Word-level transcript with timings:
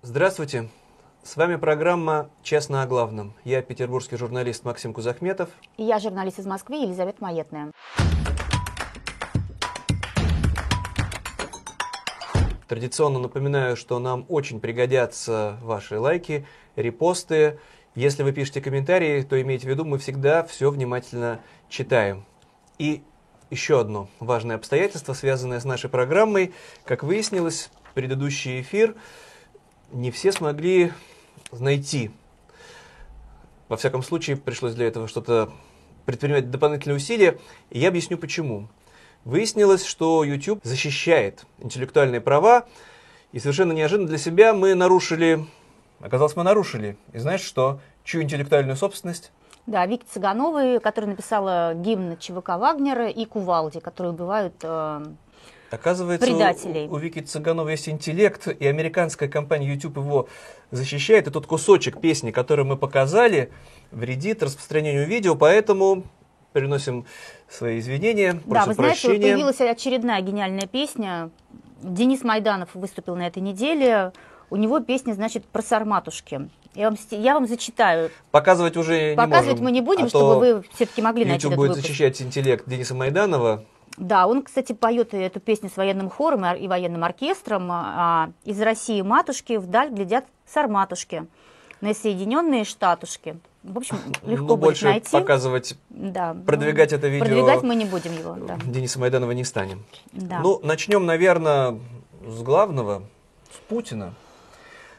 Здравствуйте. 0.00 0.68
С 1.24 1.36
вами 1.36 1.56
программа 1.56 2.30
«Честно 2.44 2.82
о 2.82 2.86
главном». 2.86 3.34
Я 3.42 3.62
петербургский 3.62 4.16
журналист 4.16 4.64
Максим 4.64 4.94
Кузахметов. 4.94 5.50
И 5.76 5.82
я 5.82 5.98
журналист 5.98 6.38
из 6.38 6.46
Москвы 6.46 6.76
Елизавета 6.76 7.20
Маетная. 7.20 7.72
Традиционно 12.68 13.18
напоминаю, 13.18 13.76
что 13.76 13.98
нам 13.98 14.24
очень 14.28 14.60
пригодятся 14.60 15.58
ваши 15.62 15.98
лайки, 15.98 16.46
репосты. 16.76 17.58
Если 17.96 18.22
вы 18.22 18.30
пишете 18.30 18.60
комментарии, 18.60 19.22
то 19.22 19.40
имейте 19.40 19.66
в 19.66 19.70
виду, 19.70 19.84
мы 19.84 19.98
всегда 19.98 20.44
все 20.44 20.70
внимательно 20.70 21.40
читаем. 21.68 22.24
И 22.78 23.02
еще 23.50 23.80
одно 23.80 24.08
важное 24.20 24.54
обстоятельство, 24.54 25.12
связанное 25.12 25.58
с 25.58 25.64
нашей 25.64 25.90
программой. 25.90 26.54
Как 26.84 27.02
выяснилось, 27.02 27.68
предыдущий 27.94 28.60
эфир 28.60 28.94
не 29.92 30.10
все 30.10 30.32
смогли 30.32 30.92
найти. 31.52 32.10
Во 33.68 33.76
всяком 33.76 34.02
случае, 34.02 34.36
пришлось 34.36 34.74
для 34.74 34.86
этого 34.86 35.08
что-то 35.08 35.50
предпринимать 36.06 36.50
дополнительные 36.50 36.96
усилия, 36.96 37.38
и 37.70 37.78
я 37.78 37.88
объясню 37.88 38.16
почему. 38.16 38.68
Выяснилось, 39.24 39.84
что 39.84 40.24
YouTube 40.24 40.60
защищает 40.62 41.44
интеллектуальные 41.58 42.20
права, 42.20 42.66
и 43.32 43.38
совершенно 43.38 43.72
неожиданно 43.72 44.08
для 44.08 44.16
себя 44.16 44.54
мы 44.54 44.74
нарушили, 44.74 45.44
оказалось, 46.00 46.34
мы 46.34 46.44
нарушили. 46.44 46.96
И 47.12 47.18
знаешь 47.18 47.42
что? 47.42 47.80
Чью 48.04 48.22
интеллектуальную 48.22 48.76
собственность? 48.76 49.32
Да, 49.66 49.84
Вики 49.84 50.06
Цыгановой, 50.10 50.80
которая 50.80 51.10
написала 51.10 51.74
гимн 51.74 52.16
ЧВК 52.16 52.56
Вагнера, 52.56 53.10
и 53.10 53.26
Кувалди, 53.26 53.80
которые 53.80 54.14
убивают 54.14 54.54
э, 54.62 55.04
Оказывается, 55.70 56.26
предателей. 56.26 56.86
У, 56.88 56.94
у 56.94 56.96
Вики 56.98 57.20
Цыганова 57.20 57.68
есть 57.68 57.88
интеллект, 57.88 58.48
и 58.48 58.66
американская 58.66 59.28
компания 59.28 59.66
YouTube 59.68 59.96
его 59.98 60.28
защищает. 60.70 61.26
И 61.26 61.30
тот 61.30 61.46
кусочек 61.46 62.00
песни, 62.00 62.30
который 62.30 62.64
мы 62.64 62.76
показали, 62.76 63.50
вредит 63.90 64.42
распространению 64.42 65.06
видео, 65.06 65.34
поэтому 65.34 66.04
приносим 66.52 67.04
свои 67.48 67.78
извинения, 67.78 68.40
Да, 68.46 68.64
вы 68.64 68.74
знаете, 68.74 69.02
прощения. 69.02 69.20
появилась 69.32 69.60
очередная 69.60 70.20
гениальная 70.22 70.66
песня. 70.66 71.30
Денис 71.82 72.22
Майданов 72.24 72.70
выступил 72.74 73.16
на 73.16 73.26
этой 73.26 73.40
неделе. 73.42 74.12
У 74.50 74.56
него 74.56 74.80
песня, 74.80 75.12
значит, 75.12 75.44
про 75.44 75.62
сарматушки. 75.62 76.48
Я 76.74 76.90
вам, 76.90 76.98
я 77.10 77.34
вам 77.34 77.46
зачитаю. 77.46 78.10
Показывать 78.30 78.76
уже 78.76 79.14
Показывать 79.14 79.58
не 79.58 79.62
можем. 79.62 79.64
мы 79.64 79.70
не 79.72 79.80
будем, 79.82 80.04
а 80.06 80.08
чтобы 80.08 80.34
то 80.34 80.38
вы 80.38 80.64
все-таки 80.74 81.02
могли 81.02 81.24
найти 81.24 81.46
YouTube 81.46 81.52
этот 81.52 81.58
будет 81.58 81.68
выпуск. 81.70 81.86
защищать 81.86 82.22
интеллект 82.22 82.64
Дениса 82.66 82.94
Майданова. 82.94 83.64
Да, 83.98 84.26
он, 84.26 84.42
кстати, 84.42 84.72
поет 84.72 85.12
эту 85.12 85.40
песню 85.40 85.70
с 85.70 85.76
военным 85.76 86.08
хором 86.08 86.44
и 86.56 86.68
военным 86.68 87.04
оркестром. 87.04 87.68
А, 87.70 88.30
Из 88.44 88.60
России 88.60 89.02
матушки 89.02 89.56
вдаль 89.56 89.90
глядят 89.90 90.24
сарматушки 90.46 91.26
на 91.80 91.94
Соединенные 91.94 92.64
Штатушки. 92.64 93.38
В 93.62 93.76
общем, 93.76 93.96
легко 94.22 94.44
ну, 94.44 94.56
будет 94.56 94.60
больше 94.60 94.84
найти. 94.86 95.10
показывать, 95.10 95.76
Да, 95.90 96.36
продвигать 96.46 96.92
ну, 96.92 96.98
это 96.98 97.08
видео 97.08 97.26
Продвигать 97.26 97.62
мы 97.62 97.74
не 97.74 97.84
будем 97.84 98.12
его, 98.12 98.34
да. 98.34 98.58
Дениса 98.64 98.98
Майданова 98.98 99.32
не 99.32 99.44
станем. 99.44 99.84
да. 100.12 100.40
Ну, 100.40 100.60
начнем, 100.62 101.04
наверное, 101.04 101.78
с 102.26 102.42
главного, 102.42 103.02
с 103.52 103.58
Путина. 103.68 104.14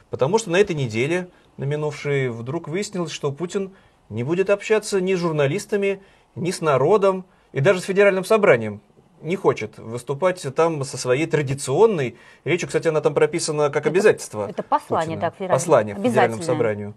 Потому 0.10 0.38
что 0.40 0.50
на 0.50 0.58
этой 0.58 0.76
неделе, 0.76 1.30
на 1.58 1.64
минувшей, 1.66 2.30
вдруг 2.30 2.68
выяснилось, 2.68 3.12
что 3.12 3.32
Путин 3.32 3.72
не 4.10 4.24
будет 4.24 4.50
общаться 4.50 5.00
ни 5.00 5.16
с 5.16 5.20
журналистами, 5.20 6.02
ни 6.36 6.52
с 6.52 6.62
народом, 6.62 7.26
и 7.52 7.62
даже 7.62 7.82
с 7.82 7.84
федеральным 7.84 8.26
собранием. 8.26 8.82
Не 9.22 9.36
хочет 9.36 9.78
выступать 9.78 10.46
там 10.56 10.84
со 10.84 10.98
своей 10.98 11.26
традиционной 11.26 12.18
речью. 12.46 12.68
Кстати, 12.68 12.88
она 12.88 13.02
там 13.02 13.14
прописана 13.14 13.70
как 13.70 13.84
Это- 13.84 13.90
обязательство. 13.90 14.48
это 14.50 14.64
послание, 14.64 15.18
Путина. 15.18 15.22
да, 15.22 15.32
к 15.32 15.36
федеральному- 15.36 15.54
Послание 15.54 15.96
к 15.96 16.00
федеральному 16.02 16.44
собранию. 16.44 16.94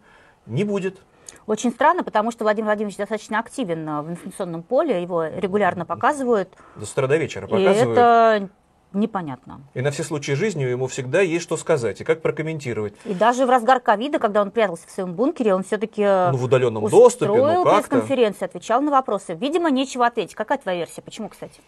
Не 0.46 0.64
будет. 0.64 0.98
Очень 1.46 1.72
странно, 1.72 2.04
потому 2.04 2.30
что 2.30 2.44
Владимир 2.44 2.66
Владимирович 2.66 2.96
достаточно 2.96 3.40
активен 3.40 3.88
а, 3.88 4.02
в 4.02 4.10
информационном 4.10 4.62
поле, 4.62 5.02
его 5.02 5.24
регулярно 5.24 5.84
показывают, 5.84 6.48
До 6.76 6.86
с 6.86 6.92
утра 6.92 7.08
до 7.08 7.16
вечера 7.16 7.46
и 7.46 7.50
показывают. 7.50 7.98
это 7.98 8.48
непонятно. 8.92 9.60
И 9.74 9.80
на 9.80 9.90
все 9.90 10.04
случаи 10.04 10.32
жизни 10.32 10.62
ему 10.62 10.86
всегда 10.86 11.20
есть 11.20 11.42
что 11.42 11.56
сказать 11.56 12.00
и 12.00 12.04
как 12.04 12.22
прокомментировать. 12.22 12.94
И 13.04 13.14
даже 13.14 13.46
в 13.46 13.50
разгар 13.50 13.80
ковида, 13.80 14.18
когда 14.20 14.42
он 14.42 14.50
прятался 14.52 14.86
в 14.86 14.90
своем 14.90 15.14
бункере, 15.14 15.54
он 15.54 15.64
все-таки 15.64 16.02
Ну, 16.04 16.36
в 16.36 16.44
удаленном 16.44 16.86
доступе, 16.88 17.32
ну 17.32 17.64
пресс-конференцию, 17.64 18.46
отвечал 18.46 18.80
на 18.82 18.90
вопросы. 18.92 19.34
Видимо, 19.34 19.70
нечего 19.70 20.06
ответить. 20.06 20.34
Какая 20.36 20.58
твоя 20.58 20.78
версия? 20.80 21.00
Почему, 21.02 21.28
кстати? 21.28 21.60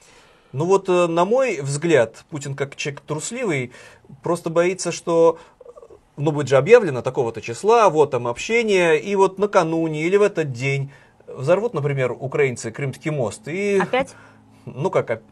Ну 0.55 0.67
вот, 0.67 0.89
э, 0.89 1.09
на 1.09 1.25
мой 1.25 1.61
взгляд, 1.61 2.25
Путин 2.31 2.55
как 2.55 2.77
человек 2.77 3.01
трусливый, 3.01 3.73
просто 4.23 4.51
боится, 4.51 4.93
что 4.93 5.41
ну, 6.17 6.31
будет 6.31 6.47
же 6.47 6.57
объявлено 6.57 7.03
такого-то 7.03 7.41
числа, 7.43 7.91
вот 7.91 8.13
там 8.13 8.29
общение, 8.29 9.01
и 9.01 9.17
вот 9.17 9.37
накануне 9.37 10.05
или 10.05 10.17
в 10.17 10.23
этот 10.23 10.53
день 10.53 10.93
взорвут, 11.27 11.75
например, 11.75 12.13
украинцы 12.13 12.71
Крымский 12.71 13.11
мост, 13.11 13.49
и, 13.49 13.81
Опять? 13.81 14.15
ну 14.65 14.93
как, 14.93 15.23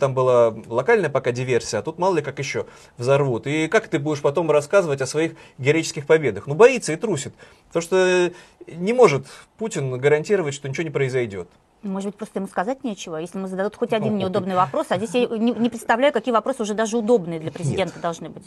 там 0.00 0.14
была 0.14 0.52
локальная 0.66 1.10
пока 1.10 1.30
диверсия, 1.30 1.78
а 1.78 1.82
тут 1.84 2.00
мало 2.00 2.16
ли 2.16 2.22
как 2.22 2.40
еще 2.40 2.66
взорвут. 2.98 3.46
И 3.46 3.68
как 3.68 3.86
ты 3.86 4.00
будешь 4.00 4.20
потом 4.20 4.50
рассказывать 4.50 5.00
о 5.00 5.06
своих 5.06 5.34
героических 5.58 6.08
победах? 6.08 6.48
Ну, 6.48 6.54
боится 6.54 6.92
и 6.92 6.96
трусит, 6.96 7.34
потому 7.68 7.82
что 7.84 8.32
не 8.66 8.92
может 8.92 9.28
Путин 9.58 9.96
гарантировать, 9.96 10.54
что 10.54 10.68
ничего 10.68 10.82
не 10.82 10.90
произойдет. 10.90 11.48
Может 11.82 12.10
быть, 12.10 12.16
просто 12.16 12.38
ему 12.38 12.48
сказать 12.48 12.84
нечего, 12.84 13.16
если 13.16 13.38
ему 13.38 13.48
зададут 13.48 13.76
хоть 13.76 13.92
один 13.92 14.16
неудобный 14.16 14.54
вопрос. 14.54 14.86
А 14.90 14.98
здесь 14.98 15.14
я 15.14 15.26
не, 15.26 15.52
не 15.52 15.68
представляю, 15.68 16.12
какие 16.12 16.32
вопросы 16.32 16.62
уже 16.62 16.74
даже 16.74 16.96
удобные 16.96 17.40
для 17.40 17.50
президента 17.50 17.98
должны 18.00 18.28
быть. 18.28 18.44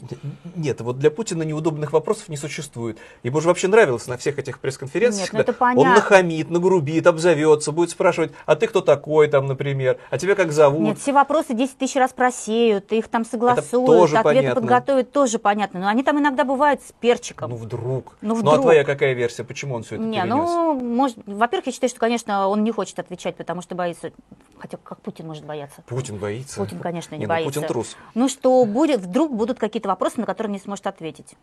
Нет, 0.55 0.79
вот 0.81 0.99
для 0.99 1.11
Путина 1.11 1.43
неудобных 1.43 1.91
вопросов 1.91 2.29
не 2.29 2.37
существует. 2.37 2.97
Ему 3.23 3.41
же 3.41 3.47
вообще 3.47 3.67
нравилось 3.67 4.07
на 4.07 4.17
всех 4.17 4.39
этих 4.39 4.59
пресс-конференциях, 4.59 5.33
Нет, 5.33 5.33
ну 5.33 5.39
это 5.39 5.53
когда 5.53 5.71
он 5.71 5.75
понятно. 5.77 5.95
нахамит, 5.95 6.49
нагрубит, 6.49 7.07
обзовется, 7.07 7.71
будет 7.71 7.89
спрашивать, 7.89 8.31
а 8.45 8.55
ты 8.55 8.67
кто 8.67 8.81
такой 8.81 9.27
там, 9.27 9.47
например, 9.47 9.97
а 10.09 10.17
тебя 10.17 10.35
как 10.35 10.51
зовут? 10.51 10.81
Нет, 10.81 10.99
все 10.99 11.11
вопросы 11.11 11.53
10 11.53 11.77
тысяч 11.77 11.95
раз 11.95 12.13
просеют, 12.13 12.91
их 12.91 13.07
там 13.07 13.25
согласуют, 13.25 13.87
тоже 13.87 14.17
ответы 14.17 14.35
понятно. 14.35 14.61
подготовят, 14.61 15.11
тоже 15.11 15.39
понятно. 15.39 15.79
Но 15.81 15.87
они 15.87 16.03
там 16.03 16.19
иногда 16.19 16.43
бывают 16.43 16.81
с 16.81 16.91
перчиком. 16.99 17.49
Ну 17.49 17.55
вдруг. 17.57 18.17
Ну, 18.21 18.33
а 18.35 18.37
вдруг. 18.37 18.61
твоя 18.61 18.83
какая 18.83 19.13
версия? 19.13 19.43
Почему 19.43 19.75
он 19.75 19.83
все 19.83 19.95
это 19.95 20.03
Не, 20.03 20.17
перенес? 20.21 20.29
ну, 20.29 20.79
может, 20.79 21.17
во-первых, 21.25 21.65
я 21.67 21.71
считаю, 21.73 21.89
что, 21.89 21.99
конечно, 21.99 22.47
он 22.47 22.63
не 22.63 22.71
хочет 22.71 22.99
отвечать, 22.99 23.24
потому 23.33 23.61
что 23.61 23.75
боится, 23.75 24.11
хотя 24.57 24.77
как 24.77 25.01
Путин 25.01 25.27
может 25.27 25.45
бояться? 25.45 25.83
Путин 25.87 26.17
боится. 26.17 26.59
Путин, 26.59 26.79
конечно, 26.79 27.15
не, 27.15 27.19
Не, 27.19 27.25
ну, 27.25 27.29
боится. 27.29 27.53
Путин 27.53 27.67
трус. 27.67 27.97
Ну, 28.13 28.29
что 28.29 28.63
будет, 28.65 29.01
вдруг 29.01 29.33
будут 29.33 29.59
какие-то 29.59 29.89
вопросы, 29.89 30.19
на 30.19 30.25
которые 30.25 30.49
он 30.51 30.53
не 30.53 30.59
сможет 30.59 30.87
ответить. 30.87 31.33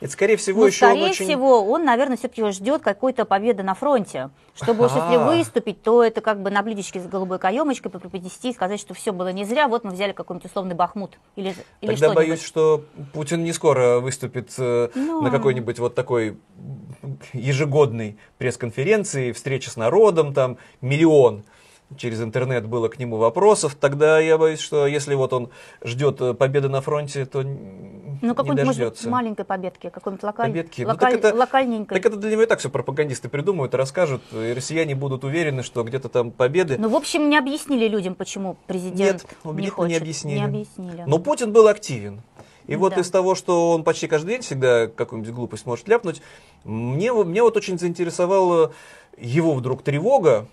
Это, 0.00 0.12
скорее 0.12 0.36
всего, 0.36 0.62
Ну, 0.62 0.66
еще 0.66 0.86
он 0.86 0.92
скорее 0.92 1.10
очень... 1.10 1.26
всего, 1.26 1.64
он, 1.64 1.84
наверное, 1.84 2.16
все-таки 2.16 2.48
ждет 2.50 2.82
какой-то 2.82 3.24
победы 3.24 3.62
на 3.62 3.74
фронте. 3.74 4.30
Чтобы 4.54 4.86
уж 4.86 4.92
если 4.92 5.16
выступить, 5.16 5.82
то 5.82 6.02
это 6.02 6.20
как 6.20 6.40
бы 6.40 6.50
на 6.50 6.62
блюдечке 6.62 7.00
с 7.00 7.06
голубой 7.06 7.38
каемочкой 7.38 7.90
преподнести 7.90 8.50
и 8.50 8.54
сказать, 8.54 8.80
что 8.80 8.94
все 8.94 9.12
было 9.12 9.32
не 9.32 9.44
зря, 9.44 9.68
вот 9.68 9.84
мы 9.84 9.90
взяли 9.90 10.12
какой-нибудь 10.12 10.50
условный 10.50 10.74
Бахмут 10.74 11.18
или, 11.36 11.54
или 11.80 11.90
Тогда 11.90 12.14
боюсь, 12.14 12.42
что 12.42 12.84
Путин 13.12 13.44
не 13.44 13.52
скоро 13.52 14.00
выступит 14.00 14.50
э, 14.58 14.88
Ну. 14.94 15.20
на 15.22 15.30
какой-нибудь 15.30 15.78
вот 15.78 15.94
такой 15.94 16.38
ежегодной 17.32 18.18
пресс-конференции, 18.38 19.32
встрече 19.32 19.70
с 19.70 19.76
народом, 19.76 20.32
там 20.32 20.58
миллион 20.80 21.25
через 21.96 22.20
интернет 22.20 22.66
было 22.66 22.88
к 22.88 22.98
нему 22.98 23.16
вопросов, 23.16 23.76
тогда 23.78 24.18
я 24.18 24.36
боюсь, 24.38 24.58
что 24.58 24.88
если 24.88 25.14
вот 25.14 25.32
он 25.32 25.50
ждет 25.84 26.20
э, 26.20 26.34
победы 26.34 26.68
на 26.68 26.80
фронте, 26.80 27.24
то 27.26 27.42
Ну, 27.42 28.18
не 28.22 28.54
дождется. 28.54 29.08
маленькой 29.08 29.44
победки, 29.44 29.88
какой-нибудь 29.90 30.24
локаль... 30.24 30.46
Победки. 30.48 30.82
Ну, 30.82 30.88
локаль- 30.88 31.12
так 31.20 31.24
это- 31.30 31.34
локальненькой. 31.36 31.96
Так 32.00 32.06
это 32.12 32.16
для 32.20 32.32
него 32.32 32.42
и 32.42 32.46
так 32.46 32.58
все 32.58 32.70
пропагандисты 32.70 33.28
придумают 33.28 33.72
и 33.74 33.76
расскажут, 33.76 34.20
и 34.32 34.52
россияне 34.52 34.96
будут 34.96 35.22
уверены, 35.22 35.62
что 35.62 35.84
где-то 35.84 36.08
там 36.08 36.32
победы. 36.32 36.76
Ну, 36.76 36.88
в 36.88 36.96
общем, 36.96 37.30
не 37.30 37.38
объяснили 37.38 37.86
людям, 37.86 38.16
почему 38.16 38.56
президент 38.66 39.22
Нет, 39.22 39.26
не 39.44 39.50
убедительно 39.50 39.76
хочет. 39.76 39.90
не 39.90 39.96
объяснили. 39.96 40.38
Не 40.38 40.44
объяснили. 40.44 41.04
Но 41.06 41.18
Путин 41.20 41.52
был 41.52 41.68
активен. 41.68 42.20
И 42.66 42.74
вот 42.74 42.94
Да. 42.96 43.00
из 43.02 43.10
того, 43.10 43.36
что 43.36 43.70
он 43.70 43.84
почти 43.84 44.08
каждый 44.08 44.30
день 44.30 44.40
всегда 44.42 44.88
какую-нибудь 44.88 45.32
глупость 45.32 45.66
может 45.66 45.86
ляпнуть, 45.86 46.20
мне, 46.64 47.12
мне 47.12 47.42
вот 47.42 47.56
очень 47.56 47.78
заинтересовала 47.78 48.72
его 49.16 49.54
вдруг 49.54 49.82
тревога. 49.84 50.48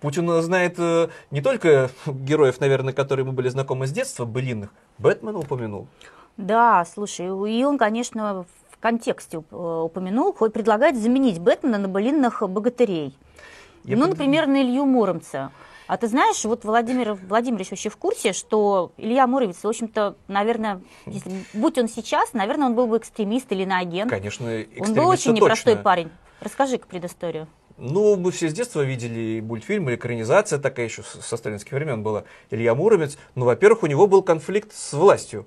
Путин 0.00 0.42
знает 0.42 0.74
э, 0.78 1.08
не 1.30 1.40
только 1.40 1.90
героев, 2.06 2.60
наверное, 2.60 2.92
которые 2.92 3.24
мы 3.26 3.32
были 3.32 3.48
знакомы 3.48 3.86
с 3.86 3.92
детства, 3.92 4.24
былинных, 4.24 4.70
Бэтмена 4.98 5.38
упомянул. 5.38 5.88
Да, 6.36 6.84
слушай, 6.84 7.26
и 7.26 7.64
он, 7.64 7.78
конечно, 7.78 8.46
в 8.70 8.78
контексте 8.80 9.42
э, 9.50 9.80
упомянул, 9.84 10.32
хоть 10.32 10.52
предлагает 10.52 10.96
заменить 10.96 11.40
Бэтмена 11.40 11.78
на 11.78 11.88
былинных 11.88 12.48
богатырей. 12.48 13.16
Я 13.84 13.96
ну, 13.96 14.02
под- 14.02 14.10
например, 14.10 14.46
на 14.46 14.62
Илью 14.62 14.84
Муромца. 14.86 15.50
А 15.88 15.96
ты 15.96 16.06
знаешь, 16.06 16.44
вот 16.44 16.64
Владимир 16.64 17.14
Владимирович 17.14 17.70
вообще 17.70 17.88
в 17.88 17.96
курсе, 17.96 18.34
что 18.34 18.92
Илья 18.98 19.26
Муромец, 19.26 19.56
в 19.62 19.66
общем-то, 19.66 20.16
наверное, 20.28 20.82
если, 21.06 21.32
будь 21.54 21.78
он 21.78 21.88
сейчас, 21.88 22.34
наверное, 22.34 22.66
он 22.66 22.74
был 22.74 22.86
бы 22.86 22.98
экстремист 22.98 23.50
или 23.52 23.62
иноагент. 23.62 24.10
Конечно, 24.10 24.46
Он 24.46 24.62
экстремист 24.62 24.94
был 24.94 25.08
очень 25.08 25.32
непростой 25.32 25.72
точно. 25.72 25.82
парень. 25.82 26.10
Расскажи-ка 26.40 26.86
предысторию. 26.86 27.48
Ну, 27.80 28.16
мы 28.16 28.32
все 28.32 28.48
с 28.48 28.52
детства 28.52 28.80
видели 28.80 29.40
мультфильм, 29.40 29.94
экранизация 29.94 30.58
такая 30.58 30.86
еще 30.86 31.04
со 31.04 31.36
сталинских 31.36 31.72
времен 31.72 32.02
была. 32.02 32.24
Илья 32.50 32.74
Муромец. 32.74 33.16
Ну, 33.36 33.44
во-первых, 33.44 33.84
у 33.84 33.86
него 33.86 34.08
был 34.08 34.22
конфликт 34.22 34.74
с 34.74 34.92
властью. 34.94 35.46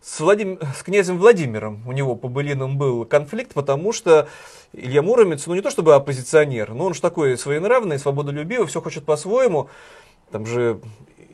с, 0.00 0.18
Владим... 0.18 0.58
с 0.76 0.82
князем 0.82 1.16
Владимиром 1.16 1.86
у 1.86 1.92
него 1.92 2.16
по 2.16 2.26
былинам 2.26 2.76
был 2.76 3.04
конфликт, 3.04 3.54
потому 3.54 3.92
что 3.92 4.28
Илья 4.72 5.00
Муромец, 5.00 5.46
ну 5.46 5.54
не 5.54 5.60
то 5.60 5.70
чтобы 5.70 5.94
оппозиционер, 5.94 6.74
но 6.74 6.86
он 6.86 6.94
же 6.94 7.00
такой 7.00 7.38
своенравный, 7.38 8.00
свободолюбивый, 8.00 8.66
все 8.66 8.80
хочет 8.82 9.04
по-своему. 9.04 9.70
Там 10.32 10.46
же 10.46 10.80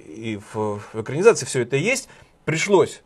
и 0.06 0.38
в, 0.52 0.80
в 0.92 1.00
экранизации 1.00 1.46
все 1.46 1.62
это 1.62 1.76
есть. 1.76 2.10
Пришлось 2.44 3.00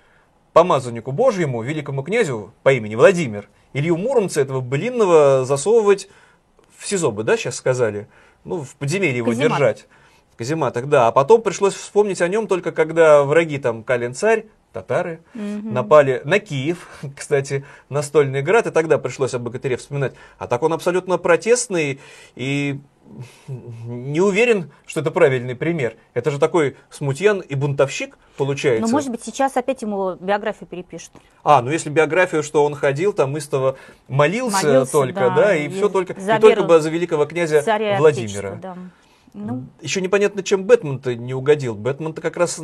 помазаннику 0.53 1.13
Божьему, 1.13 1.63
великому 1.63 2.03
князю 2.03 2.53
по 2.65 2.73
имени 2.73 2.97
Владимир, 2.97 3.49
Илью 3.73 3.97
Муромца, 3.97 4.41
этого 4.41 4.61
былинного, 4.61 5.45
засовывать 5.45 6.09
в 6.81 6.89
СИЗО 6.89 7.11
бы, 7.11 7.23
да, 7.25 7.37
сейчас 7.37 7.57
сказали? 7.57 8.09
Ну, 8.45 8.65
в 8.65 8.75
подземелье 8.77 9.19
его 9.19 9.31
Каземат. 9.31 9.51
держать. 9.51 9.87
Казематах, 10.41 10.87
да. 10.87 11.07
А 11.07 11.13
потом 11.13 11.43
пришлось 11.43 11.75
вспомнить 11.75 12.23
о 12.23 12.29
нем 12.29 12.47
только 12.47 12.73
когда 12.73 13.25
враги 13.25 13.59
там 13.59 13.85
Калин-царь, 13.85 14.47
татары, 14.73 15.21
напали 15.35 16.23
на 16.25 16.39
Киев, 16.39 16.89
кстати, 17.17 17.67
на 17.91 18.01
Стольный 18.01 18.41
град, 18.41 18.67
и 18.67 18.71
тогда 18.71 18.97
пришлось 18.97 19.35
об 19.35 19.43
богатыре 19.43 19.77
вспоминать. 19.77 20.15
А 20.39 20.47
так 20.47 20.63
он 20.63 20.73
абсолютно 20.73 21.19
протестный 21.19 22.01
и 22.37 22.81
не 23.49 24.21
уверен, 24.21 24.71
что 24.87 25.01
это 25.01 25.11
правильный 25.11 25.55
пример. 25.55 25.97
Это 26.15 26.31
же 26.31 26.39
такой 26.39 26.77
смутьян 26.91 27.41
и 27.41 27.55
бунтовщик 27.55 28.17
получается. 28.37 28.87
Ну, 28.87 28.93
может 28.93 29.11
быть, 29.11 29.23
сейчас 29.25 29.57
опять 29.57 29.83
ему 29.83 30.15
биографию 30.15 30.69
перепишут. 30.69 31.11
А, 31.43 31.63
ну 31.63 31.71
если 31.71 31.91
биографию, 31.91 32.43
что 32.43 32.65
он 32.65 32.75
ходил, 32.75 33.13
там 33.13 33.37
истово 33.37 33.77
молился, 34.09 34.67
Молился, 34.67 34.93
только, 34.93 35.21
да, 35.21 35.31
да, 35.31 35.57
и 35.57 35.67
и 35.67 35.69
все 35.69 35.89
только, 35.89 36.13
и 36.13 36.17
только 36.17 36.47
веру 36.47 36.65
бы 36.65 36.81
за 36.81 36.91
великого 36.91 37.27
князя 37.27 37.63
Царя 37.63 37.99
Владимира. 37.99 38.53
Да. 38.57 38.77
Ну, 39.33 39.65
Еще 39.81 40.01
непонятно, 40.01 40.43
чем 40.43 40.65
Бэтмен-то 40.65 41.15
не 41.15 41.35
угодил. 41.35 41.75
Бэтмен-то 41.75 42.21
как 42.21 42.37
раз 42.37 42.61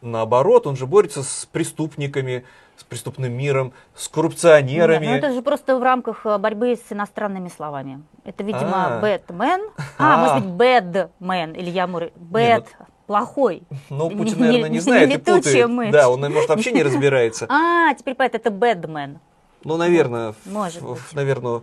наоборот, 0.00 0.66
он 0.66 0.76
же 0.76 0.86
борется 0.86 1.22
с 1.22 1.48
преступниками, 1.50 2.44
с 2.76 2.84
преступным 2.84 3.32
миром, 3.32 3.72
с 3.94 4.08
коррупционерами. 4.08 5.06
Нет, 5.06 5.22
ну 5.22 5.28
это 5.28 5.34
же 5.34 5.42
просто 5.42 5.78
в 5.78 5.82
рамках 5.82 6.26
э, 6.26 6.38
борьбы 6.38 6.76
с 6.76 6.92
иностранными 6.92 7.48
словами. 7.48 8.02
Это, 8.24 8.44
видимо, 8.44 8.98
А. 8.98 9.00
Бэтмен. 9.00 9.62
А. 9.98 10.14
А, 10.14 10.16
может 10.18 10.46
быть, 10.46 10.54
Бэдмен, 10.54 11.54
Илья 11.54 11.86
Мур. 11.86 12.10
Бэд, 12.16 12.66
плохой. 13.06 13.62
Но 13.88 14.10
Не- 14.10 14.16
Путин, 14.16 14.40
наверное, 14.40 14.68
не 14.68 14.80
знает 14.80 15.10
и 15.10 15.18
путает. 15.18 15.92
Да, 15.92 16.10
он, 16.10 16.20
может, 16.20 16.48
вообще 16.48 16.72
не 16.72 16.82
разбирается. 16.84 17.46
А, 17.48 17.94
теперь 17.94 18.14
понятно, 18.14 18.36
это 18.36 18.50
Бэдмен. 18.50 19.18
Ну, 19.64 19.76
наверное, 19.76 20.34
Может 20.44 20.82
наверное, 21.12 21.62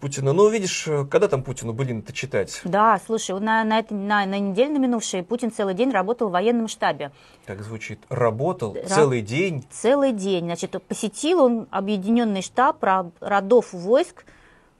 Путина. 0.00 0.32
Ну, 0.32 0.48
видишь, 0.48 0.86
когда 1.10 1.28
там 1.28 1.42
Путину 1.42 1.72
былины-то 1.72 2.12
читать? 2.12 2.60
Да, 2.64 3.00
слушай, 3.06 3.38
на, 3.40 3.64
на, 3.64 3.78
этой- 3.78 3.94
на, 3.96 4.26
на 4.26 4.38
неделе 4.38 4.70
на 4.74 4.78
минувшей 4.78 5.22
Путин 5.22 5.50
целый 5.50 5.74
день 5.74 5.90
работал 5.90 6.28
в 6.28 6.32
военном 6.32 6.68
штабе. 6.68 7.10
Как 7.46 7.62
звучит? 7.62 8.00
Работал 8.08 8.74
Ра- 8.74 8.86
целый 8.86 9.22
день. 9.22 9.66
Целый 9.70 10.12
день. 10.12 10.44
Значит, 10.44 10.76
посетил 10.86 11.40
он 11.42 11.66
объединенный 11.70 12.42
штаб 12.42 12.84
родов 13.20 13.72
войск, 13.72 14.24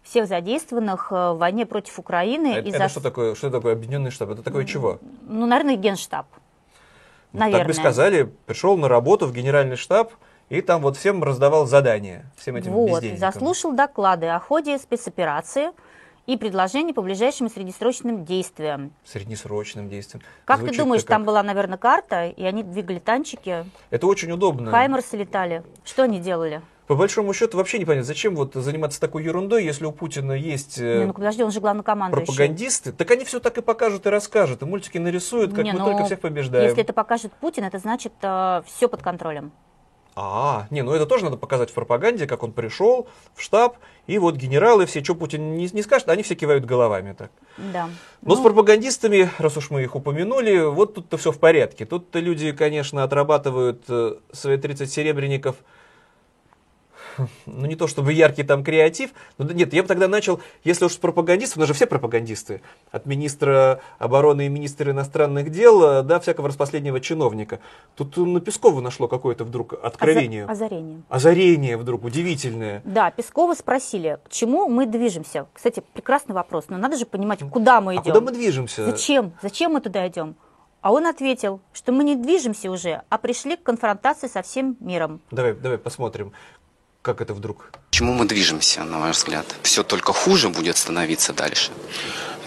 всех 0.03 0.27
задействованных 0.27 1.09
э, 1.11 1.33
в 1.33 1.39
войне 1.39 1.67
против 1.67 1.99
Украины. 1.99 2.55
Это, 2.55 2.67
и 2.69 2.71
это 2.71 2.79
за- 2.79 2.89
что 2.89 3.01
такое? 3.01 3.35
Что 3.35 3.51
такое 3.51 3.73
объединенный 3.73 4.11
штаб? 4.11 4.31
Это 4.31 4.43
такое 4.43 4.65
чего? 4.65 4.99
Ну, 5.27 5.47
наверное, 5.47 5.77
генштаб. 5.77 6.27
Ну, 7.33 7.41
Наверное. 7.41 7.61
Так 7.61 7.67
бы 7.69 7.75
сказали, 7.75 8.23
пришел 8.47 8.77
на 8.79 8.89
работу 8.89 9.27
в 9.27 9.33
генеральный 9.35 9.77
штаб 9.77 10.13
и 10.51 10.61
там 10.61 10.83
вот 10.83 10.97
всем 10.97 11.23
раздавал 11.23 11.67
задания, 11.67 12.25
всем 12.37 12.57
этим 12.57 12.73
Вот, 12.73 13.03
заслушал 13.17 13.73
доклады 13.73 14.27
о 14.27 14.41
ходе 14.41 14.79
спецоперации 14.79 15.71
и 16.27 16.37
предложения 16.37 16.93
по 16.93 17.03
ближайшим 17.03 17.49
среднесрочным 17.49 18.25
действиям. 18.25 18.93
Среднесрочным 19.05 19.89
действием. 19.89 20.23
Как 20.45 20.59
Звучит-то 20.59 20.77
ты 20.77 20.85
думаешь, 20.85 21.03
как- 21.03 21.09
там 21.09 21.25
была, 21.25 21.43
наверное, 21.43 21.79
карта, 21.79 22.27
и 22.29 22.45
они 22.45 22.63
двигали 22.63 22.99
танчики, 22.99 23.65
Это 23.91 24.07
очень 24.07 24.31
удобно. 24.31 24.71
хаймерсы 24.71 25.17
летали? 25.17 25.63
Что 25.85 26.03
они 26.03 26.21
делали? 26.21 26.61
По 26.87 26.95
большому 26.95 27.35
счету 27.35 27.59
вообще 27.59 27.79
непонятно, 27.79 28.05
зачем 28.05 28.35
вот 28.35 28.55
заниматься 28.55 28.99
такой 28.99 29.23
ерундой, 29.23 29.63
если 29.63 29.85
у 29.85 29.93
Путина 29.93 30.33
есть 30.33 30.79
э, 30.79 31.01
Не, 31.01 31.05
ну 31.05 31.13
подожди, 31.13 31.43
он 31.43 31.51
же 31.51 31.61
пропагандисты, 31.61 32.93
так 32.93 33.11
они 33.11 33.27
все 33.27 33.41
так 33.41 33.59
и 33.59 33.61
покажут 33.61 34.07
и 34.07 34.09
расскажут, 34.09 34.63
и 34.63 34.65
мультики 34.65 34.97
нарисуют, 34.97 35.53
как 35.53 35.65
Не, 35.65 35.73
мы 35.73 35.81
ну, 35.81 35.85
только 35.85 36.05
всех 36.05 36.21
побеждаем. 36.21 36.65
Если 36.65 36.83
это 36.83 36.95
покажет 36.95 37.33
Путин, 37.35 37.65
это 37.65 37.79
значит 37.79 38.15
все 38.19 38.89
под 38.89 39.03
контролем. 39.03 39.53
А, 40.21 40.67
не, 40.71 40.83
ну 40.83 40.93
это 40.93 41.07
тоже 41.07 41.25
надо 41.25 41.37
показать 41.37 41.71
в 41.71 41.75
пропаганде, 41.75 42.27
как 42.27 42.43
он 42.43 42.51
пришел 42.51 43.07
в 43.37 43.43
штаб, 43.43 43.77
и 44.09 44.19
вот 44.19 44.35
генералы 44.35 44.85
все, 44.85 45.05
что 45.05 45.15
Путин 45.15 45.57
не, 45.57 45.69
не 45.73 45.83
скажет, 45.83 46.09
они 46.09 46.25
все 46.25 46.35
кивают 46.35 46.65
головами 46.65 47.15
так. 47.17 47.31
Да. 47.57 47.89
Но 48.23 48.35
Ну, 48.35 48.37
с 48.37 48.41
пропагандистами, 48.41 49.31
раз 49.39 49.57
уж 49.57 49.71
мы 49.71 49.85
их 49.85 49.95
упомянули, 49.95 50.65
вот 50.65 50.95
тут-то 50.95 51.19
все 51.19 51.31
в 51.31 51.39
порядке. 51.39 51.87
Тут-то 51.87 52.19
люди, 52.19 52.51
конечно, 52.51 53.05
отрабатывают 53.05 53.85
э, 53.89 54.17
свои 54.33 54.57
30 54.57 54.91
серебряников 54.91 55.55
ну 57.47 57.67
не 57.67 57.77
то 57.77 57.87
чтобы 57.87 58.13
яркий 58.13 58.43
там 58.43 58.63
креатив, 58.65 59.11
но 59.39 59.45
да 59.45 59.55
нет, 59.55 59.73
я 59.73 59.83
бы 59.83 59.89
тогда 59.89 60.09
начал, 60.09 60.41
если 60.65 60.85
уж 60.85 60.93
с 60.93 60.97
пропагандистов, 60.97 61.59
у 61.59 61.61
нас 61.61 61.69
же 61.69 61.75
все 61.75 61.87
пропагандисты, 61.87 62.61
от 62.91 63.07
министра 63.07 63.81
обороны 63.99 64.47
и 64.47 64.49
министра 64.49 64.93
иностранных 64.93 65.51
дел 65.51 65.83
э, 65.83 66.03
до 66.03 66.21
всякого 66.21 66.49
распоследнего 66.49 67.01
чиновника. 67.01 67.61
Тут 67.97 68.17
на 68.17 68.41
Пескова 68.41 68.81
нашло 68.81 69.09
какое-то 69.09 69.45
вдруг 69.45 69.73
откровение, 69.75 70.45
оза- 70.45 70.53
Озарение. 70.53 71.03
озарение 71.09 71.77
вдруг 71.77 72.05
удивительное. 72.05 72.83
Да, 72.85 73.11
Пескова 73.11 73.55
спросили, 73.55 74.19
к 74.25 74.31
чему 74.31 74.69
мы 74.69 74.87
движемся. 74.87 75.47
Кстати, 75.53 75.83
прекрасный 75.93 76.35
вопрос, 76.35 76.67
но 76.69 76.77
надо 76.79 76.97
же 76.97 77.07
понимать, 77.07 77.41
куда 77.51 77.81
мы 77.81 77.93
А 77.93 77.95
идем. 77.95 78.03
куда 78.05 78.21
мы 78.21 78.33
движемся? 78.33 78.85
Зачем? 78.85 79.33
Зачем 79.43 79.73
мы 79.73 79.81
туда 79.81 80.07
идем? 80.09 80.37
А 80.81 80.93
он 80.93 81.07
ответил, 81.09 81.61
что 81.73 81.91
мы 81.91 82.05
не 82.05 82.15
движемся 82.15 82.71
уже, 82.71 83.03
а 83.09 83.19
пришли 83.19 83.57
к 83.57 83.65
конфронтации 83.65 84.29
со 84.29 84.43
всем 84.43 84.77
миром. 84.79 85.21
Давай, 85.33 85.53
давай 85.55 85.77
посмотрим, 85.77 86.33
как 87.03 87.21
это 87.21 87.35
вдруг. 87.35 87.71
К 87.73 87.91
чему 87.91 88.13
мы 88.13 88.27
движемся, 88.27 88.85
на 88.85 88.99
ваш 88.99 89.17
взгляд? 89.17 89.47
Все 89.63 89.83
только 89.83 90.13
хуже 90.13 90.49
будет 90.49 90.77
становиться 90.77 91.33
дальше? 91.33 91.71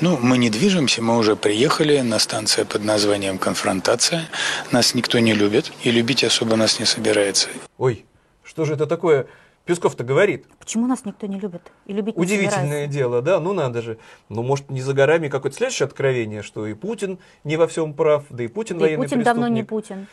Ну, 0.02 0.18
мы 0.18 0.38
не 0.38 0.50
движемся, 0.50 1.02
мы 1.02 1.18
уже 1.18 1.36
приехали 1.36 2.00
на 2.00 2.18
станцию 2.18 2.66
под 2.66 2.84
названием 2.84 3.38
«Конфронтация». 3.38 4.28
Нас 4.72 4.96
никто 4.96 5.20
не 5.20 5.34
любит, 5.34 5.72
и 5.84 5.92
любить 5.92 6.24
особо 6.24 6.56
нас 6.56 6.80
не 6.80 6.86
собирается. 6.86 7.50
Ой, 7.78 8.06
что 8.44 8.66
же 8.66 8.74
это 8.74 8.88
такое? 8.88 9.28
Песков-то 9.66 10.04
говорит. 10.04 10.48
Почему 10.58 10.88
нас 10.88 11.06
никто 11.06 11.28
не 11.28 11.40
любит 11.40 11.62
и 11.86 11.94
любить 11.94 12.18
не 12.18 12.22
Удивительное 12.24 12.64
собирается? 12.64 12.98
дело, 12.98 13.22
да, 13.22 13.40
ну 13.40 13.54
надо 13.54 13.84
же. 13.84 14.00
Ну, 14.28 14.42
может, 14.42 14.72
не 14.72 14.82
за 14.82 14.94
горами 14.94 15.28
какое-то 15.28 15.56
следующее 15.56 15.86
откровение, 15.86 16.42
что 16.42 16.66
и 16.66 16.74
Путин 16.74 17.20
не 17.44 17.58
во 17.58 17.68
всем 17.68 17.94
прав, 17.94 18.26
да 18.32 18.44
и 18.44 18.48
Путин 18.48 18.80
Да 18.80 18.88
и 18.88 18.96
военный 18.96 19.06
Путин 19.06 19.24
давно 19.24 19.48
не 19.48 19.64
преступник. 19.64 19.68
Путин. 19.70 20.08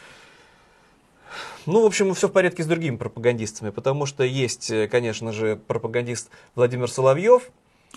Ну, 1.66 1.82
в 1.82 1.87
общем, 1.87 2.14
все 2.14 2.28
в 2.28 2.32
порядке 2.32 2.62
с 2.62 2.66
другими 2.66 2.97
пропагандистами, 2.97 3.70
потому 3.70 4.06
что 4.06 4.25
есть, 4.25 4.70
э, 4.70 4.88
конечно 4.88 5.32
же, 5.32 5.56
пропагандист 5.56 6.30
Владимир 6.54 6.90
Соловьев. 6.90 7.50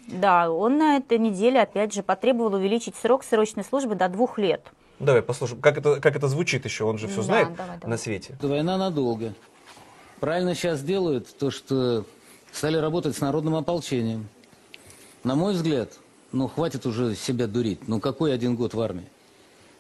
Да, 0.07 0.50
он 0.51 0.77
на 0.77 0.97
этой 0.97 1.17
неделе, 1.17 1.61
опять 1.61 1.93
же, 1.93 2.03
потребовал 2.03 2.53
увеличить 2.55 2.95
срок 2.95 3.23
срочной 3.23 3.63
службы 3.63 3.95
до 3.95 4.09
двух 4.09 4.38
лет. 4.38 4.61
Давай 5.00 5.21
послушаем, 5.21 5.61
как 5.61 5.77
это, 5.77 6.00
как 6.00 6.15
это 6.15 6.27
звучит 6.27 6.65
еще, 6.65 6.83
он 6.83 6.97
же 6.97 7.07
все 7.07 7.17
Да, 7.17 7.23
знает 7.23 7.55
давай, 7.55 7.77
давай. 7.77 7.89
на 7.89 7.97
свете. 7.97 8.38
Война 8.41 8.77
надолго. 8.77 9.33
Правильно 10.19 10.53
сейчас 10.53 10.81
делают 10.83 11.27
то, 11.38 11.50
что 11.50 12.05
стали 12.51 12.77
работать 12.77 13.15
с 13.17 13.21
народным 13.21 13.55
ополчением. 13.55 14.27
На 15.23 15.35
мой 15.35 15.53
взгляд, 15.53 15.93
ну 16.31 16.47
хватит 16.47 16.85
уже 16.85 17.15
себя 17.15 17.47
дурить. 17.47 17.88
Ну 17.88 18.00
какой 18.00 18.33
один 18.33 18.55
год 18.55 18.73
в 18.73 18.81
армии? 18.81 19.07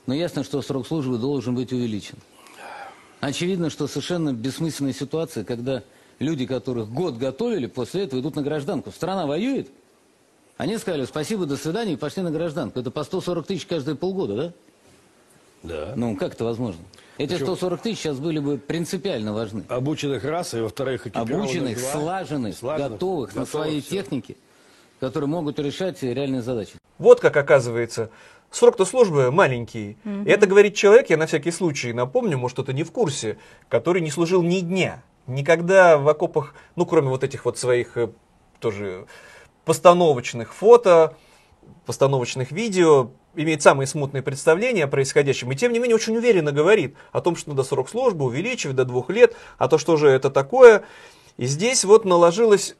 Но 0.07 0.13
ясно, 0.15 0.43
что 0.43 0.61
срок 0.61 0.87
службы 0.87 1.17
должен 1.17 1.53
быть 1.53 1.71
увеличен. 1.71 2.17
Очевидно, 3.21 3.69
что 3.69 3.87
совершенно 3.87 4.33
бессмысленная 4.33 4.93
ситуация, 4.93 5.43
когда 5.43 5.83
люди, 6.17 6.47
которых 6.47 6.89
год 6.89 7.17
готовили, 7.17 7.67
после 7.67 8.03
этого 8.03 8.19
идут 8.19 8.35
на 8.35 8.41
гражданку. 8.41 8.91
Страна 8.91 9.27
воюет, 9.27 9.69
они 10.57 10.77
сказали 10.77 11.05
спасибо, 11.05 11.45
до 11.45 11.55
свидания 11.55 11.93
и 11.93 11.97
пошли 11.97 12.23
на 12.23 12.31
гражданку. 12.31 12.79
Это 12.79 12.89
по 12.89 13.03
140 13.03 13.45
тысяч 13.45 13.67
каждые 13.67 13.95
полгода, 13.95 14.35
да? 14.35 14.53
Да. 15.63 15.93
Ну, 15.95 16.17
как 16.17 16.33
это 16.33 16.43
возможно? 16.45 16.81
Эти 17.19 17.33
Почему? 17.33 17.49
140 17.55 17.81
тысяч 17.83 17.99
сейчас 17.99 18.17
были 18.17 18.39
бы 18.39 18.57
принципиально 18.57 19.33
важны. 19.33 19.65
Обученных 19.69 20.23
раз, 20.23 20.55
и 20.55 20.59
во-вторых, 20.59 21.05
Обученных, 21.13 21.77
два. 21.77 21.91
слаженных, 21.91 22.57
Слаженных, 22.57 22.91
готовых 22.93 23.35
на 23.35 23.41
готовых, 23.41 23.67
своей 23.67 23.81
всё. 23.81 23.89
технике, 24.01 24.35
которые 24.99 25.29
могут 25.29 25.59
решать 25.59 26.01
реальные 26.01 26.41
задачи. 26.41 26.73
Вот 26.97 27.19
как 27.19 27.37
оказывается. 27.37 28.09
Срок-то 28.51 28.83
службы 28.83 29.31
маленький. 29.31 29.97
И 30.03 30.29
это 30.29 30.45
говорит 30.45 30.75
человек, 30.75 31.09
я 31.09 31.17
на 31.17 31.25
всякий 31.25 31.51
случай 31.51 31.93
напомню, 31.93 32.37
может, 32.37 32.55
кто-то 32.55 32.73
не 32.73 32.83
в 32.83 32.91
курсе, 32.91 33.37
который 33.69 34.01
не 34.01 34.11
служил 34.11 34.43
ни 34.43 34.59
дня. 34.59 35.03
Никогда 35.25 35.97
в 35.97 36.07
окопах, 36.09 36.53
ну, 36.75 36.85
кроме 36.85 37.09
вот 37.09 37.23
этих 37.23 37.45
вот 37.45 37.57
своих 37.57 37.95
э, 37.95 38.09
тоже 38.59 39.05
постановочных 39.65 40.53
фото, 40.53 41.15
постановочных 41.85 42.51
видео, 42.51 43.11
имеет 43.35 43.61
самые 43.61 43.87
смутные 43.87 44.23
представления 44.23 44.85
о 44.85 44.87
происходящем. 44.87 45.51
И 45.51 45.55
тем 45.55 45.71
не 45.71 45.79
менее 45.79 45.95
очень 45.95 46.17
уверенно 46.17 46.51
говорит 46.51 46.95
о 47.11 47.21
том, 47.21 47.35
что 47.35 47.51
надо 47.51 47.63
срок 47.63 47.89
службы 47.89 48.25
увеличивать 48.25 48.75
до 48.75 48.83
двух 48.83 49.09
лет, 49.09 49.35
а 49.57 49.67
то 49.67 49.77
что 49.77 49.95
же 49.95 50.09
это 50.09 50.29
такое. 50.29 50.83
И 51.37 51.45
здесь 51.45 51.85
вот 51.85 52.03
наложилась 52.03 52.75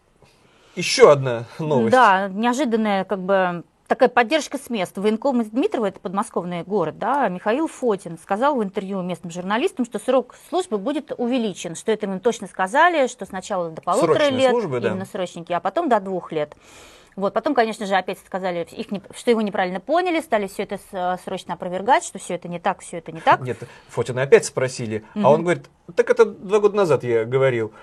еще 0.75 1.11
одна 1.11 1.45
новость. 1.59 1.91
Да, 1.91 2.27
неожиданная 2.29 3.05
как 3.05 3.19
бы 3.19 3.63
такая 3.91 4.07
поддержка 4.07 4.57
с 4.57 4.69
мест. 4.69 4.97
Военком 4.97 5.41
из 5.41 5.47
Дмитрова, 5.49 5.87
это 5.87 5.99
подмосковный 5.99 6.63
город, 6.63 6.97
да, 6.97 7.27
Михаил 7.27 7.67
Фотин 7.67 8.17
сказал 8.17 8.55
в 8.55 8.63
интервью 8.63 9.01
местным 9.01 9.31
журналистам, 9.33 9.83
что 9.83 9.99
срок 9.99 10.33
службы 10.49 10.77
будет 10.77 11.11
увеличен, 11.17 11.75
что 11.75 11.91
это 11.91 12.05
им 12.05 12.21
точно 12.21 12.47
сказали, 12.47 13.07
что 13.07 13.25
сначала 13.25 13.69
до 13.69 13.81
полутора 13.81 14.13
Срочные 14.13 14.39
лет, 14.39 14.51
службы, 14.51 14.79
да. 14.79 14.91
именно 14.91 15.03
срочники, 15.05 15.51
а 15.51 15.59
потом 15.59 15.89
до 15.89 15.99
двух 15.99 16.31
лет. 16.31 16.55
Вот, 17.17 17.33
потом, 17.33 17.53
конечно 17.53 17.85
же, 17.85 17.93
опять 17.95 18.19
сказали, 18.25 18.65
их 18.71 18.89
не- 18.91 19.01
что 19.13 19.29
его 19.29 19.41
неправильно 19.41 19.81
поняли, 19.81 20.21
стали 20.21 20.47
все 20.47 20.63
это 20.63 20.77
с- 20.77 21.21
срочно 21.25 21.55
опровергать, 21.55 22.05
что 22.05 22.17
все 22.17 22.35
это 22.35 22.47
не 22.47 22.59
так, 22.59 22.79
все 22.79 22.99
это 22.99 23.11
не 23.11 23.19
так. 23.19 23.41
Нет, 23.41 23.57
Фотина 23.89 24.21
опять 24.21 24.45
спросили, 24.45 25.03
а 25.15 25.29
он 25.29 25.41
говорит, 25.43 25.65
так 25.93 26.09
это 26.09 26.23
два 26.23 26.59
года 26.61 26.77
назад 26.77 27.03
я 27.03 27.25
говорил. 27.25 27.73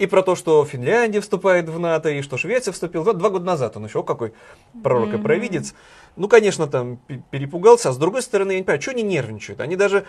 И 0.00 0.06
про 0.06 0.22
то, 0.22 0.34
что 0.34 0.64
Финляндия 0.64 1.20
вступает 1.20 1.68
в 1.68 1.78
НАТО, 1.78 2.08
и 2.08 2.22
что 2.22 2.38
Швеция 2.38 2.72
вступила. 2.72 3.02
Вот 3.02 3.18
два 3.18 3.28
года 3.28 3.44
назад 3.44 3.76
он 3.76 3.84
еще 3.84 4.02
какой 4.02 4.32
пророк 4.82 5.12
и 5.12 5.18
провидец. 5.18 5.74
Ну, 6.16 6.26
конечно, 6.26 6.66
там 6.66 6.96
пе- 6.96 7.22
перепугался. 7.30 7.90
А 7.90 7.92
с 7.92 7.98
другой 7.98 8.22
стороны, 8.22 8.52
я 8.52 8.58
не 8.58 8.64
понимаю, 8.64 8.80
что 8.80 8.92
они 8.92 9.02
нервничают? 9.02 9.60
Они 9.60 9.76
даже 9.76 10.06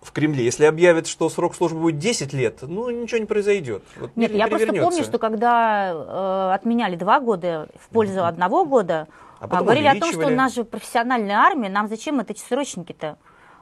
в 0.00 0.12
Кремле, 0.12 0.44
если 0.44 0.64
объявят, 0.64 1.08
что 1.08 1.28
срок 1.28 1.56
службы 1.56 1.80
будет 1.80 1.98
10 1.98 2.32
лет, 2.34 2.58
ну, 2.62 2.88
ничего 2.88 3.18
не 3.18 3.26
произойдет. 3.26 3.82
Вот 3.96 4.12
Нет, 4.14 4.30
не 4.30 4.38
я 4.38 4.46
просто 4.46 4.72
помню, 4.72 5.02
что 5.02 5.18
когда 5.18 5.90
э, 5.92 6.54
отменяли 6.54 6.94
два 6.94 7.18
года 7.18 7.68
в 7.74 7.88
пользу 7.88 8.24
одного 8.24 8.64
года, 8.64 9.08
А 9.40 9.46
а 9.50 9.60
говорили 9.60 9.88
о 9.88 9.98
том, 9.98 10.12
что 10.12 10.28
у 10.28 10.30
нас 10.30 10.54
же 10.54 10.62
профессиональная 10.62 11.38
армия, 11.38 11.68
нам 11.68 11.88
зачем 11.88 12.20
это 12.20 12.32
срочники-то? 12.38 13.18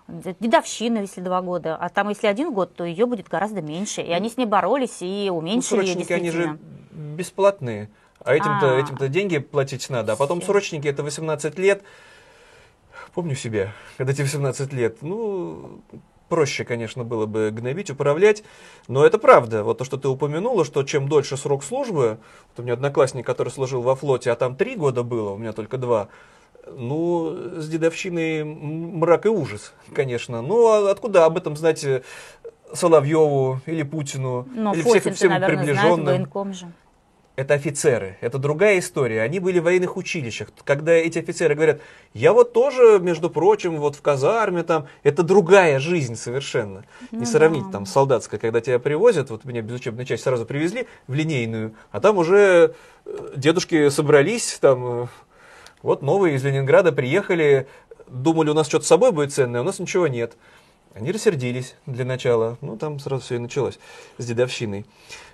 Дедовщина, 0.07 0.99
если 0.99 1.21
два 1.23 1.41
года, 1.41 1.77
а 1.77 1.89
там, 1.89 2.11
если 2.11 2.27
один 2.27 2.53
год, 2.53 2.75
то 2.75 2.85
ее 2.85 3.07
будет 3.07 3.29
гораздо 3.29 3.63
меньше. 3.63 4.03
И 4.03 4.11
они 4.11 4.29
с 4.29 4.37
ней 4.37 4.45
боролись 4.47 4.99
и 5.01 5.27
Ну, 5.29 5.39
уменьшили 5.39 5.81
ее 5.81 5.87
срочники, 5.95 6.13
они 6.13 6.25
действительно. 6.25 6.53
же 6.55 6.59
бесплатные. 6.93 7.91
А 8.21 8.35
этим-то 8.35 8.77
А. 8.77 8.81
этим 8.81 8.97
деньги 9.11 9.39
платить 9.39 9.89
надо. 9.91 10.13
А 10.13 10.17
потом 10.17 10.43
срочники 10.43 10.87
это 10.89 11.03
18 11.03 11.59
лет. 11.59 11.83
Помню 13.15 13.35
себя, 13.35 13.73
когда 13.97 14.13
тебе 14.13 14.25
18 14.25 14.73
лет. 14.73 14.99
Ну, 15.03 15.81
проще, 16.29 16.65
конечно, 16.65 17.05
было 17.05 17.27
бы 17.27 17.51
гнобить, 17.51 17.91
управлять. 17.91 18.45
Но 18.89 19.05
это 19.07 19.19
правда. 19.19 19.65
Вот 19.65 19.79
то, 19.79 19.85
что 19.85 19.97
ты 19.97 20.09
упомянула, 20.09 20.65
что 20.65 20.83
чем 20.83 21.09
дольше 21.09 21.37
срок 21.37 21.65
службы, 21.65 22.19
вот 22.49 22.61
у 22.61 22.63
меня 22.63 22.75
одноклассник, 22.75 23.25
который 23.25 23.51
служил 23.51 23.83
во 23.83 23.95
флоте, 23.95 24.31
а 24.31 24.37
там 24.37 24.57
три 24.57 24.77
года 24.77 25.03
было, 25.03 25.31
у 25.31 25.39
меня 25.39 25.53
только 25.53 25.79
два. 25.79 26.09
Ну, 26.67 27.37
с 27.57 27.69
дедовщиной 27.69 28.45
мрак 28.45 29.27
и 29.27 29.29
ужас, 29.29 29.73
конечно. 29.95 30.43
Ну, 30.43 30.67
а 30.69 30.91
откуда 30.91 31.25
об 31.27 31.37
этом 31.37 31.57
знать 31.57 31.85
э, 31.85 32.03
Соловьеву 32.73 33.61
или 33.67 33.83
Путину, 33.83 34.49
Но 34.55 34.73
или 34.73 34.81
всех, 34.81 34.95
Фотин, 34.95 35.11
ты, 35.13 35.17
всем 35.17 35.31
наверное, 35.31 35.57
знает, 35.65 35.77
приближенным? 35.77 36.07
военком 36.07 36.55
же. 36.55 36.73
Это 37.37 37.55
офицеры, 37.55 38.17
это 38.21 38.39
другая 38.39 38.79
история. 38.79 39.21
Они 39.23 39.41
были 39.41 39.59
в 39.59 39.65
военных 39.65 39.97
училищах. 39.97 40.51
Когда 40.63 40.93
эти 40.93 41.19
офицеры 41.19 41.57
говорят, 41.57 41.81
я 42.13 42.33
вот 42.33 42.53
тоже, 42.53 43.01
между 43.01 43.29
прочим, 43.29 43.79
вот 43.79 43.97
в 43.97 44.03
казарме 44.03 44.63
там, 44.63 44.87
это 45.03 45.25
другая 45.25 45.81
жизнь 45.81 46.15
совершенно. 46.15 46.85
Не 47.11 47.19
Ну 47.19 47.27
сравнить 47.27 47.65
да. 47.67 47.73
там 47.73 47.87
с 47.87 47.93
солдатской, 47.93 48.39
когда 48.39 48.61
тебя 48.61 48.79
привозят, 48.79 49.31
вот 49.31 49.45
меня 49.45 49.63
без 49.63 49.75
учебной 49.75 50.07
части 50.07 50.23
сразу 50.23 50.47
привезли 50.47 50.87
в 51.09 51.15
линейную, 51.15 51.75
а 51.91 51.99
там 52.01 52.19
уже 52.19 52.75
э, 53.05 53.33
дедушки 53.35 53.89
собрались, 53.89 54.57
там 54.61 55.03
э, 55.03 55.07
вот 55.85 56.03
новые 56.03 56.35
из 56.37 56.43
Ленинграда 56.45 56.91
приехали, 56.93 57.69
думали, 58.09 58.51
у 58.51 58.55
нас 58.55 58.67
что-то 58.67 58.85
с 58.87 58.89
собой 58.89 59.13
будет 59.13 59.33
ценное, 59.33 59.61
у 59.61 59.65
нас 59.65 59.79
ничего 59.79 60.09
нет. 60.09 60.33
Они 60.95 61.13
рассердились 61.13 61.75
для 61.87 62.05
начала. 62.05 62.57
Ну, 62.61 62.77
там 62.77 62.99
сразу 63.01 63.23
все 63.23 63.35
и 63.35 63.39
началось 63.39 63.79
с 64.17 64.25
дедовщиной. 64.25 64.87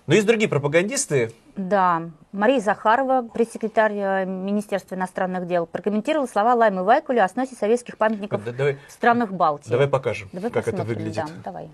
Но 0.07 0.15
есть 0.15 0.27
другие 0.27 0.49
пропагандисты, 0.49 1.33
Да, 1.57 2.03
Мария 2.33 2.61
Захарова, 2.61 3.23
пресс-секретарь 3.23 3.93
э, 3.95 4.25
Министерства 4.25 4.95
иностранных 4.97 5.47
дел, 5.47 5.67
прокомментировала 5.67 6.27
слова 6.27 6.55
Лаймы 6.55 6.83
Вайкуля 6.83 7.25
о 7.25 7.29
сносе 7.29 7.55
советских 7.55 7.97
памятников 7.99 8.43
Да- 8.43 8.53
давай, 8.53 8.79
в 8.89 8.93
странах 8.93 9.31
Балтии. 9.33 9.71
давай 9.71 9.87
покажем, 9.87 10.31
Давай 10.33 10.51
как 10.51 10.67
это 10.67 10.83
выглядит. 10.83 11.15
да, 11.27 11.29
давай. 11.45 11.69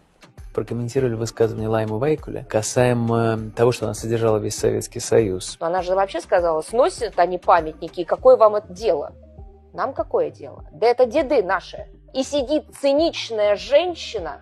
Прокомментировали 0.57 1.13
высказывание 1.13 1.69
Лайма 1.69 1.99
Вайкуля 1.99 2.47
касаемо 2.49 3.51
того, 3.55 3.73
что 3.73 3.85
она 3.85 3.93
содержала 3.93 4.39
весь 4.39 4.57
Советский 4.57 5.01
Союз. 5.01 5.59
Она 5.61 5.83
же 5.83 5.95
вообще 5.95 6.23
сказала, 6.23 6.63
сносят 6.63 7.19
они 7.19 7.37
памятники, 7.37 8.01
и 8.01 8.05
какое 8.05 8.37
вам 8.37 8.55
это 8.57 8.73
дело? 8.73 9.13
Нам 9.75 9.93
какое 9.93 10.31
дело? 10.31 10.65
Да 10.73 10.87
это 10.87 11.05
деды 11.05 11.43
наши. 11.43 11.89
И 12.15 12.23
сидит 12.23 12.65
циничная 12.81 13.57
женщина, 13.57 14.41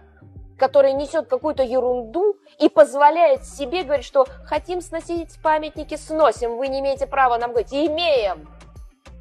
которая 0.56 0.92
несет 0.92 1.26
какую-то 1.26 1.64
ерунду 1.64 2.36
и 2.60 2.68
позволяет 2.68 3.44
себе 3.44 3.82
говорить, 3.82 4.06
что 4.06 4.24
хотим 4.44 4.82
сносить 4.82 5.36
памятники, 5.42 5.96
сносим, 5.96 6.58
вы 6.58 6.68
не 6.68 6.78
имеете 6.78 7.08
права 7.08 7.38
нам 7.38 7.50
говорить. 7.50 7.72
Имеем. 7.72 8.48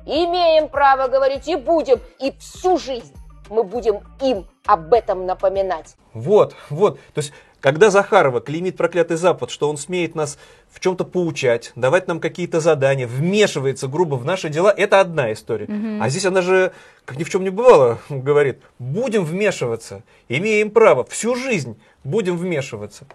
Имеем 0.05 0.69
право 0.69 1.07
говорить 1.07 1.47
и 1.47 1.55
будем. 1.55 2.00
И 2.19 2.31
всю 2.38 2.77
жизнь 2.77 3.15
мы 3.50 3.63
будем 3.63 4.01
им 4.21 4.45
об 4.67 4.93
этом 4.93 5.25
напоминать. 5.25 5.95
Вот, 6.13 6.55
вот. 6.70 7.00
То 7.13 7.20
есть, 7.20 7.34
когда 7.60 7.89
Захарова 7.89 8.41
клеймит 8.41 8.77
проклятый 8.77 9.17
Запад, 9.17 9.50
что 9.50 9.70
он 9.70 9.77
смеет 9.77 10.15
нас 10.15 10.38
в 10.70 10.79
чем-то 10.79 11.05
поучать, 11.05 11.72
давать 11.75 12.08
нам 12.08 12.20
какие-то 12.20 12.60
задания, 12.60 13.08
вмешивается 13.08 13.88
грубо 13.88 14.15
в 14.15 14.25
наши 14.25 14.50
дела, 14.50 14.74
это 14.75 15.00
одна 15.00 15.32
история. 15.34 15.67
А 16.01 16.10
здесь 16.10 16.25
она 16.25 16.41
же, 16.41 16.74
как 17.05 17.17
ни 17.17 17.24
в 17.24 17.29
чем 17.29 17.43
не 17.43 17.50
бывало, 17.50 18.00
говорит, 18.10 18.62
будем 18.79 19.24
вмешиваться, 19.24 20.03
имеем 20.27 20.72
право, 20.72 21.03
всю 21.05 21.36
жизнь 21.36 21.79
будем 22.03 22.38
вмешиваться. 22.38 23.05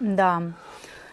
Да. 0.00 0.42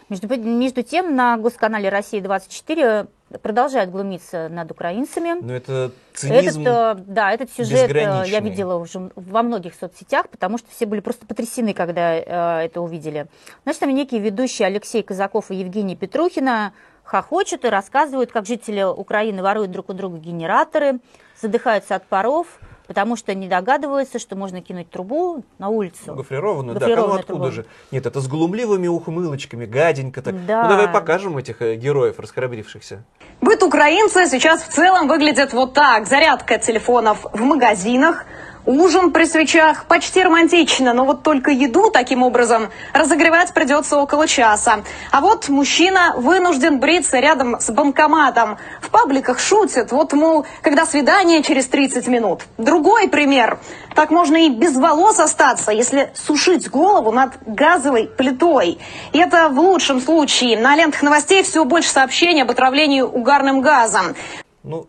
Между, 0.08 0.28
между 0.38 0.84
тем, 0.84 1.16
на 1.16 1.38
госканале 1.38 1.90
«Россия-24» 1.90 3.08
продолжают 3.42 3.90
глумиться 3.90 4.50
над 4.50 4.72
украинцами. 4.72 5.40
Но 5.42 5.54
это 5.54 5.92
цинизм. 6.14 6.62
Этот, 6.62 7.00
э, 7.00 7.04
да, 7.08 7.32
этот 7.32 7.52
сюжет 7.52 7.92
э, 7.92 8.24
я 8.28 8.40
видела 8.40 8.76
уже 8.76 9.12
во 9.16 9.44
многих 9.44 9.74
соцсетях, 9.76 10.30
потому 10.30 10.58
что 10.58 10.70
все 10.72 10.86
были 10.86 11.00
просто 11.00 11.26
потрясены, 11.26 11.74
когда 11.74 12.16
э, 12.16 12.66
это 12.66 12.82
увидели. 12.82 13.28
Значит, 13.64 13.80
там 13.82 13.90
некие 13.90 14.22
ведущие 14.22 14.68
Алексей 14.68 15.02
Казаков 15.04 15.52
и 15.52 15.56
Евгений 15.56 15.96
Петрухина 15.96 16.74
хохочут 17.04 17.66
и 17.66 17.70
рассказывают, 17.70 18.32
как 18.32 18.46
жители 18.46 18.84
Украины 18.84 19.42
воруют 19.42 19.72
друг 19.72 19.90
у 19.90 19.94
друга 19.94 20.18
генераторы, 20.18 21.00
задыхаются 21.40 21.96
от 21.96 22.06
паров, 22.06 22.60
потому 22.88 23.16
что 23.16 23.34
не 23.34 23.48
догадываются, 23.48 24.20
что 24.20 24.36
можно 24.36 24.62
кинуть 24.62 24.90
трубу 24.90 25.44
на 25.58 25.70
улицу. 25.70 26.16
Гофрированную, 26.16 26.80
да, 26.80 26.88
ну 26.88 27.14
откуда 27.14 27.24
трубу. 27.24 27.52
же? 27.52 27.66
Нет, 27.92 28.06
это 28.06 28.22
с 28.22 28.28
глумливыми 28.28 28.88
ухмылочками, 28.88 29.66
гаденько 29.66 30.22
так. 30.22 30.46
Да. 30.46 30.64
Ну 30.64 30.70
давай 30.70 30.88
покажем 30.88 31.38
этих 31.38 31.62
э, 31.62 31.76
героев 31.76 32.20
расхрабрившихся. 32.20 33.04
Быт 33.42 33.64
украинца 33.64 34.28
сейчас 34.28 34.64
в 34.64 34.70
целом 34.70 35.08
выглядит 35.08 35.54
вот 35.54 35.74
так. 35.74 36.08
Зарядка 36.08 36.58
телефонов 36.58 37.26
в 37.32 37.42
магазинах, 37.42 38.26
ужин 38.66 39.12
при 39.12 39.26
свечах, 39.26 39.86
почти 39.86 40.24
романтично, 40.24 40.94
но 40.94 41.06
вот 41.06 41.24
только 41.24 41.52
еду 41.52 41.90
таким 41.92 42.24
образом 42.24 42.70
разогревать 42.94 43.54
придется 43.54 43.98
около 43.98 44.28
часа. 44.28 44.84
А 45.12 45.22
вот 45.22 45.50
мужчина 45.50 46.14
вынужден 46.18 46.80
бриться 46.80 47.20
рядом 47.20 47.60
с 47.60 47.70
банкоматом. 47.70 48.58
В 48.82 48.90
пабликах 48.90 49.40
шутят, 49.40 49.92
вот, 49.92 50.14
мол, 50.14 50.46
когда 50.62 50.86
свидание 50.86 51.44
через 51.44 51.68
30 51.68 52.08
минут. 52.08 52.42
Другой 52.58 53.08
пример. 53.08 53.60
Так 53.96 54.12
можно 54.12 54.46
и 54.46 54.50
без 54.50 54.76
волос 54.76 55.20
остаться, 55.20 55.72
если 55.72 56.12
сушить 56.14 56.70
голову 56.70 57.12
над 57.12 57.32
газовой 57.46 58.08
плитой. 58.08 58.80
И 59.14 59.20
это 59.20 59.50
в 59.50 59.60
лучшем 59.60 60.02
случае. 60.02 60.60
На 60.60 60.76
лентах 60.76 61.02
новостей 61.02 61.44
все 61.44 61.64
больше 61.64 61.90
сообщений 61.90 62.44
об 62.44 62.52
отравлении 62.52 63.02
угарным 63.02 63.62
газом. 63.62 64.16
Ну, 64.64 64.88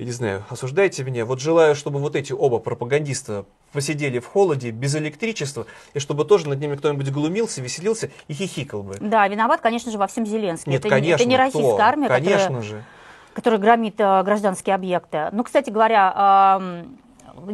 я 0.00 0.06
не 0.06 0.12
знаю, 0.12 0.44
осуждайте 0.48 1.04
меня. 1.04 1.26
Вот 1.26 1.40
желаю, 1.40 1.74
чтобы 1.74 1.98
вот 2.00 2.16
эти 2.16 2.32
оба 2.32 2.58
пропагандиста 2.58 3.44
посидели 3.72 4.18
в 4.18 4.26
холоде, 4.26 4.70
без 4.70 4.96
электричества, 4.96 5.66
и 5.92 5.98
чтобы 5.98 6.24
тоже 6.24 6.48
над 6.48 6.58
ними 6.58 6.74
кто-нибудь 6.74 7.10
глумился, 7.12 7.60
веселился 7.60 8.10
и 8.26 8.32
хихикал 8.32 8.82
бы. 8.82 8.96
Да, 8.98 9.28
виноват, 9.28 9.60
конечно 9.60 9.92
же, 9.92 9.98
во 9.98 10.06
всем 10.06 10.24
Зеленский. 10.24 10.72
Нет, 10.72 10.80
это, 10.80 10.88
не- 10.88 11.00
конечно, 11.02 11.14
это 11.16 11.24
не 11.28 11.34
кто? 11.34 11.44
российская 11.44 11.82
армия, 11.82 12.08
Конечно 12.08 12.38
которая 12.46 12.62
же. 12.62 12.84
который 13.34 13.58
громит 13.58 13.94
э, 14.00 14.22
гражданские 14.22 14.74
объекты. 14.74 15.28
Ну, 15.32 15.44
кстати 15.44 15.68
говоря, 15.68 16.58
эм, 16.58 16.98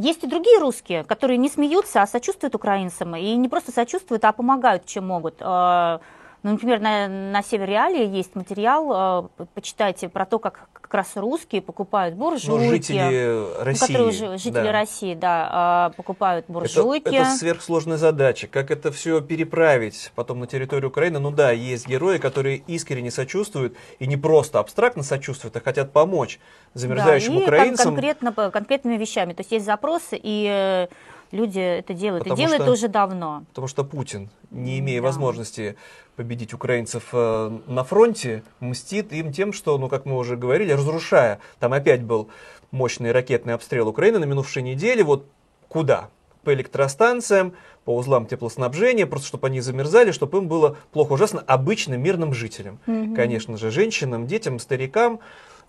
есть 0.01 0.23
и 0.23 0.29
другие 0.29 0.61
русские, 0.61 1.03
которые 1.03 1.39
не 1.39 1.49
смеются, 1.49 2.01
а 2.01 2.07
сочувствуют 2.07 2.55
украинцам. 2.55 3.17
И 3.17 3.35
не 3.35 3.49
просто 3.49 3.73
сочувствуют, 3.73 4.25
а 4.25 4.31
помогают, 4.31 4.87
чем 4.87 5.09
могут. 5.09 5.35
Э, 5.41 5.99
ну, 6.47 6.53
например, 6.53 6.79
на, 6.79 7.09
на 7.09 7.43
Север 7.43 7.69
Реалии 7.69 8.07
есть 8.07 8.37
материал, 8.37 9.29
э, 9.41 9.45
почитайте 9.55 10.09
про 10.09 10.25
то, 10.27 10.39
как 10.39 10.69
как 10.81 10.95
раз 10.95 11.17
русские 11.17 11.63
покупают 11.63 12.15
буржуйки. 12.15 12.63
Ну, 12.65 12.71
жители 12.71 13.27
ну, 13.59 13.65
России. 13.65 13.81
которые 13.81 14.09
уже- 14.09 14.39
жители 14.39 14.53
да. 14.63 14.71
России, 14.73 15.15
да, 15.17 15.91
э, 15.93 15.97
покупают 15.97 16.45
Это, 16.45 16.53
буржуйки. 16.53 17.09
это 17.13 17.29
сверхсложная 17.31 17.97
задача. 17.97 18.47
Как 18.47 18.71
это 18.71 18.93
все 18.93 19.21
переправить 19.21 20.13
потом 20.15 20.39
на 20.39 20.47
территорию 20.47 20.91
Украины? 20.91 21.19
Ну 21.19 21.33
да, 21.33 21.51
есть 21.51 21.89
герои, 21.89 22.19
которые 22.19 22.59
искренне 22.69 23.11
сочувствуют 23.11 23.75
и 23.99 24.07
не 24.07 24.17
просто 24.17 24.61
абстрактно 24.61 25.03
сочувствуют, 25.03 25.57
а 25.57 25.61
хотят 25.61 25.93
помочь 25.93 26.39
замерзающим 26.75 27.33
да, 27.33 27.39
и 27.39 27.41
кон- 27.41 27.49
украинцам. 27.49 27.87
конкретно, 27.95 28.33
по- 28.33 28.51
конкретными 28.53 28.97
вещами. 28.97 29.33
То 29.33 29.41
есть 29.41 29.51
есть 29.51 29.67
запросы, 29.67 30.17
и 30.23 30.47
э, 30.49 30.87
люди 31.33 31.59
это 31.59 31.95
делают. 31.95 32.25
Потому 32.25 32.41
и 32.41 32.45
делают 32.45 32.63
что- 32.63 32.73
уже 32.73 32.89
давно. 32.89 33.45
Потому 33.49 33.69
что 33.69 33.85
Путин, 33.85 34.31
не 34.51 34.79
имея 34.79 35.01
Да. 35.01 35.07
возможности 35.07 35.77
победить 36.17 36.55
украинцев 36.55 37.09
э, 37.13 37.59
на 37.67 37.85
фронте, 37.85 38.43
мстит 38.61 39.13
им 39.13 39.33
тем, 39.33 39.53
что, 39.53 39.77
ну, 39.79 39.89
как 39.89 40.07
мы 40.07 40.17
уже 40.17 40.37
говорили, 40.37 40.73
разрушая. 40.73 41.41
Там 41.61 41.73
опять 41.73 42.03
был 42.03 42.29
мощный 42.71 43.13
ракетный 43.13 43.55
обстрел 43.55 43.89
Украины 43.89 44.19
на 44.19 44.25
минувшей 44.25 44.63
неделе. 44.63 45.05
Вот 45.05 45.27
куда? 45.69 46.09
По 46.43 46.55
электростанциям, 46.55 47.55
по 47.85 47.97
узлам 47.97 48.27
теплоснабжения, 48.27 49.05
просто 49.07 49.27
чтобы 49.27 49.49
они 49.49 49.61
замерзали, 49.61 50.13
чтобы 50.13 50.39
им 50.39 50.47
было 50.49 50.77
плохо 50.93 51.13
ужасно 51.13 51.41
обычным 51.41 52.01
мирным 52.01 52.33
жителям. 52.35 52.79
Конечно 53.17 53.57
же, 53.57 53.71
женщинам, 53.71 54.27
детям, 54.29 54.59
старикам. 54.61 55.19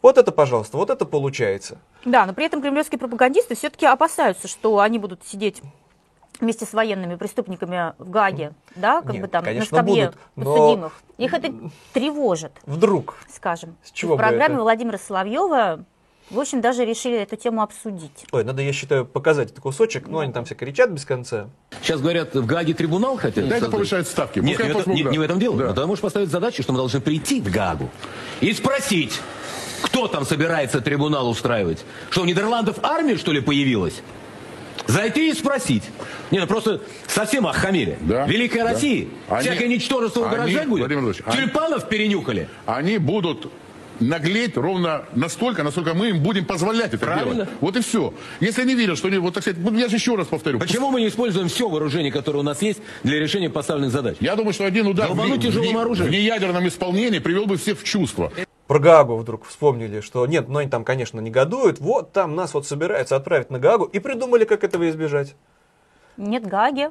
Вот 0.01 0.17
это, 0.17 0.31
пожалуйста, 0.31 0.77
вот 0.77 0.89
это 0.89 1.05
получается. 1.05 1.77
Да, 2.05 2.25
но 2.25 2.33
при 2.33 2.45
этом 2.45 2.61
кремлевские 2.61 2.99
пропагандисты 2.99 3.55
все-таки 3.55 3.85
опасаются, 3.85 4.47
что 4.47 4.79
они 4.79 4.99
будут 4.99 5.25
сидеть 5.25 5.61
вместе 6.39 6.65
с 6.65 6.73
военными 6.73 7.15
преступниками 7.15 7.93
в 7.97 8.11
Гаге, 8.11 8.51
да, 8.75 9.01
как 9.01 9.13
Нет, 9.13 9.21
бы 9.23 9.27
там 9.27 9.43
конечно, 9.43 9.75
на 9.77 9.83
скамье 9.83 10.05
будут, 10.05 10.19
но- 10.35 10.43
подсудимых. 10.55 10.93
Их 11.17 11.33
это 11.33 11.51
тревожит, 11.93 12.51
Вдруг. 12.67 13.15
скажем. 13.33 13.75
С 13.83 13.91
чего 13.91 14.13
в 14.13 14.17
программе 14.17 14.53
это? 14.53 14.61
Владимира 14.61 14.99
Соловьева, 14.99 15.83
в 16.29 16.39
общем, 16.39 16.61
даже 16.61 16.85
решили 16.85 17.17
эту 17.17 17.37
тему 17.37 17.63
обсудить. 17.63 18.25
Ой, 18.31 18.43
надо, 18.43 18.61
я 18.61 18.71
считаю, 18.71 19.03
показать 19.05 19.47
этот 19.49 19.61
кусочек. 19.61 20.07
Ну, 20.07 20.19
они 20.19 20.31
там 20.31 20.45
все 20.45 20.53
кричат 20.53 20.91
без 20.91 21.05
конца. 21.05 21.49
Сейчас 21.81 22.01
говорят, 22.01 22.35
в 22.35 22.45
Гааге 22.45 22.75
трибунал 22.75 23.17
хотят 23.17 23.47
Да 23.47 23.57
это 23.57 23.71
повышает 23.71 24.07
ставки. 24.07 24.37
Нет, 24.39 24.57
Пускай 24.57 24.67
не, 24.67 24.73
в 24.73 24.75
этом- 24.77 24.91
посмотрят. 24.91 25.05
не- 25.05 25.11
не 25.13 25.17
в 25.17 25.21
этом 25.23 25.39
дело. 25.39 25.55
Да. 25.57 25.63
Но 25.63 25.69
Тогда 25.69 25.87
можешь 25.87 26.03
поставить 26.03 26.29
задачу, 26.29 26.61
что 26.61 26.71
мы 26.71 26.77
должны 26.77 27.01
прийти 27.01 27.41
в 27.41 27.49
Гаагу 27.51 27.89
и 28.41 28.53
спросить, 28.53 29.19
кто 29.81 30.07
там 30.07 30.25
собирается 30.25 30.81
трибунал 30.81 31.29
устраивать. 31.29 31.83
Что, 32.09 32.21
у 32.21 32.25
Нидерландов 32.25 32.77
армия, 32.83 33.17
что 33.17 33.31
ли, 33.31 33.41
появилась? 33.41 34.01
Зайти 34.87 35.29
и 35.29 35.33
спросить. 35.33 35.83
Не, 36.31 36.39
ну 36.39 36.47
просто 36.47 36.81
совсем 37.07 37.45
охамели. 37.47 37.97
Да, 38.01 38.25
Великая 38.25 38.63
да. 38.63 38.71
Россия. 38.71 39.07
Они- 39.27 39.41
Всякое 39.49 39.67
ничтожество 39.67 40.25
они, 40.27 40.35
угрожать 40.35 40.67
будет. 40.67 40.79
Владимирович, 40.81 41.17
они- 41.25 41.37
Тюльпанов 41.37 41.89
перенюхали. 41.89 42.47
Они 42.65 42.97
будут 42.97 43.51
наглеть 43.99 44.55
ровно 44.55 45.05
настолько, 45.15 45.63
насколько 45.63 45.93
мы 45.93 46.09
им 46.09 46.21
будем 46.21 46.45
позволять 46.45 46.93
это 46.93 46.99
Правильно. 46.99 47.33
делать. 47.33 47.49
Вот 47.61 47.75
и 47.75 47.81
все. 47.81 48.13
Если 48.39 48.61
они 48.61 48.75
верят, 48.75 48.97
что 48.97 49.07
они, 49.07 49.17
вот 49.17 49.33
так 49.33 49.43
сказать, 49.43 49.59
я 49.73 49.89
же 49.89 49.95
еще 49.95 50.15
раз 50.15 50.27
повторю. 50.27 50.59
Почему 50.59 50.91
мы 50.91 51.01
не 51.01 51.07
используем 51.07 51.47
все 51.49 51.67
вооружение, 51.67 52.11
которое 52.11 52.39
у 52.39 52.43
нас 52.43 52.61
есть, 52.61 52.79
для 53.03 53.19
решения 53.19 53.49
поставленных 53.49 53.91
задач? 53.91 54.17
Я 54.19 54.35
думаю, 54.35 54.53
что 54.53 54.65
один 54.65 54.87
удар 54.87 55.09
в, 55.09 55.15
в, 55.15 55.19
в 55.19 56.09
неядерном 56.09 56.67
исполнении 56.67 57.19
привел 57.19 57.45
бы 57.45 57.57
всех 57.57 57.79
в 57.79 57.83
чувство. 57.83 58.31
Про 58.67 58.79
Гаагу 58.79 59.15
вдруг 59.15 59.45
вспомнили, 59.45 60.01
что 60.01 60.25
нет, 60.27 60.49
ну 60.49 60.59
они 60.59 60.69
там, 60.69 60.83
конечно, 60.83 61.21
негодуют, 61.21 61.79
вот 61.79 62.11
там 62.11 62.35
нас 62.35 62.53
вот 62.53 62.67
собираются 62.67 63.15
отправить 63.15 63.49
на 63.49 63.59
Гаагу, 63.59 63.85
и 63.85 63.99
придумали, 63.99 64.43
как 64.43 64.63
этого 64.65 64.89
избежать. 64.89 65.35
Нет 66.17 66.47
Гаги, 66.47 66.89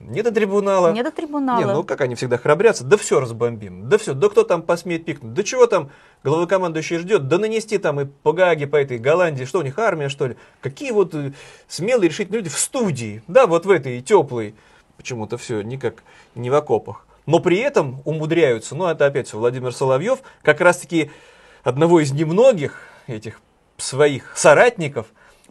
Не 0.00 0.22
до 0.22 0.30
трибунала. 0.30 0.92
не 0.92 1.02
до 1.02 1.10
трибунала. 1.10 1.58
Не, 1.58 1.64
ну 1.64 1.82
как 1.82 2.02
они 2.02 2.14
всегда 2.14 2.36
храбрятся, 2.36 2.84
да 2.84 2.96
все 2.96 3.18
разбомбим, 3.20 3.88
да 3.88 3.96
все, 3.98 4.12
да 4.12 4.28
кто 4.28 4.44
там 4.44 4.62
посмеет 4.62 5.04
пикнуть, 5.06 5.32
да 5.32 5.42
чего 5.42 5.66
там 5.66 5.90
главнокомандующий 6.22 6.98
ждет, 6.98 7.26
да 7.26 7.38
нанести 7.38 7.78
там 7.78 8.00
и 8.00 8.04
по 8.04 8.32
Гааге, 8.32 8.66
по 8.66 8.76
этой 8.76 8.98
Голландии, 8.98 9.44
что 9.44 9.60
у 9.60 9.62
них 9.62 9.78
армия, 9.78 10.08
что 10.10 10.26
ли, 10.26 10.36
какие 10.60 10.90
вот 10.92 11.14
э, 11.14 11.32
смелые 11.66 12.10
решительные 12.10 12.40
люди 12.40 12.50
в 12.50 12.58
студии, 12.58 13.22
да, 13.26 13.46
вот 13.46 13.64
в 13.64 13.70
этой 13.70 14.00
теплой, 14.02 14.54
почему-то 14.98 15.38
все 15.38 15.62
никак 15.62 16.04
не 16.34 16.50
в 16.50 16.54
окопах, 16.54 17.06
но 17.26 17.40
при 17.40 17.58
этом 17.58 18.00
умудряются, 18.04 18.74
ну 18.74 18.86
это 18.86 19.06
опять 19.06 19.28
все 19.28 19.38
Владимир 19.38 19.72
Соловьев, 19.74 20.20
как 20.42 20.60
раз-таки 20.60 21.10
одного 21.64 22.00
из 22.00 22.12
немногих 22.12 22.80
этих 23.06 23.40
своих 23.76 24.36
соратников, 24.36 25.06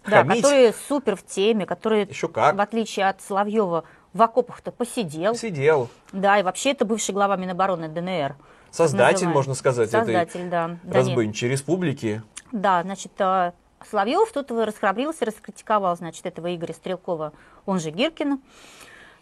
Да, 0.06 0.24
хамить. 0.24 0.42
который 0.42 0.74
супер 0.88 1.16
в 1.16 1.26
теме, 1.26 1.66
который, 1.66 2.06
Еще 2.06 2.28
как. 2.28 2.56
в 2.56 2.62
отличие 2.62 3.08
от 3.08 3.22
Соловьева, 3.22 3.84
в 4.14 4.22
окопах-то 4.22 4.72
посидел. 4.72 5.36
сидел, 5.36 5.90
Да, 6.12 6.40
и 6.40 6.44
вообще 6.44 6.72
это 6.72 6.86
бывший 6.86 7.12
глава 7.12 7.36
Минобороны 7.36 7.90
ДНР. 7.90 8.36
создатель, 8.72 9.28
можно 9.28 9.54
сказать, 9.54 9.90
Создатель, 9.92 10.40
этой 10.42 10.50
да. 10.50 10.78
Да, 10.84 11.00
разбойничьей 11.00 11.52
республики. 11.52 12.22
Да, 12.52 12.82
значит, 12.84 13.12
э, 13.20 13.52
Соловьев 13.90 14.32
тут 14.32 14.52
расхрабрился, 14.52 15.26
раскритиковал, 15.26 15.96
значит, 15.98 16.26
этого 16.26 16.54
Игоря 16.56 16.74
Стрелкова, 16.74 17.34
он 17.66 17.80
же 17.80 17.92
Гиркина, 17.92 18.40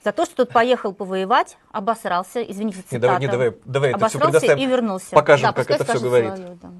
за 0.03 0.11
то, 0.11 0.25
что 0.25 0.35
тот 0.37 0.49
поехал 0.49 0.93
повоевать, 0.93 1.57
обосрался, 1.71 2.41
извините, 2.43 2.77
Не, 2.77 2.83
цитата. 2.83 2.99
давай, 2.99 3.19
не, 3.21 3.27
давай, 3.27 3.53
давай 3.65 3.89
это 3.91 3.97
все 4.09 4.17
обосрался 4.17 4.39
предоставим. 4.39 4.63
и 4.63 4.71
вернулся. 4.71 5.09
Покажем, 5.11 5.47
Да, 5.49 5.53
как 5.53 5.71
это 5.71 5.85
все 5.85 5.99
говорит. 5.99 6.29
Соловьев, 6.35 6.59
да. 6.61 6.71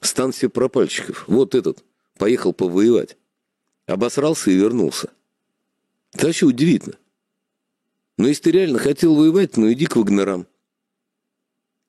Станция 0.00 0.48
пропальщиков. 0.48 1.24
Вот 1.28 1.54
этот. 1.54 1.84
Поехал 2.18 2.52
повоевать. 2.52 3.16
Обосрался 3.86 4.50
и 4.50 4.54
вернулся. 4.56 5.10
Это 6.14 6.26
вообще 6.26 6.46
удивительно. 6.46 6.96
Но 8.18 8.28
если 8.28 8.42
ты 8.44 8.50
реально 8.52 8.78
хотел 8.78 9.14
воевать, 9.14 9.56
ну 9.56 9.72
иди 9.72 9.86
к 9.86 9.96
Вагнерам. 9.96 10.46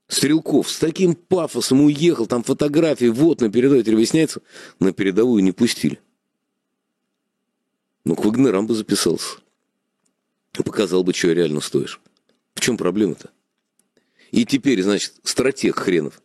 Стрелков 0.08 0.70
с 0.70 0.80
таким 0.80 1.16
пафосом 1.16 1.82
уехал, 1.82 2.28
там 2.28 2.44
фотографии, 2.44 3.06
вот 3.08 3.42
на 3.42 3.50
передовой, 3.52 3.82
теперь 3.82 3.96
выясняется, 3.96 4.42
на 4.80 4.94
передовую 4.94 5.44
не 5.44 5.52
пустили. 5.52 6.00
Ну, 8.06 8.16
к 8.16 8.24
Вагнерам 8.26 8.68
бы 8.68 8.76
записался. 8.76 9.38
Показал 10.54 11.04
бы, 11.04 11.14
что 11.14 11.32
реально 11.32 11.62
стоишь. 11.62 12.00
В 12.56 12.60
чем 12.60 12.78
проблема-то? 12.78 13.32
И 14.32 14.46
теперь, 14.46 14.82
значит, 14.82 15.14
стратег 15.24 15.78
хренов. 15.78 16.22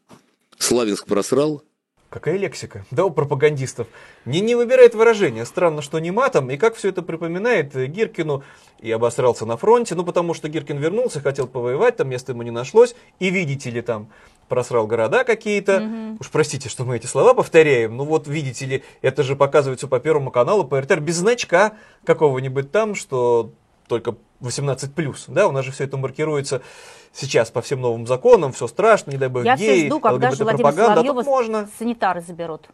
Славянск 0.58 1.06
просрал, 1.06 1.62
Какая 2.10 2.38
лексика, 2.38 2.86
да, 2.90 3.04
у 3.04 3.10
пропагандистов. 3.10 3.86
Не, 4.24 4.40
не 4.40 4.54
выбирает 4.54 4.94
выражение. 4.94 5.44
Странно, 5.44 5.82
что 5.82 5.98
не 5.98 6.10
матом. 6.10 6.50
И 6.50 6.56
как 6.56 6.74
все 6.74 6.88
это 6.88 7.02
припоминает 7.02 7.76
э, 7.76 7.84
Гиркину. 7.86 8.42
И 8.80 8.90
обосрался 8.90 9.44
на 9.44 9.58
фронте. 9.58 9.94
Ну, 9.94 10.04
потому 10.04 10.32
что 10.32 10.48
Гиркин 10.48 10.78
вернулся, 10.78 11.20
хотел 11.20 11.46
повоевать, 11.46 11.96
там 11.96 12.08
места 12.08 12.32
ему 12.32 12.42
не 12.42 12.50
нашлось. 12.50 12.94
И 13.18 13.28
видите 13.28 13.68
ли, 13.68 13.82
там 13.82 14.10
просрал 14.48 14.86
города 14.86 15.24
какие-то. 15.24 16.16
Уж 16.18 16.30
простите, 16.30 16.70
что 16.70 16.86
мы 16.86 16.96
эти 16.96 17.04
слова 17.04 17.34
повторяем. 17.34 17.94
Ну 17.98 18.04
вот, 18.04 18.26
видите 18.26 18.64
ли, 18.64 18.84
это 19.02 19.22
же 19.22 19.36
показывается 19.36 19.86
по 19.86 20.00
Первому 20.00 20.30
каналу, 20.30 20.64
по 20.64 20.80
РТР, 20.80 21.00
без 21.00 21.16
значка 21.16 21.74
какого-нибудь 22.04 22.72
там, 22.72 22.94
что 22.94 23.52
только 23.88 24.14
18+. 24.40 25.16
Да, 25.28 25.48
у 25.48 25.52
нас 25.52 25.64
же 25.64 25.72
все 25.72 25.84
это 25.84 25.96
маркируется 25.96 26.62
сейчас 27.12 27.50
по 27.50 27.62
всем 27.62 27.80
новым 27.80 28.06
законам, 28.06 28.52
все 28.52 28.68
страшно, 28.68 29.10
не 29.10 29.16
дай 29.16 29.28
бог 29.28 29.44
Я 29.44 29.56
все 29.56 29.74
геи, 29.74 29.86
жду, 29.86 30.00
когда 30.00 30.30
же 30.30 30.44
Владимира 30.44 30.70
пропаганда, 30.70 30.92
а 30.92 31.04
Соловьева 31.04 31.22
можно. 31.22 31.68
санитары 31.78 32.20
заберут 32.20 32.68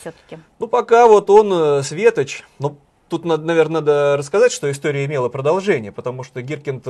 все-таки. 0.00 0.38
Ну, 0.58 0.68
пока 0.68 1.06
вот 1.06 1.28
он, 1.30 1.52
э, 1.52 1.82
Светоч, 1.82 2.44
ну, 2.58 2.78
тут, 3.08 3.24
надо, 3.24 3.44
наверное, 3.44 3.80
надо 3.80 4.16
рассказать, 4.16 4.52
что 4.52 4.70
история 4.70 5.04
имела 5.04 5.28
продолжение, 5.28 5.92
потому 5.92 6.22
что 6.22 6.42
Гиркин 6.42 6.82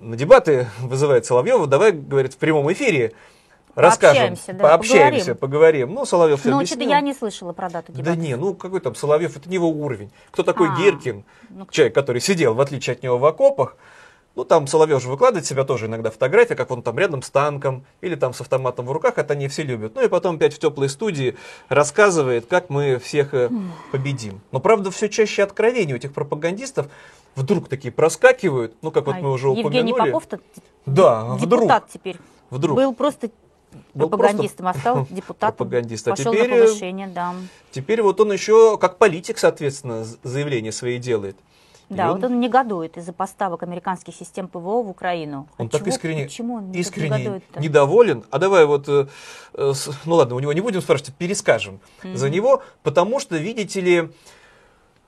на 0.00 0.16
дебаты 0.16 0.68
вызывает 0.80 1.24
Соловьева, 1.24 1.66
давай, 1.66 1.92
говорит, 1.92 2.34
в 2.34 2.38
прямом 2.38 2.70
эфире 2.72 3.12
расскажем, 3.74 4.28
Пообщаемся, 4.36 4.52
да, 4.52 4.62
пообщаемся, 4.68 5.34
поговорим. 5.34 5.94
Ну, 5.94 6.04
Соловьев 6.04 6.40
все 6.40 6.50
Ну, 6.50 6.56
объяснил. 6.58 6.78
что-то 6.78 6.90
я 6.90 7.00
не 7.00 7.14
слышала 7.14 7.52
про 7.52 7.70
дату 7.70 7.92
Да 7.92 7.98
дебатов. 7.98 8.18
не, 8.22 8.36
ну 8.36 8.54
какой 8.54 8.80
там 8.80 8.94
Соловьев, 8.94 9.36
это 9.36 9.48
не 9.48 9.54
его 9.54 9.68
уровень. 9.68 10.10
Кто 10.30 10.42
такой 10.42 10.68
А, 10.70 10.76
Гиркин? 10.76 11.24
ну, 11.50 11.66
Человек, 11.70 11.94
который 11.94 12.20
сидел, 12.20 12.54
в 12.54 12.60
отличие 12.60 12.94
от 12.94 13.02
него, 13.02 13.18
в 13.18 13.24
окопах. 13.24 13.76
Ну, 14.34 14.44
там 14.44 14.66
Соловьев 14.66 15.02
же 15.02 15.08
выкладывает 15.10 15.44
себя 15.44 15.62
тоже 15.64 15.86
иногда 15.86 16.10
фотографии, 16.10 16.54
как 16.54 16.70
он 16.70 16.82
там 16.82 16.98
рядом 16.98 17.20
с 17.20 17.28
танком 17.28 17.84
или 18.00 18.14
там 18.14 18.32
с 18.32 18.40
автоматом 18.40 18.86
в 18.86 18.92
руках, 18.92 19.18
это 19.18 19.34
они 19.34 19.46
все 19.48 19.62
любят. 19.62 19.94
Ну 19.94 20.02
и 20.02 20.08
потом 20.08 20.36
опять 20.36 20.54
в 20.54 20.58
теплой 20.58 20.88
студии 20.88 21.36
рассказывает, 21.68 22.46
как 22.46 22.70
мы 22.70 22.98
всех 22.98 23.34
э, 23.34 23.50
победим. 23.90 24.40
Но 24.50 24.58
правда 24.60 24.90
все 24.90 25.08
чаще 25.10 25.42
откровений 25.42 25.92
у 25.92 25.96
этих 25.96 26.14
пропагандистов 26.14 26.86
вдруг 27.34 27.68
такие 27.68 27.92
проскакивают, 27.92 28.74
ну 28.80 28.90
как 28.90 29.04
вот 29.06 29.16
А 29.16 29.18
мы 29.18 29.30
уже 29.32 29.48
Евгений 29.48 29.92
упомянули. 29.92 30.10
Попов-то 30.12 30.40
Да, 30.86 31.24
вдруг. 31.34 31.62
депутат 31.64 31.88
теперь. 31.92 32.16
Вдруг. 32.48 32.76
Был 32.76 32.94
просто 32.94 33.30
Был 33.94 34.08
пропагандистом, 34.08 34.66
а 34.68 34.72
просто 34.72 34.80
стал 34.92 35.06
депутатом. 35.10 35.56
пропагандист. 35.56 36.08
А 36.08 36.10
Пошел 36.12 36.32
теперь, 36.32 36.50
на 36.50 36.54
э, 36.54 36.66
повышение, 36.66 37.06
да. 37.08 37.34
Теперь 37.70 38.02
вот 38.02 38.20
он 38.20 38.32
еще 38.32 38.76
как 38.78 38.98
политик, 38.98 39.38
соответственно, 39.38 40.04
заявления 40.22 40.72
свои 40.72 40.98
делает. 40.98 41.36
И 41.88 41.94
Да, 41.94 42.12
он- 42.12 42.20
вот 42.20 42.30
он 42.30 42.40
негодует 42.40 42.96
из-за 42.96 43.12
поставок 43.12 43.62
американских 43.62 44.14
систем 44.14 44.48
ПВО 44.48 44.82
в 44.82 44.88
Украину. 44.88 45.46
Он 45.58 45.66
От 45.66 45.72
так 45.72 45.80
чего- 45.82 45.90
искренне, 45.90 46.24
почему 46.24 46.54
он 46.54 46.72
искренне 46.72 47.42
недоволен. 47.58 48.24
А 48.30 48.38
давай 48.38 48.64
вот, 48.64 48.88
э, 48.88 49.08
э, 49.54 49.72
с- 49.74 49.90
ну 50.06 50.14
ладно, 50.14 50.36
у 50.36 50.40
него 50.40 50.52
не 50.54 50.62
будем 50.62 50.80
спрашивать, 50.80 51.14
перескажем 51.14 51.80
за 52.02 52.30
него, 52.30 52.62
потому 52.82 53.20
что, 53.20 53.36
видите 53.36 53.80
ли, 53.82 54.08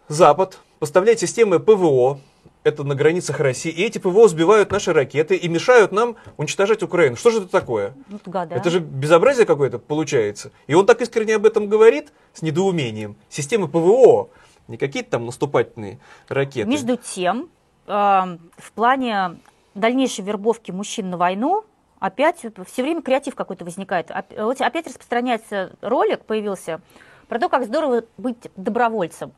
Запад 0.09 0.59
поставляет 0.79 1.19
системы 1.21 1.59
ПВО, 1.59 2.21
это 2.65 2.83
на 2.83 2.95
границах 2.95 3.39
России, 3.41 3.71
и 3.71 3.85
эти 3.85 3.99
ПВО 3.99 4.27
сбивают 4.27 4.73
наши 4.73 4.93
ракеты 4.93 5.37
и 5.37 5.49
мешают 5.49 5.93
нам 5.93 6.17
уничтожать 6.39 6.83
Украину. 6.83 7.15
Что 7.15 7.31
же 7.31 7.39
это 7.39 7.49
такое? 7.49 7.95
Гада. 8.27 8.55
Это 8.55 8.71
же 8.71 8.81
безобразие 8.81 9.47
какое-то 9.47 9.79
получается. 9.79 10.51
И 10.67 10.75
он 10.75 10.87
так 10.87 11.01
искренне 11.03 11.37
об 11.37 11.47
этом 11.47 11.69
говорит 11.69 12.13
с 12.33 12.43
недоумением. 12.43 13.17
Системы 13.29 13.69
ПВО, 13.69 14.31
не 14.67 14.79
какие-то 14.79 15.11
там 15.11 15.27
наступательные 15.27 16.01
ракеты. 16.29 16.69
Между 16.69 16.97
тем, 16.97 17.51
э, 17.87 17.91
в 17.91 18.73
плане 18.75 19.37
дальнейшей 19.75 20.25
вербовки 20.25 20.71
мужчин 20.71 21.11
на 21.11 21.19
войну, 21.19 21.65
опять 21.99 22.47
все 22.67 22.83
время 22.83 23.03
креатив 23.03 23.35
какой-то 23.35 23.65
возникает. 23.65 24.11
Опять 24.11 24.87
распространяется 24.87 25.73
ролик, 25.83 26.25
появился, 26.25 26.81
про 27.29 27.39
то, 27.39 27.49
как 27.49 27.67
здорово 27.67 28.05
быть 28.17 28.37
добровольцем. 28.57 29.33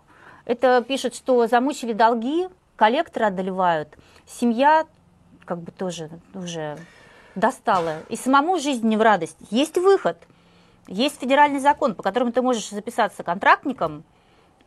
Это 0.44 0.84
пишет, 0.86 1.16
что 1.16 1.48
замучили 1.48 1.92
долги, 1.92 2.46
коллекторы 2.76 3.26
одолевают, 3.26 3.96
семья 4.26 4.86
как 5.44 5.60
бы 5.60 5.72
тоже 5.72 6.10
уже 6.34 6.78
достала. 7.34 8.00
И 8.08 8.16
самому 8.16 8.58
жизнь 8.58 8.86
не 8.86 8.96
в 8.96 9.02
радость. 9.02 9.36
Есть 9.50 9.76
выход. 9.78 10.18
Есть 10.88 11.20
федеральный 11.20 11.58
закон, 11.58 11.94
по 11.94 12.02
которому 12.02 12.32
ты 12.32 12.42
можешь 12.42 12.68
записаться 12.70 13.22
контрактником 13.24 14.04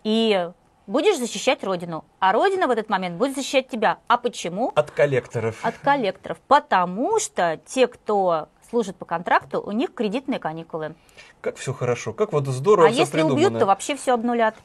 и 0.04 0.50
будешь 0.88 1.17
защищать 1.17 1.63
Родину. 1.63 2.04
А 2.19 2.34
Родина 2.34 2.67
в 2.67 2.72
этот 2.72 2.89
момент 2.89 3.17
будет 3.17 3.36
защищать 3.36 3.69
тебя. 3.69 4.00
А 4.08 4.17
почему? 4.17 4.72
От 4.76 4.91
коллекторов. 4.91 5.63
От 5.63 5.78
коллекторов. 5.78 6.38
Потому 6.48 7.19
что 7.19 7.60
те, 7.65 7.88
кто 7.88 8.50
служит 8.69 8.98
по 8.98 9.06
контракту, 9.06 9.62
у 9.62 9.72
них 9.72 9.93
кредитные 9.93 10.39
каникулы. 10.39 10.95
Как 11.41 11.56
все 11.58 11.74
хорошо, 11.74 12.13
как 12.13 12.34
вот 12.34 12.48
здорово 12.48 12.88
А 12.88 12.91
если 12.91 13.13
придумано. 13.13 13.36
убьют, 13.36 13.60
то 13.60 13.65
вообще 13.65 13.95
все 13.95 14.13
обнулят. 14.13 14.56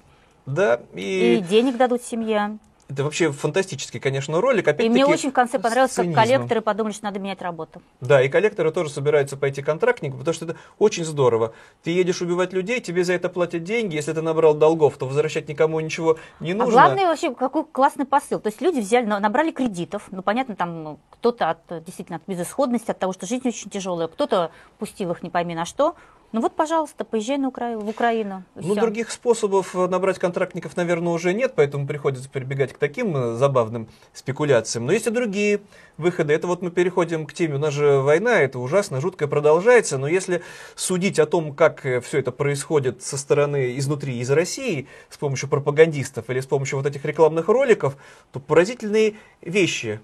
Да, 0.47 0.81
И 0.93 1.37
и, 1.37 1.41
денег 1.41 1.77
дадут 1.77 2.03
семье. 2.03 2.59
Это 2.95 3.05
вообще 3.05 3.33
фантастический, 3.33 3.99
конечно, 4.01 4.41
ролик. 4.41 4.67
И 4.67 4.71
Опять-таки, 4.71 4.89
мне 4.89 5.05
очень 5.05 5.31
в 5.31 5.33
конце 5.33 5.59
понравилось, 5.59 5.93
как 5.95 6.05
цинизмом. 6.05 6.25
коллекторы 6.25 6.61
подумали, 6.61 6.93
что 6.93 7.05
надо 7.05 7.19
менять 7.19 7.43
работу. 7.43 7.83
Да, 8.01 8.23
и 8.23 8.29
коллекторы 8.29 8.71
тоже 8.71 8.91
собираются 8.91 9.37
пойти 9.37 9.63
контрактником, 9.63 10.21
потому 10.21 10.35
что 10.35 10.45
это 10.47 10.57
очень 10.79 11.05
здорово. 11.05 11.53
Ты 11.83 11.91
едешь 11.91 12.23
убивать 12.23 12.53
людей, 12.53 12.81
тебе 12.81 13.05
за 13.05 13.15
это 13.15 13.29
платят 13.29 13.65
деньги. 13.65 13.97
Если 13.97 14.13
ты 14.13 14.23
набрал 14.23 14.55
долгов, 14.55 14.97
то 14.97 15.07
возвращать 15.07 15.49
никому 15.49 15.81
ничего 15.81 16.19
не 16.41 16.53
А 16.53 16.57
нужно. 16.57 16.73
главное 16.73 17.07
вообще, 17.09 17.35
какой 17.35 17.65
классный 17.65 18.05
посыл. 18.07 18.39
То 18.39 18.49
есть 18.49 18.61
люди 18.61 18.79
взяли, 18.81 19.07
на- 19.07 19.19
набрали 19.21 19.51
кредитов. 19.51 20.05
Ну, 20.13 20.23
понятно, 20.23 20.55
там 20.55 20.85
ну, 20.85 20.99
кто-то 21.11 21.51
от, 21.51 21.85
действительно 21.85 22.17
от 22.17 22.23
безысходности, 22.29 22.93
от 22.93 22.99
того, 22.99 23.13
что 23.13 23.27
жизнь 23.27 23.49
очень 23.49 23.71
тяжелая, 23.71 24.07
кто-то 24.09 24.53
пустил 24.79 25.11
их 25.11 25.23
не 25.25 25.31
пойми 25.31 25.55
на 25.55 25.65
что. 25.65 25.97
Ну 26.35 26.41
вот, 26.41 26.57
пожалуйста, 26.57 27.05
поезжай 27.05 27.39
на 27.39 27.47
Укра... 27.47 27.79
в 27.79 27.89
Украину. 27.89 28.43
Ну, 28.57 28.75
других 28.75 29.13
способов 29.13 29.77
э, 29.77 29.87
набрать 29.87 30.19
контрактников, 30.19 30.77
наверное, 30.77 31.13
уже 31.13 31.33
нет, 31.33 31.53
поэтому 31.55 31.87
приходится 31.87 32.29
прибегать 32.29 32.73
к 32.73 32.79
таким 32.79 33.17
э, 33.17 33.37
забавным 33.37 33.87
спекуляциям. 34.13 34.85
Но 34.85 34.93
есть 34.93 35.07
и 35.07 35.11
другие 35.11 35.61
выходы. 35.97 36.33
Это 36.33 36.49
вот 36.49 36.61
мы 36.61 36.73
переходим 36.73 37.25
к 37.27 37.33
теме. 37.33 37.55
У 37.55 37.59
нас 37.59 37.73
же 37.73 38.01
война, 38.01 38.41
это 38.41 38.59
ужасно, 38.59 39.01
жутко 39.01 39.29
продолжается. 39.29 39.97
Но 39.97 40.09
если 40.09 40.43
судить 40.75 41.21
о 41.21 41.27
том, 41.27 41.55
как 41.55 41.83
все 42.03 42.19
это 42.19 42.33
происходит 42.33 43.01
со 43.01 43.17
стороны 43.17 43.79
изнутри, 43.79 44.19
из 44.19 44.29
России, 44.29 44.89
с 45.11 45.17
помощью 45.17 45.49
пропагандистов 45.49 46.31
или 46.31 46.41
с 46.41 46.47
помощью 46.47 46.79
вот 46.79 46.87
этих 46.87 47.05
рекламных 47.05 47.47
роликов, 47.47 47.97
то 48.33 48.41
поразительные 48.41 49.15
вещи. 49.41 50.01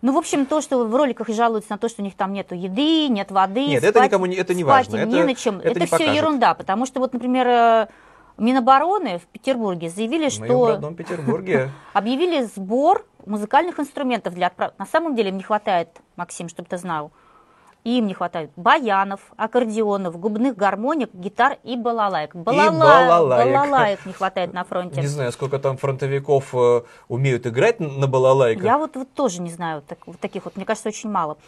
Ну, 0.00 0.12
в 0.12 0.16
общем, 0.18 0.46
то, 0.46 0.60
что 0.60 0.84
в 0.86 0.94
роликах 0.94 1.28
жалуются 1.28 1.72
на 1.72 1.78
то, 1.78 1.88
что 1.88 2.02
у 2.02 2.04
них 2.04 2.14
там 2.14 2.32
нету 2.32 2.54
еды, 2.54 3.08
нет 3.08 3.30
воды. 3.32 3.66
Нет, 3.66 3.82
это 3.82 4.04
никому 4.04 4.26
не- 4.26 4.36
это 4.36 4.54
не 4.54 4.62
спать 4.62 4.86
важно. 4.88 5.02
им 5.02 5.08
не 5.08 5.16
Это- 5.18 5.26
на 5.26 5.34
чем. 5.34 5.58
это 5.58 5.70
Это, 5.70 5.80
не 5.80 5.86
все 5.86 5.96
покажет. 5.98 6.14
ерунда, 6.16 6.54
потому 6.54 6.86
что 6.86 7.00
вот, 7.00 7.12
например, 7.12 7.46
э, 7.48 7.88
Минобороны 8.36 9.18
в 9.18 9.22
Петербурге 9.26 9.90
заявили, 9.90 10.28
В 10.28 10.38
моем 10.38 10.52
что 10.52 10.66
родном 10.68 10.94
Петербурге. 10.94 11.70
объявили 11.92 12.42
сбор 12.44 13.04
музыкальных 13.26 13.80
инструментов 13.80 14.34
для. 14.34 14.52
На 14.78 14.86
самом 14.86 15.16
деле 15.16 15.30
им 15.30 15.36
не 15.38 15.42
хватает, 15.42 15.88
Максим, 16.14 16.48
чтобы 16.48 16.68
ты 16.68 16.78
знал, 16.78 17.10
им 17.96 18.06
не 18.06 18.14
хватает 18.14 18.50
баянов, 18.56 19.20
аккордеонов, 19.36 20.18
губных 20.18 20.56
гармоник, 20.56 21.10
гитар 21.14 21.58
и 21.64 21.76
балалайк. 21.76 22.34
Балалай- 22.34 22.70
балалаек. 23.08 23.46
балалаек 23.54 24.06
не 24.06 24.12
хватает 24.12 24.52
на 24.52 24.64
фронте. 24.64 25.00
Не 25.00 25.06
знаю, 25.06 25.32
сколько 25.32 25.58
там 25.58 25.76
фронтовиков 25.76 26.54
э, 26.54 26.82
умеют 27.08 27.46
играть 27.46 27.80
на 27.80 28.06
балалайках. 28.06 28.64
Я 28.64 28.78
вот, 28.78 28.96
вот 28.96 29.12
тоже 29.14 29.40
не 29.40 29.50
знаю, 29.50 29.82
так, 29.86 29.98
вот 30.06 30.18
таких 30.20 30.44
вот, 30.44 30.56
мне 30.56 30.64
кажется, 30.64 30.88
очень 30.88 31.10
мало. 31.10 31.38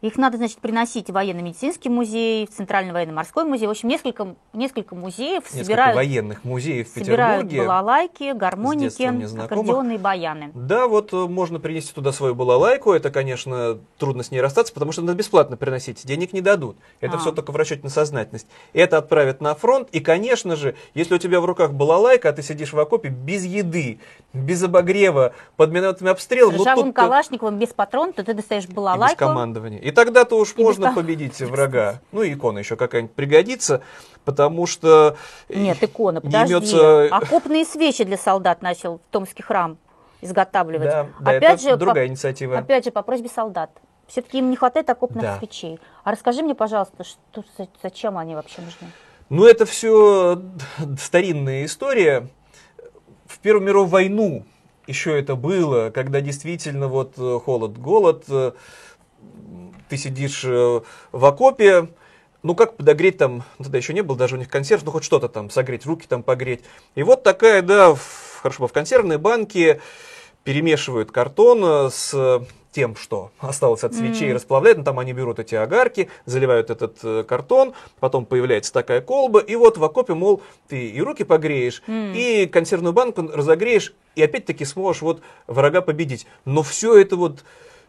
Их 0.00 0.16
надо, 0.16 0.38
значит, 0.38 0.58
приносить 0.58 1.08
в 1.10 1.12
военно-медицинский 1.12 1.90
музей, 1.90 2.46
в 2.46 2.50
Центральный 2.56 2.92
военно-морской 2.92 3.44
музей. 3.44 3.66
В 3.66 3.70
общем, 3.70 3.88
несколько, 3.90 4.34
несколько 4.54 4.94
музеев 4.94 5.44
Несколько 5.44 5.64
собирают, 5.64 5.96
военных 5.96 6.42
музеев 6.44 6.88
в 6.88 6.94
собирают 6.94 7.42
Петербурге. 7.44 7.68
балалайки, 7.68 8.32
С 8.32 8.36
гармоники, 8.36 9.38
аккордеоны 9.42 9.96
и 9.96 9.98
баяны. 9.98 10.52
Да, 10.54 10.88
вот 10.88 11.12
э, 11.12 11.16
можно 11.26 11.60
принести 11.60 11.92
туда 11.92 12.12
свою 12.12 12.34
балалайку. 12.34 12.92
Это, 12.94 13.10
конечно, 13.10 13.78
трудно 13.98 14.22
с 14.22 14.30
ней 14.30 14.40
расстаться, 14.40 14.72
потому 14.72 14.92
что 14.92 15.02
надо 15.02 15.18
бесплатно 15.18 15.58
приносить. 15.58 16.06
Денег 16.06 16.32
не 16.32 16.40
дадут. 16.40 16.78
Это 17.00 17.16
А. 17.16 17.18
все 17.18 17.30
только 17.32 17.50
в 17.52 17.56
расчете 17.56 17.82
на 17.82 17.90
сознательность. 17.90 18.46
Это 18.72 18.96
отправят 18.96 19.42
на 19.42 19.54
фронт. 19.54 19.88
И, 19.92 20.00
конечно 20.00 20.56
же, 20.56 20.76
если 20.94 21.16
у 21.16 21.18
тебя 21.18 21.42
в 21.42 21.44
руках 21.44 21.72
балалайка, 21.74 22.30
а 22.30 22.32
ты 22.32 22.42
сидишь 22.42 22.72
в 22.72 22.78
окопе 22.80 23.10
без 23.10 23.44
еды, 23.44 23.98
без 24.32 24.62
обогрева, 24.62 25.34
под 25.56 25.72
минометными 25.72 26.10
обстрелом, 26.10 26.54
С 26.54 26.58
ну 26.58 26.64
тут-то- 26.64 26.92
калашниковым 26.92 27.58
без 27.58 27.68
патрон, 27.68 28.14
то 28.14 28.24
ты 28.24 28.32
достаешь 28.32 28.64
и 28.64 28.68
без 28.68 28.74
балалайку. 28.74 29.18
командования. 29.18 29.89
И 29.90 29.92
тогда-то 29.92 30.36
уж 30.38 30.54
И 30.56 30.62
можно 30.62 30.94
победить 30.94 31.40
врага. 31.40 32.00
Ну 32.12 32.22
и 32.22 32.32
икона 32.32 32.58
еще 32.60 32.76
какая-нибудь 32.76 33.14
пригодится, 33.14 33.82
потому 34.24 34.66
что... 34.66 35.16
Нет, 35.48 35.82
икона, 35.82 36.20
подожди. 36.20 36.54
имется- 36.54 37.06
Окопные 37.06 37.64
свечи 37.64 38.04
для 38.04 38.16
солдат 38.16 38.62
начал 38.62 38.98
в 38.98 39.00
Томский 39.10 39.42
храм 39.42 39.78
изготавливать. 40.20 40.88
Да, 40.90 41.06
да, 41.18 41.30
опять 41.32 41.60
это 41.62 41.70
же, 41.70 41.76
другая 41.76 42.06
по, 42.06 42.08
инициатива. 42.10 42.58
Опять 42.58 42.84
же, 42.84 42.92
по 42.92 43.02
просьбе 43.02 43.28
солдат. 43.28 43.70
Все-таки 44.06 44.38
им 44.38 44.50
не 44.50 44.56
хватает 44.56 44.88
окопных 44.90 45.22
Да. 45.22 45.38
свечей. 45.38 45.80
А 46.04 46.12
расскажи 46.12 46.42
мне, 46.42 46.54
пожалуйста, 46.54 47.02
что, 47.04 47.42
за- 47.58 47.68
зачем 47.82 48.16
они 48.16 48.34
вообще 48.36 48.60
нужны? 48.60 48.88
Ну, 49.28 49.44
это 49.44 49.64
все 49.66 50.40
старинная 51.00 51.64
история. 51.64 52.28
В 53.26 53.38
Первую 53.40 53.64
мировую 53.66 53.88
войну 53.88 54.44
еще 54.86 55.18
это 55.18 55.34
было, 55.36 55.90
когда 55.90 56.20
действительно 56.20 56.86
вот 56.88 57.14
э, 57.16 57.38
холод, 57.44 57.78
голод, 57.78 58.24
э, 58.28 58.52
ты 59.90 59.96
сидишь 59.96 60.42
э, 60.44 60.80
в 61.12 61.24
окопе, 61.24 61.88
ну 62.42 62.54
как 62.54 62.76
подогреть 62.76 63.18
там, 63.18 63.42
ну, 63.58 63.64
тогда 63.64 63.76
еще 63.76 63.92
не 63.92 64.02
было 64.02 64.16
даже 64.16 64.36
у 64.36 64.38
них 64.38 64.48
консерв, 64.48 64.82
ну 64.84 64.92
хоть 64.92 65.04
что-то 65.04 65.28
там 65.28 65.50
согреть, 65.50 65.84
руки 65.84 66.06
там 66.08 66.22
погреть. 66.22 66.62
И 66.94 67.02
вот 67.02 67.22
такая, 67.22 67.60
да, 67.60 67.94
в, 67.94 68.40
хорошо, 68.40 68.66
в 68.66 68.72
консервной 68.72 69.18
банке 69.18 69.80
перемешивают 70.44 71.10
картон 71.10 71.60
э, 71.62 71.90
с 71.90 72.46
тем, 72.72 72.94
что 72.94 73.32
осталось 73.40 73.82
от 73.82 73.94
свечей, 73.96 74.28
М. 74.28 74.36
расплавляют, 74.36 74.78
ну, 74.78 74.84
там 74.84 75.00
они 75.00 75.12
берут 75.12 75.40
эти 75.40 75.56
огарки, 75.56 76.08
заливают 76.24 76.70
этот 76.70 76.98
э, 77.02 77.24
картон, 77.24 77.74
потом 77.98 78.24
появляется 78.24 78.72
такая 78.72 79.00
колба, 79.00 79.40
и 79.40 79.56
вот 79.56 79.76
в 79.76 79.82
окопе, 79.82 80.14
мол, 80.14 80.40
ты 80.68 80.86
и 80.86 81.00
руки 81.02 81.24
погреешь, 81.24 81.82
М. 81.88 82.14
и 82.14 82.46
консервную 82.46 82.92
банку 82.92 83.22
разогреешь, 83.22 83.92
и 84.14 84.22
опять-таки 84.22 84.64
сможешь 84.64 85.02
вот 85.02 85.20
врага 85.48 85.80
победить. 85.80 86.28
Но 86.44 86.62
все 86.62 86.96
это 86.96 87.16
вот 87.16 87.44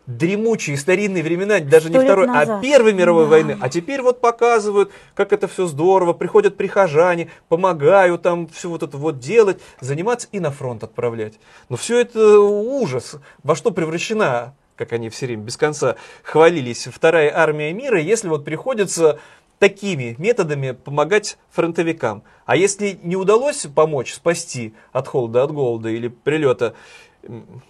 дремучие 0.07 0.77
старинные 0.77 1.23
времена, 1.23 1.59
даже 1.59 1.89
не 1.89 1.95
Сто 1.95 2.03
второй, 2.03 2.25
а 2.25 2.33
назад. 2.33 2.61
первой 2.61 2.93
мировой 2.93 3.25
Да. 3.25 3.29
войны. 3.29 3.57
А 3.61 3.69
теперь 3.69 4.01
вот 4.01 4.19
показывают, 4.19 4.91
как 5.15 5.31
это 5.31 5.47
все 5.47 5.67
здорово, 5.67 6.13
приходят 6.13 6.57
прихожане, 6.57 7.29
помогают 7.49 8.21
там 8.23 8.47
все 8.47 8.69
вот 8.69 8.83
это 8.83 8.97
вот 8.97 9.19
делать, 9.19 9.59
заниматься 9.79 10.27
и 10.31 10.39
на 10.39 10.51
фронт 10.51 10.83
отправлять. 10.83 11.39
Но 11.69 11.77
все 11.77 11.99
это 11.99 12.39
ужас. 12.39 13.15
Во 13.43 13.55
что 13.55 13.71
превращена, 13.71 14.55
как 14.75 14.93
они 14.93 15.09
все 15.09 15.27
время 15.27 15.43
без 15.43 15.57
конца 15.57 15.95
хвалились, 16.23 16.87
вторая 16.91 17.31
армия 17.35 17.71
мира, 17.73 17.99
если 17.99 18.27
вот 18.27 18.43
приходится 18.43 19.19
такими 19.59 20.15
методами 20.17 20.71
помогать 20.71 21.37
фронтовикам. 21.51 22.23
А 22.47 22.55
если 22.55 22.99
не 23.03 23.15
удалось 23.15 23.67
помочь, 23.73 24.11
спасти 24.11 24.73
от 24.91 25.07
холода, 25.07 25.43
от 25.43 25.51
голода 25.51 25.89
или 25.89 26.07
прилета 26.07 26.73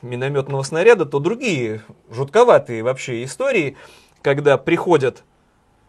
минометного 0.02 0.64
снаряда, 0.64 1.06
то 1.06 1.20
другие 1.20 1.82
жутковатые 2.10 2.84
вообще 2.84 3.24
истории, 3.24 3.78
когда 4.22 4.58
приходят, 4.58 5.24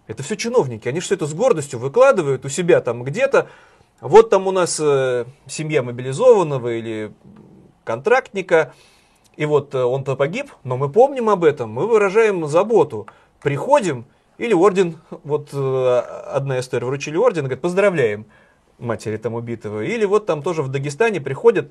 это 0.06 0.22
все 0.22 0.36
чиновники, 0.36 0.88
они 0.88 1.00
все 1.00 1.14
это 1.14 1.26
с 1.26 1.34
гордостью 1.34 1.78
выкладывают 1.78 2.44
у 2.44 2.48
себя 2.48 2.80
там 2.80 3.04
где-то, 3.04 3.48
вот 4.00 4.30
там 4.30 4.46
у 4.46 4.50
нас 4.50 4.80
э, 4.80 5.26
семья 5.46 5.82
мобилизованного 5.82 6.76
или 6.76 7.12
контрактника, 7.84 8.74
и 9.36 9.46
вот 9.46 9.74
э, 9.74 9.82
он-то 9.82 10.16
погиб, 10.16 10.50
но 10.64 10.76
мы 10.76 10.90
помним 10.90 11.30
об 11.30 11.44
этом, 11.44 11.70
мы 11.70 11.86
выражаем 11.86 12.46
заботу, 12.46 13.06
приходим, 13.40 14.06
или 14.38 14.54
орден, 14.54 14.98
вот 15.22 15.50
э, 15.52 15.98
одна 16.32 16.58
история, 16.58 16.86
вручили 16.86 17.16
орден, 17.16 17.44
говорит, 17.44 17.60
поздравляем 17.60 18.26
матери 18.78 19.16
там 19.16 19.34
убитого, 19.34 19.82
или 19.82 20.04
вот 20.04 20.26
там 20.26 20.42
тоже 20.42 20.62
в 20.62 20.68
Дагестане 20.68 21.20
приходят 21.20 21.70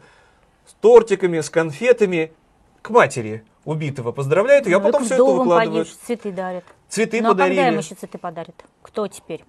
с 0.65 0.73
тортиками, 0.73 1.39
с 1.39 1.49
конфетами 1.49 2.33
к 2.81 2.89
матери 2.89 3.43
убитого, 3.65 4.11
поздравляют 4.11 4.65
ее, 4.65 4.77
а 4.77 4.79
потом 4.79 5.05
все 5.05 5.15
это 5.15 5.23
выкладывают. 5.23 5.87
погибшим 5.87 6.05
цветы 6.05 6.31
дарят. 6.31 6.63
Цветы 6.89 7.21
ну, 7.21 7.27
а 7.27 7.31
когда 7.31 7.45
им 7.47 7.55
подарили. 7.55 7.77
еще 7.77 7.95
цветы 7.95 8.17
подарят? 8.17 8.65
Кто 8.81 9.07
теперь? 9.07 9.43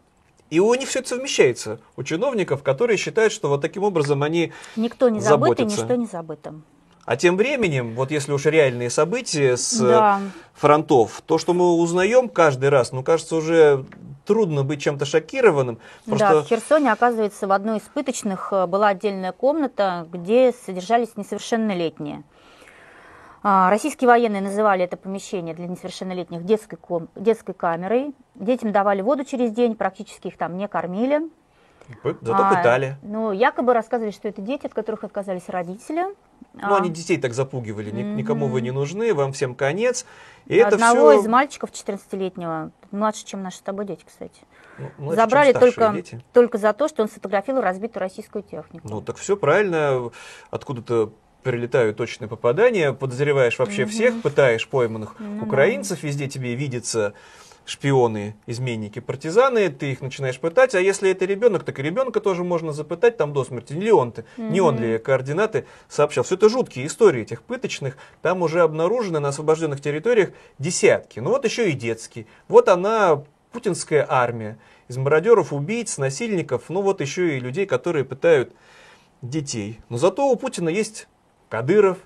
И 0.51 0.61
у 0.61 0.75
них 0.75 0.88
все 0.88 0.98
это 0.98 1.09
совмещается. 1.09 1.81
У 1.96 2.03
чиновников, 2.03 2.62
которые 2.62 2.98
считают, 2.98 3.33
что 3.33 3.48
вот 3.48 3.62
таким 3.62 3.85
образом 3.85 4.22
они... 4.22 4.53
Никто 4.77 5.09
не 5.09 5.20
забыт 5.20 5.59
и 5.61 5.64
ничто 5.64 5.94
не 5.94 6.07
забыто. 6.07 6.55
А 7.04 7.16
тем 7.16 7.36
временем, 7.36 7.94
вот 7.94 8.10
если 8.12 8.32
уж 8.32 8.46
реальные 8.46 8.88
события 8.88 9.56
с 9.56 9.80
э, 9.80 9.86
Да. 9.88 10.20
фронтов, 10.54 11.20
то, 11.26 11.36
что 11.38 11.52
мы 11.52 11.72
узнаем 11.74 12.28
каждый 12.28 12.68
раз, 12.68 12.92
ну, 12.92 13.02
кажется, 13.02 13.34
уже 13.36 13.84
трудно 14.24 14.62
быть 14.62 14.80
чем-то 14.80 15.04
шокированным. 15.04 15.78
Да, 16.06 16.16
Просто 16.16 16.42
в 16.42 16.46
Херсоне, 16.46 16.92
оказывается, 16.92 17.48
в 17.48 17.52
одной 17.52 17.78
из 17.78 17.82
пыточных 17.82 18.52
э, 18.52 18.66
была 18.66 18.88
отдельная 18.88 19.32
комната, 19.32 20.06
где 20.12 20.52
содержались 20.52 21.16
несовершеннолетние. 21.16 22.22
А, 23.42 23.68
Российские 23.70 24.06
военные 24.06 24.40
называли 24.40 24.84
это 24.84 24.96
помещение 24.96 25.54
для 25.54 25.66
несовершеннолетних 25.66 26.44
детской, 26.44 26.76
ком- 26.76 27.08
детской 27.16 27.52
камерой. 27.54 28.14
Детям 28.36 28.70
давали 28.70 29.02
воду 29.02 29.24
через 29.24 29.50
день, 29.50 29.74
практически 29.74 30.28
их 30.28 30.36
там 30.38 30.56
не 30.56 30.68
кормили. 30.68 31.22
Зато 32.05 32.42
А, 32.42 32.55
пытали. 32.57 32.97
Ну, 33.03 33.33
якобы 33.33 33.75
рассказывали, 33.75 34.11
что 34.12 34.29
это 34.29 34.40
дети, 34.40 34.66
от 34.66 34.75
которых 34.75 35.05
отказались 35.05 35.49
родители. 35.49 36.05
Ну, 36.55 36.75
А, 36.75 36.77
они 36.77 36.90
детей 36.90 37.16
так 37.18 37.35
запугивали. 37.35 37.90
Мгм. 37.90 38.16
Никому 38.16 38.47
вы 38.47 38.61
не 38.61 38.71
нужны, 38.71 39.14
вам 39.14 39.33
всем 39.33 39.55
конец. 39.55 40.05
И 40.47 40.57
это 40.57 40.75
Одного 40.75 41.12
все... 41.12 41.21
из 41.21 41.27
мальчиков 41.27 41.71
14-летнего, 41.71 42.71
младше, 42.90 43.25
чем 43.25 43.42
наши 43.42 43.59
с 43.59 43.61
тобой 43.61 43.87
дети, 43.87 44.05
кстати, 44.07 44.40
Ну, 44.99 45.14
забрали 45.14 45.53
только, 45.53 45.95
только 46.33 46.59
за 46.59 46.73
то, 46.73 46.88
что 46.88 47.03
он 47.03 47.09
сфотографировал 47.09 47.62
разбитую 47.62 48.01
российскую 48.01 48.42
технику. 48.42 48.87
Ну, 48.88 49.01
так 49.01 49.16
все 49.16 49.37
правильно. 49.37 50.11
Откуда-то 50.51 51.12
прилетают 51.42 51.97
точные 51.97 52.29
попадания, 52.29 52.92
подозреваешь 52.92 53.59
вообще 53.59 53.83
Мгм. 53.83 53.90
всех, 53.90 54.23
пытаешь 54.23 54.68
пойманных 54.68 55.16
да. 55.18 55.45
украинцев, 55.45 56.03
везде 56.03 56.29
тебе 56.29 56.55
видятся 56.55 57.14
шпионы, 57.64 58.35
изменники, 58.46 58.98
партизаны, 58.98 59.68
ты 59.70 59.92
их 59.92 60.01
начинаешь 60.01 60.38
пытать, 60.38 60.75
а 60.75 60.81
если 60.81 61.11
это 61.11 61.25
ребенок, 61.25 61.64
так 61.64 61.79
и 61.79 61.83
ребенка 61.83 62.20
тоже 62.20 62.44
можно 62.44 62.72
запытать 62.72 63.16
там 63.16 63.33
до 63.33 63.44
смерти. 63.44 63.72
Не 63.75 63.92
он 63.92 64.12
ты, 64.12 64.25
не 64.37 64.61
он 64.61 64.79
ли 64.79 64.98
координаты 64.98 65.66
сообщал. 65.88 66.25
Все 66.25 66.35
это 66.35 66.48
жуткие 66.48 66.87
истории 66.87 67.22
этих 67.22 67.42
пыточных, 67.42 67.96
там 68.20 68.42
уже 68.42 68.62
обнаружены 68.62 69.20
на 69.20 69.29
освобожденных 69.29 69.81
территориях 69.81 70.31
десятки. 70.59 71.20
Ну 71.20 71.31
вот 71.31 71.44
еще 71.44 71.70
и 71.70 71.72
детские. 71.72 72.27
Вот 72.48 72.68
она, 72.68 73.22
путинская 73.53 74.07
армия, 74.09 74.59
из 74.88 74.96
мародеров, 74.96 75.53
убийц, 75.53 75.98
насильников, 75.98 76.64
ну 76.68 76.83
вот 76.83 77.01
еще 77.01 77.37
и 77.37 77.40
людей, 77.40 77.66
которые 77.66 78.05
пытают 78.05 78.53
детей. 79.22 79.81
Но 79.88 79.96
зато 79.96 80.29
у 80.29 80.37
Путина 80.37 80.68
есть 80.68 81.09
Кадыров, 81.48 81.98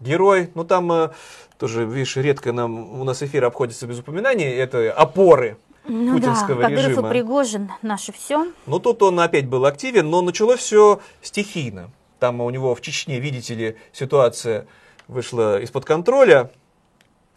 герой. 0.00 0.50
Ну 0.54 0.64
там 0.64 0.90
э, 0.92 1.10
тоже, 1.58 1.84
видишь, 1.84 2.16
редко 2.16 2.52
нам 2.52 3.00
у 3.00 3.04
нас 3.04 3.22
эфир 3.22 3.44
обходится 3.44 3.86
без 3.86 3.98
упоминаний. 3.98 4.48
Это 4.50 4.92
опоры 4.92 5.56
Ну 5.86 6.14
путинского 6.14 6.62
да, 6.62 6.68
Кадыров 6.68 6.88
режима. 6.90 7.08
и 7.08 7.10
Пригожин, 7.10 7.70
наше 7.82 8.12
все. 8.12 8.46
Ну 8.66 8.78
тут 8.78 9.02
он 9.02 9.18
опять 9.20 9.46
был 9.46 9.64
активен, 9.66 10.08
но 10.10 10.22
началось 10.22 10.60
все 10.60 11.00
стихийно. 11.22 11.90
Там 12.18 12.40
у 12.40 12.50
него 12.50 12.74
в 12.74 12.80
Чечне, 12.80 13.20
видите 13.20 13.54
ли, 13.54 13.76
ситуация 13.92 14.66
вышла 15.06 15.60
из-под 15.62 15.84
контроля. 15.84 16.50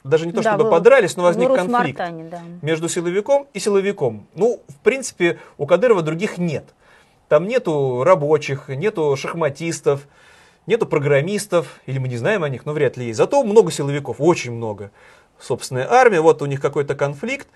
Даже 0.04 0.26
не 0.26 0.32
то, 0.32 0.42
Да, 0.42 0.54
чтобы 0.56 0.68
в- 0.68 0.72
подрались, 0.72 1.16
но 1.16 1.22
возник 1.24 1.54
конфликт 1.54 2.00
Урус-Мартане, 2.00 2.30
да. 2.30 2.42
между 2.64 2.90
силовиком 2.90 3.48
и 3.54 3.60
силовиком. 3.60 4.26
Ну, 4.34 4.60
в 4.68 4.78
принципе, 4.80 5.40
у 5.60 5.68
Кадырова 5.68 6.02
других 6.02 6.40
нет. 6.40 6.66
Там 7.30 7.48
нету 7.48 8.04
рабочих, 8.04 8.68
нету 8.70 9.16
шахматистов, 9.16 10.08
нету 10.72 10.86
программистов, 10.88 11.80
или 11.86 12.00
мы 12.00 12.08
не 12.08 12.18
знаем 12.18 12.44
о 12.44 12.50
них, 12.50 12.66
но 12.66 12.72
вряд 12.74 12.98
ли 12.98 13.06
есть. 13.08 13.18
Зато 13.18 13.44
много 13.44 13.72
силовиков, 13.72 14.16
очень 14.20 14.54
много. 14.54 14.90
Собственная 15.40 15.92
армия, 15.92 16.22
вот 16.22 16.42
у 16.42 16.46
них 16.46 16.62
какой-то 16.62 16.96
конфликт. 16.96 17.48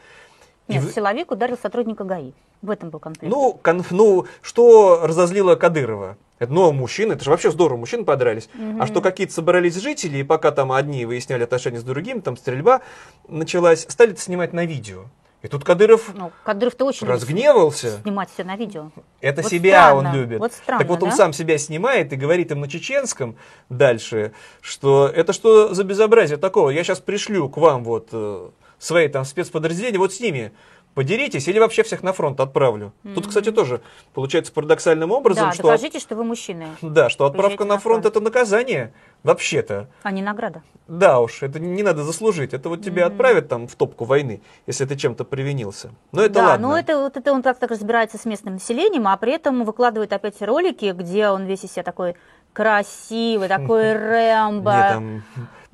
И 0.68 0.74
Нет, 0.74 0.84
в- 0.84 0.94
силовик 0.94 1.32
ударил 1.32 1.58
сотрудника 1.62 2.04
ГАИ. 2.04 2.34
В 2.62 2.70
этом 2.72 2.90
был 2.90 3.00
конфликт. 3.00 3.32
ну, 3.34 3.60
конф- 3.64 3.88
ну, 3.92 4.26
что 4.42 5.02
разозлило 5.06 5.56
Кадырова? 5.56 6.18
Это, 6.40 6.52
ну, 6.52 6.72
мужчины, 6.74 7.14
это 7.14 7.24
же 7.24 7.30
вообще 7.30 7.52
здорово, 7.52 7.78
мужчины 7.78 8.04
подрались. 8.04 8.50
Мгм. 8.56 8.82
А 8.82 8.88
что 8.88 9.00
какие-то 9.02 9.32
собрались 9.34 9.76
жители, 9.76 10.18
и 10.18 10.24
пока 10.24 10.52
там 10.52 10.72
одни 10.72 11.06
выясняли 11.06 11.44
отношения 11.44 11.80
с 11.80 11.84
другими, 11.84 12.20
там 12.20 12.36
стрельба 12.36 12.82
началась, 13.30 13.86
стали 13.88 14.12
это 14.12 14.20
снимать 14.22 14.52
на 14.52 14.66
видео. 14.66 15.04
И 15.46 15.48
тут 15.48 15.64
Кадыров 15.64 16.10
Ну, 16.16 16.32
Кадыров-то 16.44 16.86
очень 16.86 17.06
разгневался. 17.06 18.00
снимать 18.02 18.32
все 18.34 18.44
на 18.44 18.56
видео. 18.56 18.90
Это 19.22 19.44
Вот 19.44 19.52
себя 19.52 19.92
странно, 19.92 20.10
он 20.10 20.16
любит. 20.16 20.40
вот 20.40 20.54
странно, 20.54 20.80
так 20.80 20.90
вот 20.90 21.04
он 21.04 21.10
да? 21.12 21.16
сам 21.16 21.34
себя 21.34 21.60
снимает 21.60 22.12
и 22.12 22.16
говорит 22.16 22.50
им 22.50 22.62
на 22.62 22.68
чеченском 22.68 23.36
дальше, 23.70 24.32
что 24.60 25.08
это 25.08 25.34
что 25.34 25.72
за 25.76 25.84
безобразие 25.84 26.38
такого? 26.38 26.72
Я 26.72 26.84
сейчас 26.84 27.00
пришлю 27.00 27.48
к 27.48 27.58
вам 27.58 27.84
вот 27.84 28.10
э, 28.12 28.50
свои 28.80 29.08
там 29.08 29.24
спецподразделения, 29.24 30.00
вот 30.00 30.16
с 30.16 30.20
ними 30.20 30.52
подеритесь 30.96 31.48
или 31.48 31.60
вообще 31.60 31.84
всех 31.84 32.02
на 32.02 32.12
фронт 32.12 32.40
отправлю. 32.40 32.92
Тут, 33.14 33.28
кстати, 33.28 33.52
тоже 33.52 33.82
получается 34.16 34.52
парадоксальным 34.52 35.12
образом, 35.12 35.50
да, 35.50 35.52
что, 35.52 35.64
докажите, 35.64 36.00
что 36.00 36.16
вы 36.16 36.24
мужчины, 36.24 36.70
да, 36.82 37.10
что 37.10 37.26
отправка 37.28 37.66
на 37.66 37.76
на 37.76 37.80
фронт 37.80 38.02
фронт. 38.02 38.06
это 38.16 38.20
наказание 38.20 38.94
вообще-то. 39.26 39.88
а 40.04 40.12
не 40.12 40.22
награда. 40.22 40.62
Да 40.88 41.20
уж, 41.20 41.42
это 41.42 41.60
не 41.60 41.82
надо 41.82 42.04
заслужить. 42.04 42.54
Это 42.54 42.70
вот 42.70 42.84
тебя 42.84 43.08
отправят 43.08 43.50
там 43.50 43.68
в 43.68 43.76
топку 43.76 44.06
войны, 44.06 44.42
если 44.68 44.86
ты 44.86 44.96
чем-то 44.96 45.26
привинился. 45.26 45.90
Но 46.12 46.22
это 46.22 46.36
да, 46.36 46.48
ладно. 46.50 46.68
но 46.68 46.78
это 46.78 46.98
вот 47.00 47.18
это 47.18 47.34
он 47.34 47.42
так 47.42 47.58
так 47.58 47.72
разбирается 47.72 48.18
с 48.20 48.26
местным 48.26 48.54
населением, 48.56 49.08
а 49.08 49.18
при 49.18 49.34
этом 49.34 49.66
выкладывает 49.66 50.14
опять 50.14 50.42
ролики, 50.42 50.94
где 50.96 51.30
он 51.30 51.46
весь 51.46 51.64
из 51.64 51.72
себя 51.72 51.84
такой 51.84 52.16
красивый, 52.54 53.48
такой 53.58 53.94
Рэмбо. 53.94 54.72
Не, 54.72 54.90
там 54.90 55.24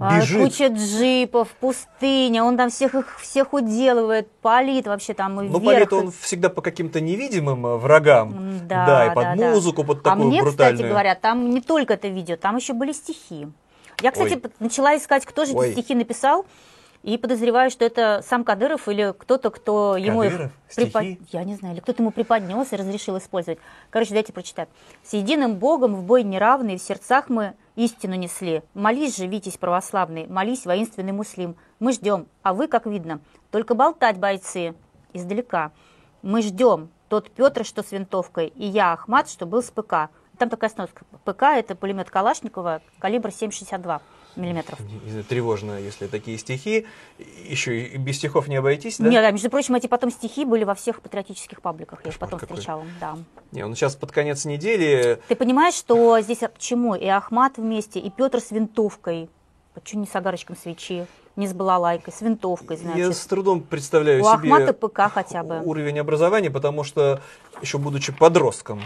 бежит. 0.10 0.42
Куча 0.44 0.68
джипов, 0.68 1.50
пустыня, 1.60 2.44
он 2.44 2.58
там 2.58 2.70
всех 2.70 2.96
их 2.96 3.20
всех 3.20 3.54
уделывает, 3.54 4.32
палит 4.42 4.88
вообще 4.88 5.14
там 5.14 5.42
и 5.42 5.48
Ну, 5.50 5.60
палит 5.60 5.94
он 5.94 6.12
всегда 6.12 6.50
по 6.50 6.62
каким-то 6.62 7.00
невидимым 7.02 7.66
э, 7.66 7.76
врагам. 7.78 8.32
М, 8.36 8.68
Да, 8.68 9.08
и 9.08 9.16
под 9.16 9.24
да, 9.24 9.36
да. 9.36 9.50
музыку, 9.52 9.84
под 9.84 10.00
А 10.00 10.12
такую 10.12 10.28
мне, 10.28 10.42
брутальную. 10.42 10.76
кстати 10.78 10.90
говоря, 10.90 11.16
там 11.16 11.50
не 11.50 11.62
только 11.62 11.94
это 11.94 12.08
видео, 12.08 12.36
там 12.38 12.56
еще 12.58 12.74
были 12.74 12.92
стихи. 12.92 13.48
Я, 14.02 14.12
кстати, 14.12 14.34
Ой. 14.44 14.52
начала 14.60 14.98
искать, 14.98 15.26
кто 15.26 15.46
же 15.46 15.54
Ой. 15.54 15.68
эти 15.70 15.74
стихи 15.80 15.96
написал, 15.96 16.46
и 17.04 17.18
подозреваю, 17.18 17.72
что 17.72 17.84
это 17.84 18.24
сам 18.28 18.44
Кадыров 18.44 18.88
или 18.88 19.14
кто-то, 19.18 19.50
кто 19.50 19.98
ему 19.98 20.22
Кадыров? 20.22 20.52
препод- 20.76 21.04
Стихи? 21.04 21.22
Я 21.32 21.44
не 21.44 21.56
знаю, 21.56 21.74
или 21.74 21.82
кто-то 21.82 22.04
ему 22.04 22.12
преподнес 22.12 22.72
и 22.72 22.76
разрешил 22.76 23.18
использовать. 23.18 23.60
Короче, 23.90 24.14
дайте 24.14 24.32
прочитать. 24.34 24.70
«С 25.04 25.14
единым 25.14 25.56
Богом 25.56 25.96
в 25.96 26.04
бой 26.04 26.24
неравный, 26.24 26.78
в 26.78 26.82
сердцах 26.82 27.30
мы 27.30 27.56
истину 27.76 28.16
несли. 28.16 28.62
Молись 28.74 29.18
же, 29.18 29.26
Витязь 29.28 29.58
православный, 29.58 30.28
молись, 30.28 30.66
воинственный 30.66 31.12
муслим. 31.12 31.56
Мы 31.80 31.94
ждем, 31.94 32.28
а 32.44 32.54
вы, 32.54 32.68
как 32.68 32.86
видно, 32.86 33.20
только 33.50 33.74
болтать, 33.74 34.18
бойцы, 34.18 34.76
издалека. 35.14 35.72
Мы 36.22 36.42
ждем, 36.44 36.90
тот 37.10 37.32
Петр, 37.32 37.66
что 37.66 37.82
с 37.84 37.92
винтовкой, 37.92 38.48
и 38.48 38.66
я, 38.66 38.94
Ахмат, 38.94 39.30
что 39.30 39.46
был 39.46 39.64
с 39.64 39.72
ПК. 39.72 40.10
Там 40.38 40.50
такая 40.50 40.70
сноска. 40.70 41.04
ПК– 41.26 41.44
это 41.56 41.76
пулемет 41.76 42.10
Калашникова, 42.10 42.82
калибр 43.00 43.30
7,62 43.30 44.02
миллиметров. 44.36 44.80
Тревожно, 45.30 45.80
если 45.80 46.08
такие 46.08 46.38
стихи. 46.38 46.86
Еще 47.46 47.82
и 47.88 47.98
без 47.98 48.18
стихов 48.18 48.48
не 48.48 48.56
обойтись, 48.58 48.98
да? 48.98 49.08
Нет, 49.10 49.22
да, 49.24 49.32
между 49.32 49.50
прочим, 49.50 49.76
эти 49.76 49.88
потом 49.88 50.12
стихи 50.12 50.46
были 50.46 50.64
во 50.64 50.76
всех 50.76 51.02
патриотических 51.02 51.62
пабликах. 51.62 52.00
Я 52.04 52.10
их 52.10 52.14
Кошмар 52.16 52.30
потом 52.30 52.40
какой. 52.40 52.56
встречала. 52.56 52.84
Да. 53.00 53.18
Не, 53.52 53.64
он 53.64 53.76
сейчас 53.76 53.96
под 53.96 54.12
конец 54.12 54.46
недели. 54.46 55.22
Ты 55.28 55.36
понимаешь, 55.36 55.74
что 55.76 56.20
здесь 56.22 56.40
почему 56.40 56.96
и 56.96 57.06
Ахмат 57.08 57.58
вместе, 57.58 58.00
и 58.00 58.10
Петр 58.10 58.40
с 58.40 58.52
винтовкой, 58.52 59.30
почему 59.74 60.02
не 60.02 60.08
с 60.08 60.16
огарочком 60.16 60.56
свечи, 60.56 61.06
не 61.36 61.48
с 61.48 61.54
балалайкой, 61.54 62.14
с 62.14 62.22
винтовкой, 62.22 62.78
Я 62.78 62.84
значит. 62.84 63.16
с 63.18 63.26
трудом 63.26 63.62
представляю 63.62 64.22
У 64.22 64.26
себе 64.26 64.54
Ахмата 64.54 64.74
ПК 64.74 65.02
хотя 65.14 65.44
бы. 65.44 65.62
уровень 65.64 66.00
образования, 66.00 66.52
потому 66.52 66.84
что 66.84 67.22
еще 67.62 67.78
будучи 67.78 68.12
подростком, 68.12 68.82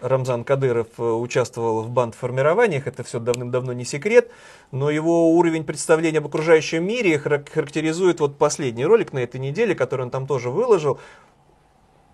Рамзан 0.00 0.44
Кадыров 0.44 0.88
э, 0.98 1.02
участвовал 1.02 1.82
в 1.82 1.90
бандформированиях, 1.90 2.86
это 2.86 3.02
все 3.04 3.20
давным-давно 3.20 3.72
не 3.72 3.84
секрет, 3.84 4.30
но 4.70 4.90
его 4.90 5.30
уровень 5.32 5.64
представления 5.64 6.18
об 6.18 6.26
окружающем 6.26 6.84
мире 6.86 7.16
харак- 7.16 7.50
характеризует 7.50 8.20
вот 8.20 8.36
последний 8.36 8.84
ролик 8.84 9.12
на 9.12 9.20
этой 9.20 9.40
неделе, 9.40 9.74
который 9.74 10.02
он 10.02 10.10
там 10.10 10.26
тоже 10.26 10.50
выложил, 10.50 10.98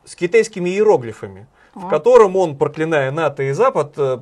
с 0.05 0.15
китайскими 0.15 0.71
иероглифами, 0.71 1.47
в 1.75 1.87
А. 1.87 1.91
котором 1.91 2.37
он, 2.37 2.57
проклиная 2.57 3.11
НАТО 3.11 3.43
и 3.45 3.53
Запад, 3.53 3.95
э, 3.97 4.19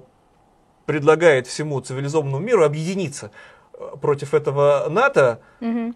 предлагает 0.87 1.47
всему 1.47 1.81
цивилизованному 1.81 2.39
миру 2.39 2.65
объединиться 2.65 3.31
э, 3.75 3.97
против 4.01 4.33
этого 4.35 4.87
НАТО, 4.89 5.41
Мгм. 5.61 5.95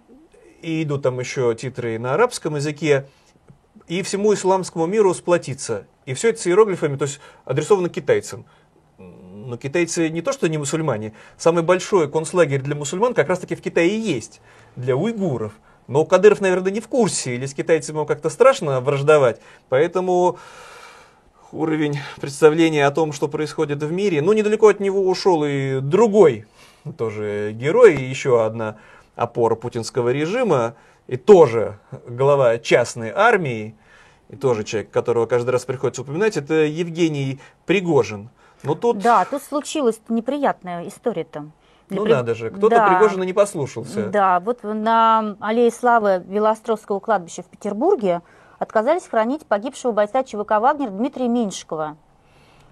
и 0.61 0.83
идут 0.83 1.03
там 1.03 1.18
еще 1.20 1.55
титры 1.55 1.98
на 1.98 2.14
арабском 2.14 2.57
языке, 2.57 3.07
и 3.88 4.03
всему 4.03 4.35
исламскому 4.35 4.87
миру 4.87 5.14
сплотиться. 5.14 5.87
И 6.07 6.15
все 6.15 6.31
это 6.31 6.41
с 6.41 6.47
иероглифами, 6.47 6.97
то 6.97 7.05
есть 7.05 7.21
адресовано 7.45 7.88
китайцам. 7.88 8.45
Но 8.99 9.57
китайцы 9.57 10.09
не 10.09 10.23
то, 10.23 10.33
что 10.33 10.49
не 10.49 10.59
мусульмане, 10.59 11.12
самый 11.37 11.62
большой 11.62 12.11
концлагерь 12.11 12.61
для 12.61 12.75
мусульман 12.75 13.15
как 13.15 13.29
раз-таки 13.29 13.55
в 13.55 13.61
Китае 13.61 13.99
есть, 13.99 14.41
для 14.77 14.97
уйгуров. 14.97 15.53
Но 15.88 16.05
Кадыров, 16.05 16.41
наверное, 16.41 16.73
не 16.73 16.81
в 16.81 16.88
курсе, 16.88 17.35
или 17.35 17.47
с 17.47 17.55
китайцами 17.55 17.97
ему 17.97 18.07
как-то 18.07 18.31
страшно 18.31 18.81
враждовать, 18.81 19.41
поэтому 19.69 20.38
уровень 21.51 21.99
представления 22.21 22.87
о 22.87 22.93
том, 22.93 23.12
что 23.12 23.29
происходит 23.29 23.83
в 23.83 23.93
мире, 23.93 24.23
ну, 24.23 24.33
недалеко 24.33 24.69
от 24.69 24.81
него 24.81 25.07
ушел 25.07 25.45
и 25.45 25.81
другой 25.81 26.47
тоже 26.97 27.53
герой, 27.53 27.97
и 27.97 28.09
еще 28.09 28.45
одна 28.45 28.77
опора 29.15 29.55
путинского 29.55 30.11
режима, 30.11 30.75
и 31.07 31.17
тоже 31.17 31.79
глава 32.09 32.59
частной 32.59 33.11
армии, 33.11 33.75
и 34.33 34.37
тоже 34.37 34.64
человек, 34.64 34.90
которого 34.90 35.27
каждый 35.27 35.51
раз 35.51 35.64
приходится 35.66 36.03
упоминать, 36.03 36.37
это 36.38 36.55
Евгений 36.55 37.38
Пригожин. 37.66 38.31
Но 38.62 38.75
тут, 38.75 38.99
Да, 38.99 39.25
тут 39.27 39.42
случилась 39.42 40.01
неприятная 40.09 40.88
история-то. 40.88 41.51
Для 41.88 41.99
ну 41.99 42.05
При- 42.05 42.12
надо 42.12 42.35
же, 42.35 42.49
кто-то 42.51 42.77
Да. 42.77 42.88
Пригожина 42.88 43.25
не 43.25 43.35
послушался. 43.35 44.07
Да, 44.07 44.40
вот 44.40 44.61
на 44.62 45.37
Аллее 45.38 45.71
Славы 45.71 46.25
Велоостровского 46.27 46.99
кладбища 47.01 47.42
в 47.42 47.47
Петербурге 47.47 48.23
отказались 48.59 49.07
хранить 49.07 49.45
погибшего 49.45 49.92
бойца 49.92 50.25
ЧВК 50.25 50.53
«Вагнер» 50.61 50.88
Дмитрия 50.90 51.29
Меньшикова. 51.29 51.99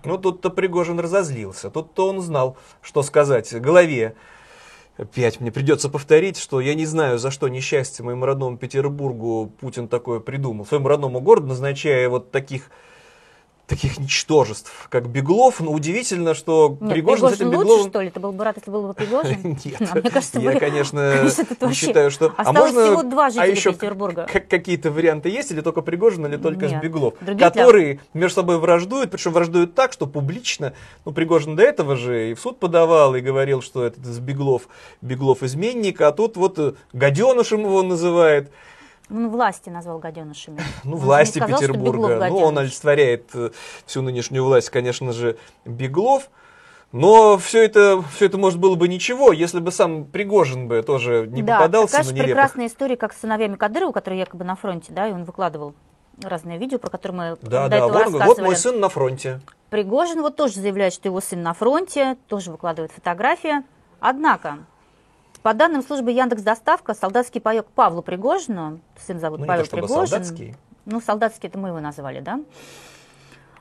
Ну, 0.05 0.17
тут-то 0.17 0.49
Пригожин 0.49 0.99
разозлился. 0.99 1.69
Тут-то 1.69 2.09
он 2.09 2.23
знал, 2.23 2.57
что 2.81 3.03
сказать 3.03 3.53
голове. 3.61 4.15
Опять 4.97 5.41
мне 5.41 5.51
придется 5.51 5.89
повторить, 5.89 6.37
что 6.37 6.61
я 6.61 6.75
не 6.75 6.85
знаю, 6.85 7.19
за 7.19 7.31
что 7.31 7.49
несчастье 7.49 8.05
моему 8.05 8.27
родному 8.27 8.59
Петербургу 8.59 9.53
Путин 9.61 9.89
такое 9.89 10.21
придумал. 10.21 10.67
Своему 10.67 10.89
родному 10.89 11.21
городу, 11.21 11.47
назначая 11.47 12.09
вот 12.09 12.31
таких 12.31 12.71
таких 13.71 13.99
ничтожеств, 13.99 14.89
как 14.91 15.09
Беглов. 15.09 15.61
Но 15.61 15.71
удивительно, 15.71 16.35
что 16.35 16.77
Нет, 16.81 16.93
Пригожин 16.93 17.29
с 17.29 17.33
этим 17.35 17.47
лучше, 17.47 17.61
Бегловым... 17.61 17.89
что 17.89 18.01
ли? 18.03 18.09
Это 18.09 18.21
был 18.21 18.33
бы 18.33 18.45
рад, 18.45 18.57
если 18.57 18.71
был 18.71 18.89
бы 18.89 18.95
Пригожин? 18.95 19.59
Нет, 19.65 19.91
А 19.91 19.95
мне 19.99 20.11
кажется, 20.11 20.41
я, 20.41 20.51
вы- 20.51 20.59
конечно, 20.59 21.23
не 21.63 21.73
считаю, 21.73 22.11
что... 22.11 22.35
Осталось 22.37 22.73
всего 22.73 23.03
два 23.05 23.31
жителя 23.31 23.43
а 23.45 23.47
еще 23.47 23.73
Петербурга. 23.73 24.27
как- 24.31 24.49
какие-то 24.49 24.91
варианты 24.91 25.29
есть, 25.29 25.53
или 25.53 25.61
только 25.61 25.83
Пригожин, 25.83 26.27
или 26.27 26.37
только 26.37 26.67
Нет. 26.67 26.81
Сбеглов, 26.81 27.15
Других 27.21 27.47
которые 27.47 28.01
между 28.13 28.35
собой 28.35 28.59
враждуют, 28.59 29.13
причем 29.13 29.33
враждуют 29.33 29.75
так, 29.75 29.93
что 29.93 30.07
публично, 30.07 30.73
ну, 31.05 31.13
Пригожин 31.13 31.55
до 31.55 31.63
этого 31.63 31.95
же 31.97 32.33
и 32.33 32.35
в 32.35 32.41
суд 32.41 32.59
подавал, 32.59 33.15
и 33.15 33.21
говорил, 33.21 33.63
что 33.63 33.85
этот 33.85 34.05
Сбеглов, 34.05 34.69
Беглов 35.01 35.45
изменник, 35.45 36.01
а 36.01 36.11
тут 36.11 36.37
вот 36.37 36.59
э, 36.59 36.73
гаденышем 36.93 37.61
его 37.61 37.83
называет, 37.83 38.51
Он 39.11 39.29
власти 39.29 39.69
назвал 39.71 39.99
гаденышами. 39.99 40.61
ну, 40.85 40.93
Он 40.93 40.99
же 40.99 41.03
не 41.03 41.07
власти 41.07 41.39
сказал, 41.39 41.59
Петербурга. 41.61 42.27
Ну, 42.29 42.39
он 42.39 42.59
олицетворяет 42.59 43.31
э, 43.35 43.51
всю 43.87 44.03
нынешнюю 44.03 44.45
власть, 44.45 44.71
конечно 44.71 45.13
же, 45.13 45.37
Беглов. 45.65 46.31
Но 46.93 47.39
все 47.39 47.65
это, 47.65 48.03
все 48.15 48.27
это, 48.27 48.37
может, 48.37 48.59
было 48.59 48.75
бы 48.75 48.89
ничего, 48.89 49.33
если 49.33 49.61
бы 49.61 49.71
сам 49.71 50.05
Пригожин 50.05 50.67
бы 50.67 50.83
тоже 50.83 51.29
не 51.29 51.43
да, 51.43 51.59
попадался 51.59 51.99
такая 51.99 52.07
на 52.07 52.15
нелепых 52.15 52.27
прекрасная 52.27 52.67
история, 52.67 52.97
как 52.97 53.13
с 53.13 53.21
сыновьями 53.21 53.55
Кадырова, 53.55 53.93
которые 53.93 54.19
якобы 54.19 54.45
на 54.45 54.57
фронте, 54.57 54.93
да, 54.93 55.07
и 55.09 55.13
он 55.13 55.23
выкладывал 55.23 55.75
разные 56.21 56.59
видео, 56.59 56.79
про 56.79 56.91
которые 56.91 57.17
мы 57.17 57.39
Да, 57.43 57.65
до 57.65 57.69
да, 57.69 57.77
этого 57.77 57.89
вот, 57.89 57.89
он 57.89 57.93
говорит, 57.93 58.13
вот 58.13 58.19
рассказывали. 58.19 58.47
мой 58.47 58.57
сын 58.57 58.81
на 58.81 58.89
фронте. 58.89 59.41
Пригожин 59.71 60.21
вот 60.21 60.35
тоже 60.35 60.55
заявляет, 60.55 60.93
что 60.93 61.09
его 61.09 61.21
сын 61.21 61.43
на 61.43 61.55
фронте, 61.55 62.17
тоже 62.27 62.51
выкладывает 62.51 62.91
фотографии. 62.91 63.63
Однако, 64.01 64.59
по 65.43 65.55
данным 65.55 65.83
службы 65.83 66.11
Яндекс 66.13 66.43
Доставка, 66.43 66.95
солдатский 66.95 67.41
паек 67.41 67.67
Павлу 67.67 68.03
Пригожину, 68.03 68.81
сын 68.99 69.19
зовут 69.19 69.39
Ну, 69.41 69.45
не 69.45 69.49
Павел 69.49 69.65
то 69.67 69.71
Пригожин, 69.77 70.07
солдатский. 70.09 70.55
ну 70.85 71.01
солдатский 71.01 71.49
это 71.49 71.59
мы 71.59 71.69
его 71.69 71.81
назвали, 71.81 72.21
да, 72.21 72.41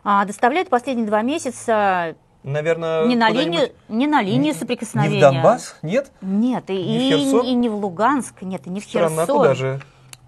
а, 0.04 0.26
доставляет 0.26 0.70
последние 0.70 1.08
два 1.08 1.22
месяца 1.22 2.16
Наверное, 2.44 3.06
не 3.06 3.16
на 3.18 3.30
линию, 3.30 3.70
не 3.90 4.08
на 4.08 4.22
линию 4.22 4.54
Не 4.54 4.54
соприкосновения. 4.54 5.18
в 5.18 5.22
Донбасс? 5.34 5.76
Нет? 5.82 6.10
Нет, 6.22 6.70
и, 6.70 6.74
Не 6.74 6.98
в 6.98 7.02
и- 7.02 7.10
Херсон? 7.10 7.46
и 7.46 7.54
не 7.54 7.68
в 7.70 7.76
Луганск, 7.76 8.42
нет, 8.42 8.66
и 8.66 8.70
не 8.70 8.80
в 8.80 8.86
Странно, 8.86 9.24
а 9.24 9.26
Херсон, 9.26 9.38
куда 9.38 9.54
же? 9.56 9.82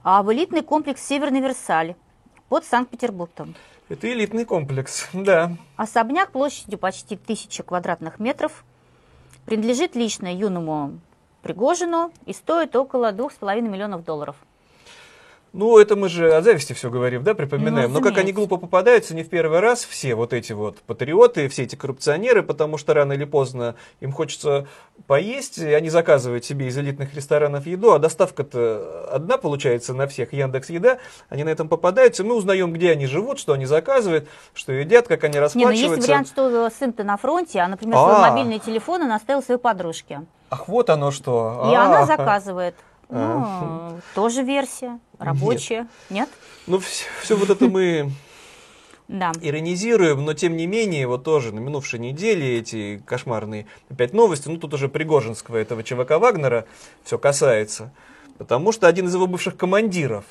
а 0.03 0.21
в 0.23 0.31
элитный 0.33 0.61
комплекс 0.61 1.01
Северный 1.01 1.39
Версаль 1.39 1.95
под 2.49 2.65
Санкт-Петербургом. 2.65 3.55
Это 3.87 4.11
элитный 4.11 4.43
комплекс, 4.43 5.07
да. 5.13 5.53
Особняк 5.77 6.31
площадью 6.31 6.79
почти 6.79 7.15
тысяча 7.15 7.63
квадратных 7.63 8.19
метров 8.19 8.65
принадлежит 9.45 9.95
лично 9.95 10.33
юному 10.33 10.99
Пригожину 11.41 12.11
и 12.25 12.33
стоит 12.33 12.75
около 12.75 13.11
двух 13.11 13.31
с 13.31 13.35
половиной 13.35 13.69
миллионов 13.69 14.05
долларов. 14.05 14.35
Ну, 15.53 15.77
это 15.77 15.97
мы 15.97 16.07
же 16.07 16.33
о 16.33 16.41
зависти 16.41 16.71
все 16.71 16.89
говорим, 16.89 17.23
да, 17.23 17.33
припоминаем. 17.33 17.91
Ну, 17.91 17.99
Но 17.99 18.05
как 18.05 18.17
они 18.17 18.31
глупо 18.31 18.55
попадаются 18.55 19.13
не 19.13 19.23
в 19.23 19.29
первый 19.29 19.59
раз, 19.59 19.83
все 19.83 20.15
вот 20.15 20.31
эти 20.31 20.53
вот 20.53 20.77
патриоты, 20.79 21.49
все 21.49 21.63
эти 21.63 21.75
коррупционеры, 21.75 22.41
потому 22.41 22.77
что 22.77 22.93
рано 22.93 23.11
или 23.13 23.25
поздно 23.25 23.75
им 23.99 24.13
хочется 24.13 24.67
поесть, 25.07 25.57
и 25.57 25.73
они 25.73 25.89
заказывают 25.89 26.45
себе 26.45 26.67
из 26.67 26.77
элитных 26.77 27.13
ресторанов 27.13 27.65
еду, 27.65 27.91
а 27.91 27.99
доставка-то 27.99 29.09
одна 29.11 29.37
получается 29.37 29.93
на 29.93 30.07
всех, 30.07 30.31
Яндекс 30.31 30.69
Еда, 30.69 30.99
они 31.27 31.43
на 31.43 31.49
этом 31.49 31.67
попадаются, 31.67 32.23
мы 32.23 32.35
узнаем, 32.35 32.71
где 32.71 32.91
они 32.91 33.05
живут, 33.05 33.37
что 33.37 33.51
они 33.51 33.65
заказывают, 33.65 34.29
что 34.53 34.71
едят, 34.71 35.09
как 35.09 35.25
они 35.25 35.33
Не, 35.33 35.39
ну 35.39 35.43
расплачиваются. 35.43 35.95
есть 35.95 36.07
вариант, 36.07 36.27
что 36.29 36.69
сын-то 36.69 37.03
на 37.03 37.17
фронте, 37.17 37.59
а, 37.59 37.67
например, 37.67 37.97
А. 37.97 38.05
свой 38.05 38.29
мобильный 38.29 38.59
телефон 38.59 39.01
он 39.01 39.11
оставил 39.11 39.43
своей 39.43 39.59
подружке. 39.59 40.21
Ах, 40.49 40.69
вот 40.69 40.89
оно 40.89 41.11
что. 41.11 41.69
И 41.71 41.75
она 41.75 42.03
А. 42.03 42.05
заказывает. 42.05 42.75
А. 43.11 43.91
Ну, 43.91 44.01
тоже 44.15 44.43
версия, 44.43 44.99
рабочая. 45.19 45.87
Нет? 46.09 46.29
Ну, 46.67 46.79
все, 46.79 47.35
вот 47.35 47.49
это 47.49 47.65
мы 47.67 48.11
Да. 49.07 49.31
иронизируем, 49.41 50.23
но 50.23 50.33
тем 50.33 50.55
не 50.55 50.67
менее, 50.67 51.05
вот 51.07 51.23
тоже 51.25 51.53
на 51.53 51.59
минувшей 51.59 51.99
неделе 51.99 52.59
эти 52.59 53.03
кошмарные 53.05 53.65
опять 53.89 54.13
новости, 54.13 54.47
ну 54.47 54.57
тут 54.57 54.73
уже 54.73 54.87
Пригожинского, 54.87 55.57
этого 55.57 55.83
ЧВК 55.83 56.11
Вагнера 56.11 56.65
все 57.03 57.17
касается, 57.17 57.91
потому 58.37 58.71
что 58.71 58.87
один 58.87 59.07
из 59.07 59.13
его 59.13 59.27
бывших 59.27 59.57
командиров 59.57 60.23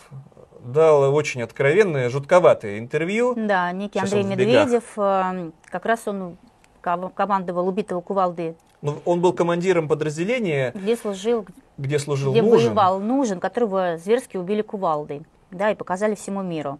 дал 0.64 1.14
очень 1.14 1.42
откровенное, 1.42 2.08
жутковатое 2.08 2.78
интервью. 2.78 3.34
Да, 3.36 3.70
некий 3.72 3.98
Сейчас 3.98 4.12
Андрей. 4.14 4.36
Медведев, 4.36 4.84
э, 4.96 5.50
как 5.66 5.84
раз 5.86 6.06
он 6.06 6.36
командовал 6.80 7.68
убитого 7.68 8.00
кувалды, 8.00 8.54
Ну, 8.82 8.98
он 9.04 9.20
был 9.20 9.32
командиром 9.32 9.88
подразделения, 9.88 10.72
где 10.74 10.96
служил, 10.96 11.46
где 11.78 11.98
служил 11.98 12.32
где 12.32 12.42
Нужен. 12.42 12.68
воевал 12.68 13.00
Нужен, 13.00 13.40
которого 13.40 13.98
зверски 13.98 14.36
убили 14.36 14.62
кувалдой, 14.62 15.22
да, 15.50 15.70
и 15.70 15.74
показали 15.74 16.14
всему 16.14 16.42
миру. 16.42 16.78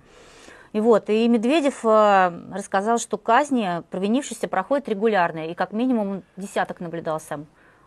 И 0.73 0.81
вот, 0.81 1.11
и 1.11 1.27
Медведев 1.27 1.85
э, 1.85 2.33
рассказал, 2.53 2.99
что 2.99 3.19
казни 3.19 3.83
провинившиеся 3.91 4.47
проходят 4.47 4.89
регулярно, 4.89 5.49
и 5.49 5.55
как 5.55 5.73
минимум 5.73 6.23
десяток 6.37 6.81
наблюдался. 6.81 7.41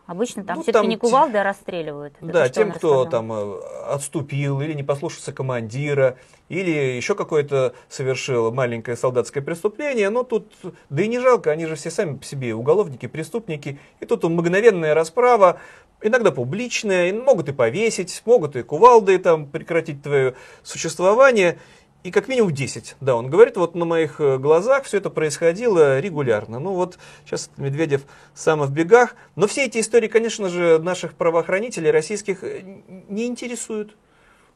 Обычно 0.06 0.44
там 0.44 0.58
Ну, 0.58 0.64
все-таки 0.64 0.88
не 0.88 0.98
кувалды, 0.98 1.38
а 1.38 1.44
расстреливают. 1.44 2.16
Это 2.20 2.32
Да, 2.32 2.50
тем, 2.50 2.72
кто 2.72 3.06
там 3.06 3.32
э, 3.32 3.60
отступил 3.88 4.60
или 4.60 4.74
не 4.74 4.84
послушался 4.84 5.32
командира, 5.32 6.18
или 6.50 6.72
еще 6.72 7.16
какое-то 7.16 7.74
совершил 7.88 8.52
маленькое 8.52 8.98
солдатское 8.98 9.42
преступление, 9.42 10.10
но 10.10 10.24
тут, 10.24 10.52
да 10.90 11.04
и 11.04 11.08
не 11.08 11.20
жалко, 11.20 11.52
они 11.52 11.66
же 11.68 11.76
все 11.76 11.90
сами 11.90 12.18
по 12.18 12.26
себе 12.26 12.54
уголовники, 12.54 13.08
преступники, 13.08 13.80
и 14.02 14.06
тут 14.06 14.24
мгновенная 14.26 14.94
расправа, 14.94 15.60
иногда 16.02 16.32
публичная, 16.32 17.14
могут 17.14 17.48
и 17.48 17.54
повесить, 17.54 18.22
могут 18.26 18.58
и 18.58 18.64
кувалдой 18.64 19.20
там 19.20 19.48
прекратить 19.48 20.04
твое 20.04 20.36
существование, 20.64 21.60
и 22.04 22.12
как 22.12 22.28
минимум 22.28 22.52
10. 22.52 22.98
Да, 23.00 23.16
он 23.16 23.30
говорит, 23.30 23.56
вот 23.58 23.76
на 23.76 23.86
моих 23.86 24.20
э, 24.20 24.38
глазах 24.38 24.84
все 24.84 24.98
это 24.98 25.10
происходило 25.10 26.00
регулярно. 26.00 26.60
Ну 26.60 26.74
вот 26.74 27.00
сейчас 27.26 27.50
Медведев 27.58 28.04
сам 28.34 28.62
в 28.62 28.72
бегах. 28.72 29.16
Но 29.36 29.48
все 29.48 29.66
эти 29.66 29.80
истории, 29.80 30.08
конечно 30.08 30.50
же, 30.50 30.80
наших 30.80 31.14
правоохранителей 31.14 31.92
российских 31.92 32.44
э, 32.44 32.62
не 33.08 33.26
интересуют. 33.26 33.96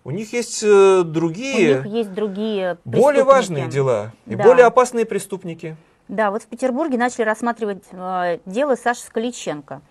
У 0.04 0.12
них 0.12 0.34
есть 0.34 0.62
э, 0.64 1.00
У 1.00 1.04
другие, 1.04 1.84
них 1.84 1.86
есть 1.86 2.14
другие 2.14 2.78
более 2.86 3.24
важные 3.24 3.68
дела 3.68 4.14
и 4.26 4.36
Да. 4.36 4.44
более 4.44 4.66
опасные 4.66 5.06
преступники. 5.06 5.76
Да, 6.08 6.32
вот 6.32 6.44
в 6.44 6.48
Петербурге 6.48 6.98
начали 6.98 7.24
рассматривать 7.24 7.84
э, 7.92 8.40
дело 8.46 8.76
Саши 8.76 9.02
Скаличенко. 9.02 9.82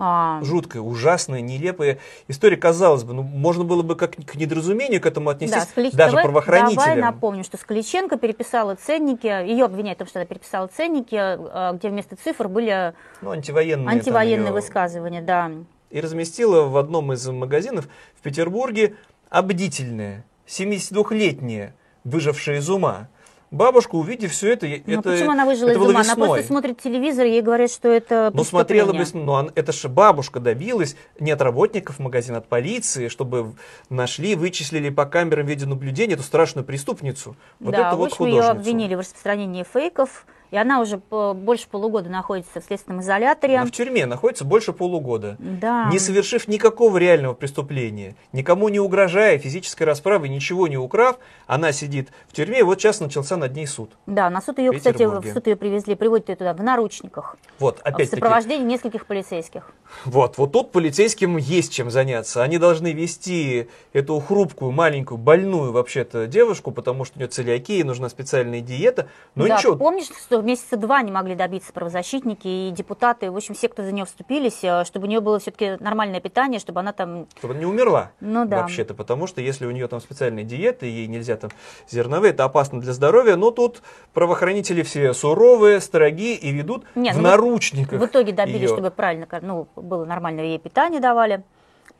А, 0.00 0.40
Жуткая, 0.44 0.80
ужасная, 0.80 1.40
нелепая 1.40 1.98
история. 2.28 2.56
Казалось 2.56 3.02
бы, 3.02 3.14
ну, 3.14 3.22
можно 3.22 3.64
было 3.64 3.82
бы 3.82 3.96
как 3.96 4.12
к 4.14 4.34
недоразумению 4.36 5.00
к 5.00 5.06
этому 5.06 5.30
отнестись, 5.30 5.56
да, 5.64 5.66
Скалич- 5.66 5.96
даже 5.96 6.10
давай, 6.12 6.24
правоохранителям. 6.24 6.76
Давай 6.84 6.96
напомню, 7.00 7.42
что 7.42 7.56
Скаличенко 7.56 8.16
переписала 8.16 8.76
ценники, 8.76 9.26
ее 9.26 9.64
обвиняют 9.64 9.98
в 9.98 10.00
том, 10.00 10.08
что 10.08 10.20
она 10.20 10.26
переписала 10.26 10.68
ценники, 10.68 11.16
э, 11.16 11.72
где 11.76 11.88
вместо 11.88 12.14
цифр 12.14 12.46
были 12.46 12.94
Ну, 13.22 13.30
антивоенные. 13.32 13.88
антивоенные 13.88 14.46
её- 14.46 14.52
высказывания, 14.52 15.20
да. 15.20 15.50
и 15.90 16.00
разместила 16.00 16.62
в 16.68 16.76
одном 16.76 17.12
из 17.14 17.26
магазинов 17.28 17.88
в 18.16 18.22
Петербурге 18.22 18.94
обдительная, 19.30 20.24
72-летняя, 20.46 21.74
выжившая 22.04 22.58
из 22.58 22.68
ума. 22.70 23.08
Бабушка, 23.50 23.94
увидев 23.94 24.32
все 24.32 24.52
это, 24.52 24.66
Ну 24.66 24.98
это, 25.00 25.10
почему 25.10 25.30
она 25.30 25.46
выжила 25.46 25.70
это 25.70 25.78
из 25.78 25.82
ума? 25.82 25.90
Она 25.90 26.00
весной. 26.00 26.26
просто 26.28 26.46
смотрит 26.46 26.80
телевизор, 26.82 27.24
ей 27.24 27.40
говорят, 27.40 27.70
что 27.70 27.88
это 27.88 28.30
Ну, 28.34 28.44
смотрела 28.44 28.92
бы, 28.92 28.98
преступление. 28.98 29.42
ну, 29.42 29.50
это 29.54 29.72
же 29.72 29.88
бабушка 29.88 30.38
добилась 30.38 30.96
не 31.18 31.30
от 31.30 31.40
работников 31.40 31.98
магазина, 31.98 32.38
от 32.38 32.46
полиции, 32.46 33.08
чтобы 33.08 33.54
нашли, 33.88 34.34
вычислили 34.34 34.90
по 34.90 35.06
камерам 35.06 35.46
видеонаблюдения 35.46 36.14
эту 36.14 36.24
страшную 36.24 36.64
преступницу. 36.64 37.36
Вот 37.58 37.72
да, 37.72 37.88
это 37.88 37.96
в 37.96 38.00
вот 38.00 38.12
общем, 38.12 38.26
ее 38.26 38.32
художницу. 38.42 38.60
обвинили 38.60 38.94
в 38.94 38.98
распространении 38.98 39.64
фейков, 39.64 40.26
и 40.50 40.56
она 40.56 40.80
уже 40.80 40.98
больше 41.10 41.68
полугода 41.68 42.08
находится 42.08 42.60
в 42.60 42.64
следственном 42.64 43.00
изоляторе. 43.00 43.56
Она 43.58 43.66
в 43.66 43.70
тюрьме 43.70 44.06
находится 44.06 44.44
больше 44.44 44.72
полугода. 44.72 45.36
Да. 45.38 45.88
Не 45.90 45.98
совершив 45.98 46.48
никакого 46.48 46.96
реального 46.98 47.34
преступления, 47.34 48.16
никому 48.32 48.68
не 48.68 48.80
угрожая 48.80 49.38
физической 49.38 49.84
расправой, 49.84 50.28
ничего 50.28 50.68
не 50.68 50.76
украв, 50.76 51.18
она 51.46 51.72
сидит 51.72 52.08
в 52.28 52.32
тюрьме, 52.32 52.60
и 52.60 52.62
вот 52.62 52.80
сейчас 52.80 53.00
начался 53.00 53.36
над 53.36 53.54
ней 53.54 53.66
суд. 53.66 53.90
Да, 54.06 54.30
на 54.30 54.40
суд 54.40 54.58
ее, 54.58 54.72
В 54.72 54.76
кстати, 54.76 55.02
в 55.02 55.32
суд 55.32 55.46
ее 55.46 55.56
привезли, 55.56 55.94
приводят 55.94 56.28
ее 56.28 56.36
туда 56.36 56.54
в 56.54 56.62
наручниках, 56.62 57.36
Вот, 57.58 57.78
в 57.78 57.82
опять-таки, 57.82 58.20
сопровождении 58.20 58.64
нескольких 58.64 59.06
полицейских. 59.06 59.72
вот, 60.04 60.38
вот 60.38 60.52
тут 60.52 60.72
полицейским 60.72 61.36
есть 61.36 61.72
чем 61.72 61.90
заняться. 61.90 62.42
Они 62.42 62.58
должны 62.58 62.92
вести 62.92 63.68
эту 63.92 64.18
хрупкую, 64.20 64.72
маленькую, 64.72 65.18
больную 65.18 65.72
вообще-то 65.72 66.26
девушку, 66.26 66.70
потому 66.70 67.04
что 67.04 67.16
у 67.16 67.20
нее 67.20 67.28
целиакия, 67.28 67.84
нужна 67.84 68.08
специальная 68.08 68.60
диета. 68.60 69.08
Но 69.34 69.46
да, 69.46 69.56
ничего, 69.56 69.76
помнишь, 69.76 70.06
что 70.06 70.37
месяца 70.42 70.76
два 70.76 71.02
не 71.02 71.10
могли 71.10 71.34
добиться 71.34 71.72
правозащитники 71.72 72.48
и 72.48 72.70
депутаты, 72.70 73.30
в 73.30 73.36
общем, 73.36 73.54
все, 73.54 73.68
кто 73.68 73.82
за 73.82 73.92
нее 73.92 74.04
вступились, 74.04 74.62
э, 74.62 74.84
чтобы 74.84 75.06
у 75.06 75.08
нее 75.08 75.20
было 75.20 75.38
все-таки 75.38 75.76
нормальное 75.80 76.20
питание, 76.20 76.60
чтобы 76.60 76.80
она 76.80 76.92
там... 76.92 77.26
чтобы 77.38 77.54
она 77.54 77.60
не 77.60 77.66
умерла. 77.66 78.12
Ну 78.20 78.46
да. 78.46 78.62
Вообще-то, 78.62 78.94
потому 78.94 79.26
что 79.26 79.40
если 79.40 79.66
у 79.66 79.70
нее 79.70 79.88
там 79.88 80.00
специальная 80.00 80.44
диета, 80.44 80.86
и 80.86 80.90
ей 80.90 81.06
нельзя 81.06 81.36
там 81.36 81.50
зерновые, 81.88 82.30
это 82.30 82.44
опасно 82.44 82.80
для 82.80 82.92
здоровья, 82.92 83.36
но 83.36 83.50
тут 83.50 83.82
правоохранители 84.12 84.82
все 84.82 85.14
суровые, 85.14 85.80
строги 85.80 86.34
и 86.34 86.50
ведут 86.50 86.84
Не, 86.94 87.12
в 87.12 87.16
ну, 87.16 87.22
наручниках. 87.22 88.00
В 88.00 88.06
итоге 88.06 88.32
добились, 88.32 88.62
её. 88.62 88.74
чтобы 88.74 88.90
правильно, 88.90 89.26
ну, 89.42 89.68
было 89.76 90.04
нормальное 90.04 90.44
ей 90.44 90.58
питание 90.58 91.00
давали. 91.00 91.42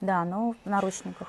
Да, 0.01 0.25
ну, 0.25 0.55
в 0.65 0.69
наручниках. 0.69 1.29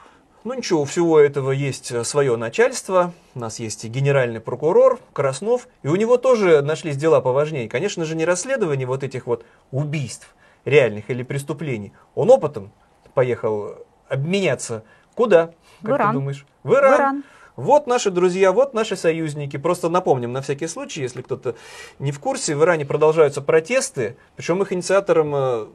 Ну 0.50 0.56
ничего, 0.56 0.82
у 0.82 0.86
всего 0.86 1.20
этого 1.20 1.52
есть 1.52 1.92
э, 1.92 2.04
свое 2.04 2.36
начальство. 2.36 3.14
У 3.36 3.40
нас 3.40 3.60
есть 3.60 3.86
и 3.86 3.88
генеральный 3.88 4.40
прокурор 4.40 5.00
Краснов, 5.14 5.68
и 5.84 5.90
у 5.90 5.96
него 5.96 6.18
тоже 6.18 6.64
нашлись 6.64 6.98
дела 6.98 7.22
поважнее. 7.22 7.70
Конечно 7.70 8.04
же, 8.04 8.16
не 8.16 8.26
расследование 8.26 8.88
вот 8.88 9.04
этих 9.04 9.28
вот 9.28 9.46
убийств 9.70 10.34
реальных 10.66 11.12
или 11.12 11.22
преступлений. 11.22 11.94
Он 12.16 12.32
опытом 12.32 12.72
поехал 13.14 13.76
обменяться 14.08 14.84
куда? 15.14 15.54
Как 15.84 15.92
В 15.92 15.92
Иран. 15.92 16.08
ты 16.08 16.14
думаешь? 16.16 16.46
В 16.64 16.74
Иран. 16.74 16.94
В 16.94 16.96
Иран. 16.96 17.24
Вот 17.56 17.86
наши 17.86 18.10
друзья, 18.10 18.52
вот 18.52 18.74
наши 18.74 18.96
союзники. 18.96 19.58
Просто 19.58 19.88
напомним 19.88 20.34
на 20.34 20.42
всякий 20.42 20.66
случай, 20.66 21.02
если 21.02 21.22
кто-то 21.22 21.58
не 22.00 22.12
в 22.12 22.20
курсе, 22.20 22.56
в 22.56 22.64
Иране 22.64 22.88
продолжаются 22.88 23.44
протесты, 23.44 24.18
причем 24.36 24.64
их 24.64 24.74
инициатором 24.74 25.36
э, 25.36 25.68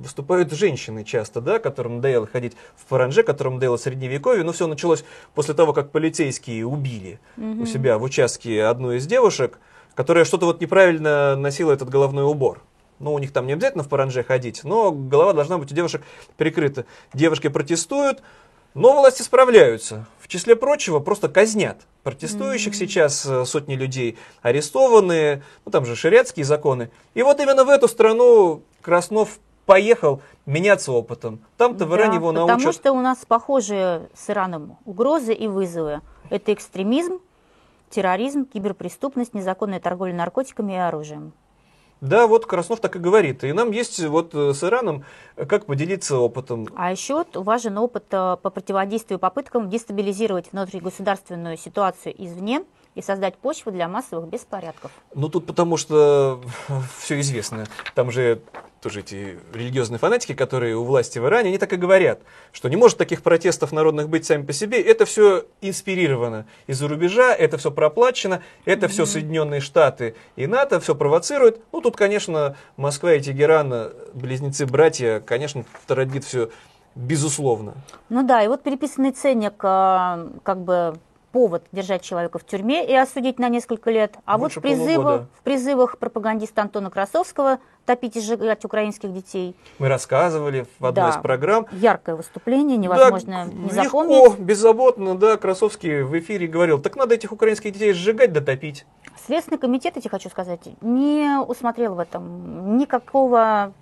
выступают 0.00 0.52
женщины 0.52 1.04
часто, 1.04 1.40
да, 1.40 1.58
которым 1.58 1.96
надоело 1.96 2.26
ходить 2.26 2.54
в 2.76 2.86
паранже, 2.86 3.22
которым 3.22 3.54
надоело 3.54 3.76
средневековье. 3.76 4.44
Но 4.44 4.52
все 4.52 4.66
началось 4.66 5.04
после 5.34 5.54
того, 5.54 5.72
как 5.72 5.90
полицейские 5.90 6.66
убили 6.66 7.20
у 7.36 7.66
себя 7.66 7.98
в 7.98 8.02
участке 8.02 8.64
одну 8.64 8.92
из 8.92 9.06
девушек, 9.06 9.58
которая 9.94 10.24
что-то 10.24 10.46
вот 10.46 10.60
неправильно 10.60 11.36
носила 11.36 11.72
этот 11.72 11.88
головной 11.88 12.24
убор. 12.24 12.62
Ну, 12.98 13.14
у 13.14 13.18
них 13.18 13.32
там 13.32 13.46
не 13.46 13.54
обязательно 13.54 13.82
в 13.82 13.88
паранже 13.88 14.22
ходить, 14.22 14.62
но 14.62 14.92
голова 14.92 15.32
должна 15.32 15.58
быть 15.58 15.72
у 15.72 15.74
девушек 15.74 16.02
прикрыта. 16.36 16.86
Девушки 17.12 17.48
протестуют, 17.48 18.22
но 18.74 18.94
власти 18.94 19.22
справляются. 19.22 20.06
В 20.20 20.28
числе 20.28 20.54
прочего, 20.56 21.00
просто 21.00 21.28
казнят 21.28 21.82
протестующих 22.04 22.74
сейчас 22.74 23.26
э, 23.26 23.44
сотни 23.44 23.74
людей 23.74 24.18
арестованы, 24.40 25.42
ну 25.64 25.72
там 25.72 25.84
же 25.84 25.94
шариатские 25.96 26.44
законы. 26.44 26.90
И 27.14 27.22
вот 27.22 27.40
именно 27.40 27.64
в 27.64 27.68
эту 27.68 27.88
страну 27.88 28.62
Краснов 28.80 29.38
поехал 29.66 30.22
меняться 30.46 30.92
опытом. 30.92 31.40
Там-то 31.56 31.86
в 31.86 31.94
Иране 31.94 32.10
Да, 32.10 32.16
его 32.16 32.28
Потому 32.32 32.46
научат. 32.48 32.74
что 32.74 32.92
у 32.92 33.00
нас 33.00 33.18
похожие 33.26 34.08
с 34.14 34.28
Ираном 34.30 34.78
угрозы 34.84 35.32
и 35.32 35.48
вызовы. 35.48 36.00
Это 36.30 36.52
экстремизм, 36.52 37.20
терроризм, 37.90 38.44
киберпреступность, 38.44 39.34
незаконная 39.34 39.80
торговля 39.80 40.14
наркотиками 40.14 40.72
и 40.72 40.76
оружием. 40.76 41.32
Да, 42.02 42.26
вот 42.26 42.46
Краснов 42.46 42.80
так 42.80 42.96
и 42.96 42.98
говорит. 42.98 43.44
И 43.44 43.52
нам 43.52 43.70
есть 43.70 44.04
вот 44.04 44.34
э, 44.34 44.54
с 44.54 44.64
Ираном 44.64 45.04
э, 45.36 45.46
как 45.46 45.66
поделиться 45.66 46.18
опытом. 46.18 46.66
А 46.74 46.90
еще 46.90 47.24
важен 47.32 47.78
опыт 47.78 48.06
э, 48.10 48.36
по 48.42 48.50
противодействию 48.50 49.20
попыткам 49.20 49.70
дестабилизировать 49.70 50.50
внутригосударственную 50.50 51.56
ситуацию 51.56 52.12
извне 52.18 52.64
и 52.96 53.02
создать 53.02 53.36
почву 53.36 53.70
для 53.70 53.86
массовых 53.86 54.28
беспорядков. 54.28 54.90
Ну 55.14 55.28
тут 55.28 55.46
потому 55.46 55.76
что 55.76 56.40
все 56.98 57.20
известно. 57.20 57.66
Там 57.94 58.10
же 58.10 58.42
тоже 58.82 59.00
эти 59.00 59.38
религиозные 59.54 60.00
фанатики, 60.00 60.34
которые 60.34 60.76
у 60.76 60.82
власти 60.82 61.20
в 61.20 61.26
Иране, 61.26 61.50
они 61.50 61.58
так 61.58 61.72
и 61.72 61.76
говорят, 61.76 62.20
что 62.50 62.68
не 62.68 62.74
может 62.74 62.98
таких 62.98 63.22
протестов 63.22 63.70
народных 63.70 64.08
быть 64.08 64.26
сами 64.26 64.42
по 64.44 64.52
себе. 64.52 64.82
Это 64.82 65.04
все 65.04 65.46
инспирировано 65.60 66.46
из-за 66.66 66.88
рубежа, 66.88 67.32
это 67.32 67.58
все 67.58 67.70
проплачено, 67.70 68.42
это 68.64 68.88
все 68.88 69.06
Соединенные 69.06 69.60
Штаты 69.60 70.16
и 70.34 70.48
НАТО, 70.48 70.80
все 70.80 70.96
провоцирует. 70.96 71.60
Ну 71.70 71.80
тут, 71.80 71.96
конечно, 71.96 72.56
Москва 72.76 73.14
и 73.14 73.20
Тегеран, 73.20 73.72
э, 73.72 73.90
близнецы-братья, 74.14 75.20
конечно, 75.20 75.64
втородит 75.84 76.24
все 76.24 76.50
безусловно. 76.96 77.74
Ну 78.08 78.26
да, 78.26 78.42
и 78.42 78.48
вот 78.48 78.64
переписанный 78.64 79.12
ценник, 79.12 79.62
э, 79.62 80.28
как 80.42 80.58
бы 80.58 80.98
повод 81.32 81.64
держать 81.72 82.02
человека 82.02 82.38
в 82.38 82.44
тюрьме 82.44 82.86
и 82.86 82.94
осудить 82.94 83.38
на 83.38 83.48
несколько 83.48 83.90
лет. 83.90 84.14
А 84.24 84.38
Больше 84.38 84.60
вот 84.60 84.68
в 84.68 85.26
в 85.38 85.42
призывах 85.42 85.98
пропагандиста 85.98 86.62
Антона 86.62 86.90
Красовского 86.90 87.58
топить 87.86 88.16
и 88.16 88.20
сжигать 88.20 88.64
украинских 88.64 89.12
детей. 89.12 89.56
Мы 89.78 89.88
рассказывали 89.88 90.66
в 90.78 90.86
одной 90.86 91.10
Да. 91.10 91.10
из 91.10 91.22
программ. 91.22 91.66
Яркое 91.72 92.14
выступление, 92.14 92.76
невозможно 92.76 93.46
Да, 93.46 93.52
не 93.52 93.68
легко, 93.82 93.82
запомнить. 94.04 94.38
беззаботно, 94.38 95.16
да, 95.16 95.36
Красовский 95.36 96.02
в 96.02 96.16
эфире 96.18 96.46
говорил, 96.46 96.78
так 96.80 96.94
надо 96.96 97.14
этих 97.14 97.32
украинских 97.32 97.72
детей 97.72 97.92
сжигать 97.92 98.32
да 98.32 98.40
топить. 98.40 98.86
Следственный 99.26 99.58
комитет, 99.58 99.96
я 99.96 100.00
тебе 100.02 100.10
хочу 100.10 100.28
сказать, 100.30 100.60
не 100.80 101.38
усмотрел 101.46 101.94
в 101.94 101.98
этом 101.98 102.76
никакого, 102.76 103.72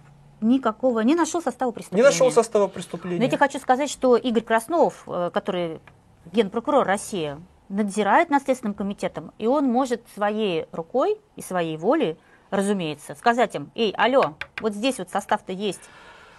никакого, 0.40 1.01
не 1.01 1.14
нашел 1.14 1.42
состава 1.42 1.70
Не 1.70 1.74
преступления. 1.74 2.05
нашел 2.05 2.30
состава 2.30 2.62
Но 2.64 2.68
преступления. 2.68 3.22
я 3.22 3.28
тебе 3.28 3.38
хочу 3.38 3.59
сказать, 3.59 3.90
что 3.90 4.16
Игорь 4.16 4.42
Краснов, 4.42 5.03
э, 5.07 5.30
который 5.32 5.80
генпрокурор 6.26 6.86
России, 6.86 7.36
надзирает 7.68 8.30
над 8.30 8.42
Следственным 8.42 8.74
комитетом, 8.74 9.32
и 9.38 9.46
он 9.46 9.66
может 9.66 10.02
своей 10.14 10.66
рукой 10.72 11.18
и 11.36 11.42
своей 11.42 11.76
волей, 11.76 12.18
разумеется, 12.50 13.14
сказать 13.14 13.54
им, 13.54 13.70
эй, 13.74 13.92
алло, 13.92 14.34
вот 14.60 14.74
здесь 14.74 14.98
вот 14.98 15.08
состав-то 15.08 15.52
есть. 15.52 15.80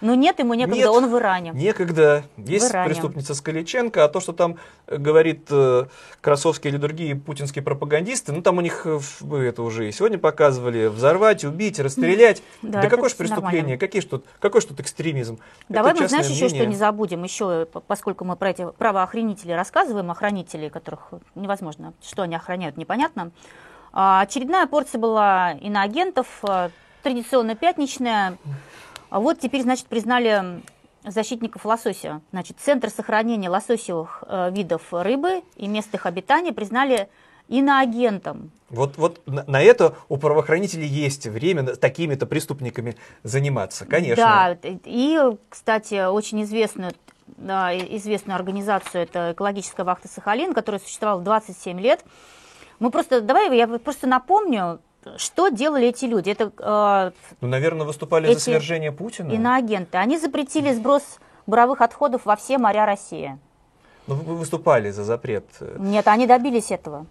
Но 0.02 0.16
нет, 0.16 0.40
ему 0.40 0.54
некогда, 0.54 0.78
Нет. 0.80 0.88
он 0.88 1.08
в 1.08 1.16
Иране. 1.16 1.52
Некогда. 1.54 2.24
Есть 2.36 2.70
Иране. 2.70 2.88
преступница 2.90 3.34
Скаличенко, 3.36 4.02
а 4.04 4.08
то, 4.08 4.18
что 4.18 4.32
там 4.32 4.56
э, 4.88 4.96
говорит 4.96 5.46
э, 5.48 5.86
Красовский 6.20 6.70
или 6.70 6.76
другие 6.76 7.14
путинские 7.14 7.62
пропагандисты, 7.62 8.32
ну 8.32 8.42
там 8.42 8.58
у 8.58 8.62
них, 8.62 8.84
э, 8.84 8.98
в- 8.98 9.22
мы 9.22 9.38
это 9.44 9.62
уже 9.62 9.88
и 9.88 9.92
сегодня 9.92 10.18
показывали, 10.18 10.88
взорвать, 10.88 11.44
убить, 11.44 11.78
расстрелять. 11.78 12.42
Да, 12.62 12.82
Да, 12.82 12.88
какое 12.90 13.10
же 13.10 13.14
преступление, 13.14 13.78
какие 13.78 14.02
ж 14.02 14.06
тут, 14.06 14.26
какой 14.40 14.60
же 14.60 14.66
тут 14.66 14.80
экстремизм? 14.80 15.38
Давай 15.68 15.92
Это 15.92 16.02
мы, 16.02 16.08
знаешь, 16.08 16.26
еще 16.26 16.48
что 16.48 16.66
не 16.66 16.74
забудем, 16.74 17.22
еще, 17.22 17.66
поскольку 17.86 18.24
мы 18.24 18.34
про 18.34 18.50
эти 18.50 18.68
правоохранителей 18.76 19.54
рассказываем, 19.54 20.10
охранителей, 20.10 20.68
которых 20.68 21.10
невозможно, 21.36 21.94
что 22.02 22.22
они 22.22 22.34
охраняют, 22.34 22.76
непонятно. 22.76 23.30
А, 23.92 24.22
Очередная 24.22 24.66
порция 24.66 24.98
была 24.98 25.52
иноагентов, 25.52 26.26
а, 26.42 26.70
традиционно 27.04 27.54
пятничная. 27.54 28.36
А 29.12 29.20
вот 29.20 29.38
теперь, 29.38 29.60
значит, 29.60 29.88
признали 29.88 30.62
защитников 31.04 31.66
лосося. 31.66 32.22
Значит, 32.30 32.56
Центр 32.58 32.88
сохранения 32.88 33.50
лососевых 33.50 34.24
э, 34.26 34.50
видов 34.50 34.82
рыбы 34.90 35.42
и 35.56 35.68
мест 35.68 35.94
их 35.94 36.06
обитания 36.06 36.54
признали 36.54 37.10
иноагентом. 37.46 38.52
Вот, 38.70 38.96
вот 38.96 39.20
на, 39.26 39.44
на 39.46 39.60
это 39.60 39.96
у 40.08 40.16
правоохранителей 40.16 40.86
есть 40.86 41.26
время 41.26 41.62
такими-то 41.76 42.24
преступниками 42.24 42.96
заниматься, 43.22 43.84
конечно. 43.84 44.24
Да, 44.24 44.56
и, 44.86 45.20
кстати, 45.50 46.06
очень 46.06 46.42
известную, 46.44 46.92
да, 47.26 47.76
известную 47.76 48.36
организацию, 48.36 49.02
это 49.02 49.32
экологическая 49.32 49.84
вахта 49.84 50.08
Сахалин, 50.08 50.54
которая 50.54 50.80
существовала 50.80 51.20
27 51.20 51.78
лет. 51.78 52.02
Мы 52.78 52.90
просто, 52.90 53.20
давай 53.20 53.54
я 53.54 53.68
просто 53.68 54.06
напомню, 54.06 54.80
что 55.16 55.48
делали 55.48 55.88
эти 55.88 56.04
люди. 56.04 56.30
Это 56.30 56.52
э, 56.58 57.10
Ну, 57.40 57.48
наверное, 57.48 57.86
выступали 57.86 58.28
Эти 58.28 58.38
за 58.38 58.44
свержение 58.44 58.92
Путина. 58.92 59.32
иноагенты. 59.32 59.98
Они 59.98 60.18
запретили 60.18 60.72
сброс 60.72 61.02
буровых 61.46 61.80
отходов 61.80 62.24
во 62.24 62.36
все 62.36 62.58
моря 62.58 62.86
России. 62.86 63.38
Ну, 64.06 64.14
вы 64.16 64.36
выступали 64.36 64.90
за 64.90 65.04
запрет. 65.04 65.44
Нет, 65.78 66.08
они 66.08 66.26
добились 66.26 66.70
этого. 66.70 67.06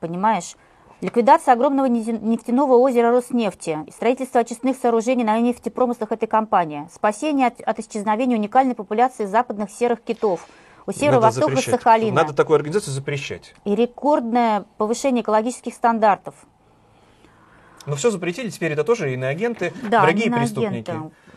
Понимаешь? 0.00 0.56
Ликвидация 1.00 1.54
огромного 1.54 1.86
нефтяного 1.86 2.74
озера 2.74 3.12
Роснефти, 3.12 3.78
строительство 3.94 4.40
очистных 4.40 4.76
сооружений 4.76 5.22
на 5.22 5.38
нефтепромыслах 5.38 6.10
этой 6.10 6.26
компании, 6.26 6.88
спасение 6.92 7.46
от, 7.46 7.60
от 7.60 7.78
исчезновения 7.78 8.36
уникальной 8.36 8.74
популяции 8.74 9.24
западных 9.24 9.70
серых 9.70 10.00
китов 10.02 10.44
у 10.86 10.92
северо-востока. 10.92 11.56
Сахалина 11.58 12.16
Надо 12.16 12.34
такую 12.34 12.56
организацию 12.56 12.92
запрещать. 12.94 13.54
и 13.64 13.76
рекордное 13.76 14.64
повышение 14.76 15.22
экологических 15.22 15.72
стандартов. 15.72 16.34
Но 17.88 17.96
все 17.96 18.10
запретили, 18.10 18.50
теперь 18.50 18.72
это 18.72 18.84
тоже 18.84 19.14
иноагенты, 19.14 19.72
Да, 19.82 20.06
и 20.10 20.12
иноагенты. 20.12 20.38
преступники. 20.38 20.94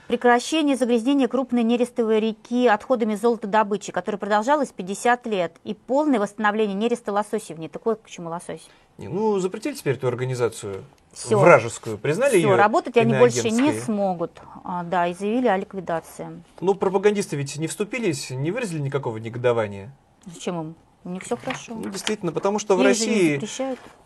Прекращение 0.08 0.76
загрязнения 0.76 1.30
крупной 1.30 1.64
нерестовой 1.64 2.20
реки 2.20 2.68
отходами 2.68 3.16
золотодобычи, 3.16 3.94
которое 3.94 4.18
продолжалось 4.18 4.68
50 4.68 5.26
лет, 5.28 5.56
и 5.64 5.74
полное 5.74 6.20
восстановление 6.20 6.76
нереста 6.76 7.14
лососевни. 7.14 7.70
Так 7.70 7.86
вот 7.86 8.02
почему 8.04 8.30
лосось. 8.30 8.68
Не, 8.98 9.08
ну, 9.08 9.40
запретили 9.40 9.74
теперь 9.76 9.96
эту 9.96 10.10
организацию 10.10 10.84
Всё. 11.14 11.40
вражескую, 11.40 11.98
признали 11.98 12.32
Все, 12.32 12.40
ее 12.50 12.56
работать 12.56 12.98
они 12.98 13.14
больше 13.14 13.50
не 13.50 13.72
смогут. 13.72 14.42
А, 14.66 14.84
да, 14.84 15.08
и 15.08 15.14
заявили 15.14 15.48
о 15.48 15.56
ликвидации. 15.56 16.44
Ну, 16.60 16.76
пропагандисты 16.76 17.38
ведь 17.38 17.56
не 17.56 17.68
вступились, 17.68 18.30
не 18.30 18.52
выразили 18.52 18.80
никакого 18.82 19.16
негодования. 19.18 19.94
Зачем 20.26 20.60
им? 20.60 20.76
У 21.04 21.10
них 21.10 21.24
все 21.24 21.36
хорошо. 21.36 21.74
Ну, 21.74 21.90
действительно, 21.90 22.32
потому 22.32 22.60
что 22.60 22.76
в 22.76 22.78
же 22.78 22.84
не 22.84 22.88
России, 22.90 23.42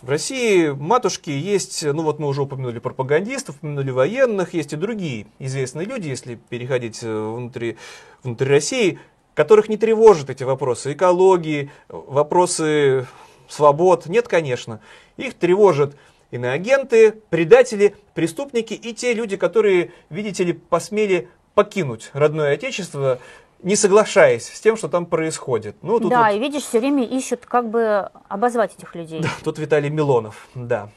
в 0.01 0.09
России 0.09 0.69
матушки 0.69 1.29
есть, 1.29 1.83
ну 1.83 2.03
вот 2.03 2.19
мы 2.19 2.27
уже 2.27 2.43
упомянули 2.43 2.79
пропагандистов, 2.79 3.57
упомянули 3.57 3.91
военных, 3.91 4.53
есть 4.53 4.71
и 4.71 4.77
другие 4.77 5.27
известные 5.39 5.85
люди, 5.85 6.07
если 6.07 6.35
переходить 6.35 6.99
э, 7.03 7.07
внутри, 7.07 7.75
внутри 8.23 8.47
России, 8.47 8.99
которых 9.33 9.67
не 9.67 9.75
тревожат 9.75 10.29
эти 10.29 10.43
вопросы 10.43 10.93
экологии, 10.93 11.69
вопросы 11.89 13.07
свобод. 13.49 14.05
Нет, 14.05 14.29
конечно. 14.29 14.79
Их 15.17 15.33
тревожат 15.33 15.95
иноагенты, 16.31 17.11
предатели, 17.11 17.95
преступники 18.13 18.73
и 18.73 18.93
те 18.93 19.13
люди, 19.13 19.35
которые, 19.35 19.91
видите 20.09 20.45
ли, 20.45 20.53
посмели 20.53 21.27
покинуть 21.53 22.09
родное 22.13 22.53
отечество, 22.53 23.19
не 23.65 23.75
соглашаясь 23.75 24.47
с 24.47 24.61
тем, 24.61 24.77
что 24.77 24.87
там 24.87 25.07
происходит. 25.07 25.75
Ну, 25.81 25.99
тут 25.99 26.11
да, 26.11 26.27
вот- 26.27 26.35
и 26.35 26.39
видишь, 26.39 26.63
все 26.63 26.79
время 26.79 27.03
ищут, 27.03 27.47
как 27.47 27.69
бы 27.69 28.09
обозвать 28.29 28.75
этих 28.75 28.93
людей. 28.95 29.23
Тут 29.43 29.57
Виталий 29.57 29.89
Милонов, 29.89 30.47
да, 30.53 30.89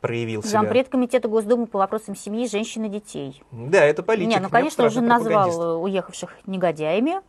проявил 0.00 0.42
себя. 0.42 0.60
Зампред 0.60 0.88
комитета 0.88 1.26
Госдумы 1.26 1.66
по 1.66 1.80
вопросам 1.80 2.14
семьи, 2.14 2.46
женщин 2.46 2.84
и 2.84 2.88
детей. 2.88 3.42
Да, 3.50 3.84
это 3.84 4.04
политик. 4.04 4.30
Не, 4.30 4.40
ну, 4.40 4.48
конечно, 4.48 4.82
не 4.82 4.88
уже 4.88 5.00
назвал 5.00 5.50
э, 5.50 5.74
уехавших 5.78 6.30
негодяями. 6.46 7.20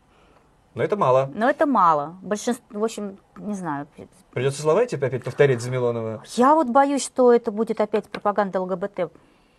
Но 0.76 0.84
это 0.84 0.96
мало. 0.96 1.32
Но 1.34 1.50
это 1.50 1.66
мало. 1.66 2.16
Большинство, 2.22 2.80
в 2.80 2.84
общем, 2.84 3.18
не 3.38 3.56
знаю. 3.56 3.88
Придется 4.32 4.62
слова 4.62 4.86
тебе 4.86 5.08
опять 5.08 5.24
повторить 5.24 5.62
за 5.62 5.72
Милонова. 5.72 6.24
Я 6.36 6.54
вот 6.54 6.68
боюсь, 6.68 7.04
что 7.04 7.34
это 7.34 7.52
будет 7.52 7.82
опять 7.82 8.06
пропаганда 8.10 8.62
ЛГБТ. 8.62 9.12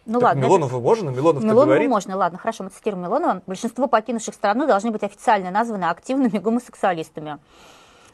Ну 0.06 0.20
так 0.20 0.30
ладно. 0.30 0.40
Милонову 0.42 0.80
можно, 0.80 1.10
Милонов 1.10 1.42
Милонову 1.42 1.66
говорит. 1.66 1.88
можно, 1.88 2.16
ладно, 2.16 2.38
хорошо, 2.38 2.64
мы 2.64 2.70
цитируем 2.70 3.04
Милонова. 3.04 3.42
Большинство 3.46 3.86
покинувших 3.86 4.34
страну 4.34 4.66
должны 4.66 4.90
быть 4.90 5.02
официально 5.02 5.50
названы 5.50 5.84
активными 5.84 6.38
гомосексуалистами. 6.38 7.38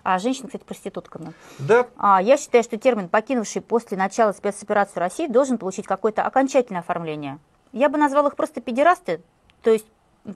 А 0.03 0.19
женщины, 0.19 0.47
кстати, 0.47 0.65
проститутками. 0.65 1.33
Да, 1.59 1.87
А, 1.99 2.23
я 2.23 2.37
считаю, 2.39 2.65
что 2.65 2.79
термин 2.79 3.09
«покинувший 3.09 3.61
после 3.61 3.99
начала 3.99 4.33
спецоперации 4.33 4.99
России» 4.99 5.27
должен 5.27 5.59
получить 5.59 5.87
какое-то 5.87 6.23
окончательное 6.23 6.81
оформление. 6.81 7.39
Я 7.73 7.89
бы 7.91 7.99
назвал 7.99 8.27
их 8.27 8.35
просто 8.35 8.61
педерасты, 8.63 9.21
то 9.63 9.71
есть 9.71 9.87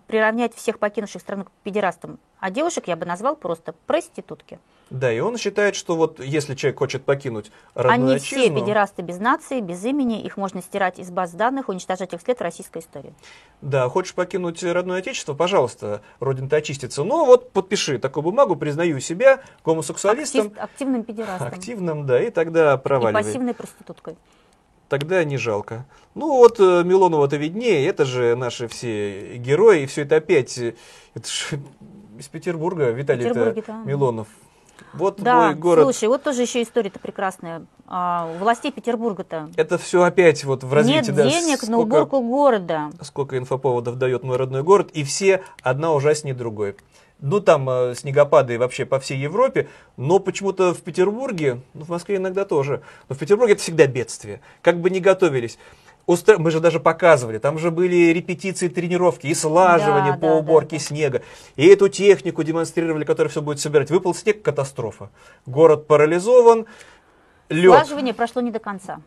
приравнять 0.07 0.55
всех 0.55 0.79
покинувших 0.79 1.21
страну 1.23 1.45
к 1.45 1.51
педерастам. 1.63 2.19
А 2.41 2.51
девушек 2.51 2.89
я 2.89 2.97
бы 2.97 3.07
назвал 3.07 3.37
просто 3.37 3.75
проститутки. 3.87 4.59
да, 4.91 5.11
и 5.13 5.21
он 5.21 5.39
считает, 5.39 5.75
что 5.77 5.97
вот 5.97 6.21
если 6.21 6.55
человек 6.55 6.79
хочет 6.79 7.05
покинуть 7.05 7.51
родную 7.75 8.11
Они 8.13 8.19
все 8.19 8.37
отчизну, 8.37 8.61
педерасты 8.61 9.03
без 9.03 9.19
нации, 9.19 9.61
без 9.61 9.83
имени, 9.85 10.21
их 10.23 10.37
можно 10.37 10.61
стирать 10.63 10.99
из 10.99 11.11
баз 11.11 11.33
данных, 11.33 11.69
уничтожать 11.69 12.13
их 12.13 12.21
след 12.21 12.39
в 12.39 12.43
российской 12.43 12.79
истории. 12.79 13.15
Да, 13.63 13.89
хочешь 13.89 14.15
покинуть 14.15 14.63
родное 14.63 14.99
отечество, 14.99 15.33
пожалуйста, 15.35 16.03
родина-то 16.21 16.57
очистится. 16.57 17.03
Но 17.05 17.25
вот 17.25 17.51
подпиши 17.53 17.99
такую 17.99 18.25
бумагу, 18.25 18.57
признаю 18.57 19.01
себя 19.01 19.41
гомосексуалистом, 19.65 20.47
Актив- 20.49 20.59
активным 20.63 21.03
педерастом. 21.05 21.49
активным, 21.49 22.07
да, 22.07 22.23
и 22.23 22.31
тогда 22.31 22.75
и 22.75 22.79
проваливай. 22.79 23.23
пассивной 23.23 23.55
проституткой. 23.55 24.17
Тогда 24.99 25.25
не 25.25 25.37
жалко. 25.39 25.87
Ну 26.15 26.29
вот 26.37 26.61
э, 26.61 26.85
Милонова-то 26.85 27.35
виднее, 27.37 27.85
это 27.89 28.05
же 28.05 28.37
наши 28.37 28.69
все 28.69 29.39
герои, 29.39 29.83
и 29.83 29.87
все 29.87 30.03
это 30.03 30.15
опять, 30.17 30.57
э, 30.57 30.75
это 31.15 31.27
же 31.27 31.61
из 32.17 32.29
Петербурга, 32.29 32.91
Виталий 32.91 33.33
да. 33.33 33.83
Милонов. 33.85 34.29
Вот 34.93 35.21
Да, 35.21 35.47
мой 35.47 35.55
город. 35.57 35.83
слушай, 35.83 36.07
вот 36.09 36.23
тоже 36.23 36.43
еще 36.43 36.63
история-то 36.63 37.01
прекрасная. 37.01 37.67
А, 37.89 38.31
у 38.33 38.39
властей 38.39 38.71
Петербурга-то 38.71 39.49
Это 39.57 39.79
все 39.79 40.03
опять 40.05 40.45
вот 40.45 40.63
в 40.63 40.73
развитии, 40.73 41.07
нет 41.09 41.15
да, 41.17 41.29
денег 41.29 41.61
на 41.63 41.67
сколько- 41.67 41.81
уборку 41.81 42.21
города. 42.21 42.91
сколько 43.03 43.37
инфоповодов 43.37 43.97
дает 43.99 44.23
мой 44.23 44.37
родной 44.37 44.63
город, 44.63 44.91
и 44.93 45.03
все 45.03 45.43
одна 45.63 45.93
ужаснее 45.93 46.37
другой. 46.37 46.77
Ну, 47.27 47.41
там 47.41 47.71
э, 47.71 47.95
снегопады 47.95 48.59
вообще 48.59 48.85
по 48.85 49.01
всей 49.01 49.17
Европе, 49.17 49.67
но 49.97 50.19
почему-то 50.19 50.75
в 50.75 50.83
Петербурге, 50.83 51.63
ну, 51.73 51.87
в 51.87 51.89
Москве 51.89 52.17
иногда 52.17 52.45
тоже, 52.45 52.83
но 53.09 53.15
в 53.15 53.19
Петербурге 53.19 53.55
это 53.55 53.63
всегда 53.63 53.87
бедствие. 53.87 54.43
Как 54.61 54.79
бы 54.79 54.91
не 54.91 55.01
готовились. 55.01 55.59
Устра- 56.07 56.37
Мы 56.37 56.51
же 56.51 56.61
даже 56.61 56.81
показывали, 56.81 57.39
там 57.39 57.59
же 57.59 57.71
были 57.71 58.13
репетиции, 58.13 58.69
тренировки 58.69 59.27
и 59.27 59.33
слаживание 59.33 60.13
Да, 60.13 60.19
по 60.19 60.27
да, 60.27 60.35
уборке 60.35 60.77
да, 60.77 60.83
да. 60.83 60.85
снега. 60.85 61.23
И 61.57 61.67
эту 61.67 61.89
технику 61.89 62.43
демонстрировали, 62.43 63.07
которая 63.07 63.31
все 63.31 63.41
будет 63.41 63.59
собирать. 63.59 63.91
Выпал 63.91 64.15
снег, 64.15 64.43
катастрофа. 64.43 65.09
Город 65.47 65.87
парализован, 65.87 66.67
лед. 67.49 67.73
Слаживание 67.73 68.13
прошло 68.13 68.43
не 68.43 68.51
до 68.51 68.59
конца. 68.59 69.01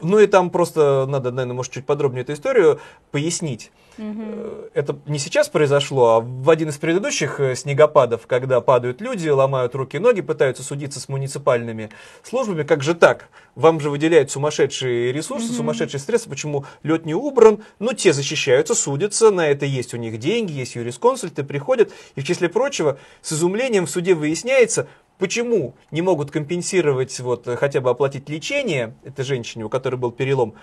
Ну 0.00 0.18
и 0.18 0.26
там 0.26 0.48
просто 0.48 1.04
надо, 1.06 1.30
наверное, 1.30 1.56
может, 1.56 1.72
чуть 1.74 1.84
подробнее 1.84 2.22
эту 2.22 2.32
историю 2.32 2.80
пояснить. 3.10 3.70
Э, 3.98 4.68
Это 4.74 4.98
не 5.06 5.18
сейчас 5.18 5.48
произошло, 5.48 6.16
а 6.16 6.20
в 6.20 6.48
один 6.50 6.68
из 6.68 6.78
предыдущих 6.78 7.40
э, 7.40 7.54
снегопадов, 7.54 8.26
когда 8.26 8.60
падают 8.60 9.00
люди, 9.00 9.28
ломают 9.28 9.74
руки 9.74 9.96
и 9.96 10.00
ноги, 10.00 10.20
пытаются 10.20 10.62
судиться 10.62 11.00
с 11.00 11.08
муниципальными 11.08 11.90
службами. 12.22 12.62
Как 12.62 12.82
же 12.82 12.94
так? 12.94 13.28
Вам 13.54 13.80
же 13.80 13.90
выделяют 13.90 14.30
сумасшедшие 14.30 15.12
ресурсы, 15.12 15.52
сумасшедшие 15.52 16.00
средства, 16.00 16.30
почему 16.30 16.64
лед 16.82 17.06
не 17.06 17.14
убран? 17.14 17.64
Ну, 17.78 17.92
те 17.92 18.12
защищаются, 18.12 18.74
судятся, 18.74 19.30
на 19.30 19.48
это 19.48 19.66
есть 19.66 19.94
у 19.94 19.96
них 19.96 20.18
деньги, 20.18 20.52
есть 20.52 20.76
юрисконсульты, 20.76 21.42
приходят. 21.42 21.92
И 22.14 22.20
в 22.20 22.24
числе 22.24 22.48
прочего, 22.48 22.98
с 23.20 23.32
изумлением 23.32 23.86
в 23.86 23.90
суде 23.90 24.14
выясняется, 24.14 24.86
Почему 25.18 25.74
не 25.90 26.00
могут 26.00 26.30
компенсировать, 26.30 27.18
вот, 27.18 27.48
э, 27.48 27.56
хотя 27.56 27.80
бы 27.80 27.90
оплатить 27.90 28.28
лечение 28.28 28.94
этой 29.02 29.24
женщине, 29.24 29.64
у 29.64 29.68
которой 29.68 29.96
был 29.96 30.12
перелом? 30.12 30.54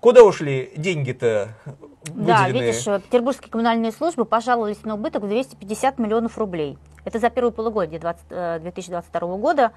Куда 0.00 0.22
ушли 0.22 0.72
деньги-то 0.76 1.54
Да, 2.04 2.48
видишь, 2.50 2.84
петербургские 2.84 3.50
коммунальные 3.50 3.92
службы 3.92 4.24
пожаловались 4.24 4.82
на 4.84 4.94
убыток 4.94 5.22
в 5.22 5.28
250 5.28 5.98
миллионов 5.98 6.38
рублей. 6.38 6.78
Это 7.04 7.18
за 7.18 7.30
первое 7.30 7.52
полугодие 7.52 8.00
20, 8.00 8.26
э, 8.30 8.58
2022 8.60 9.36
года. 9.36 9.72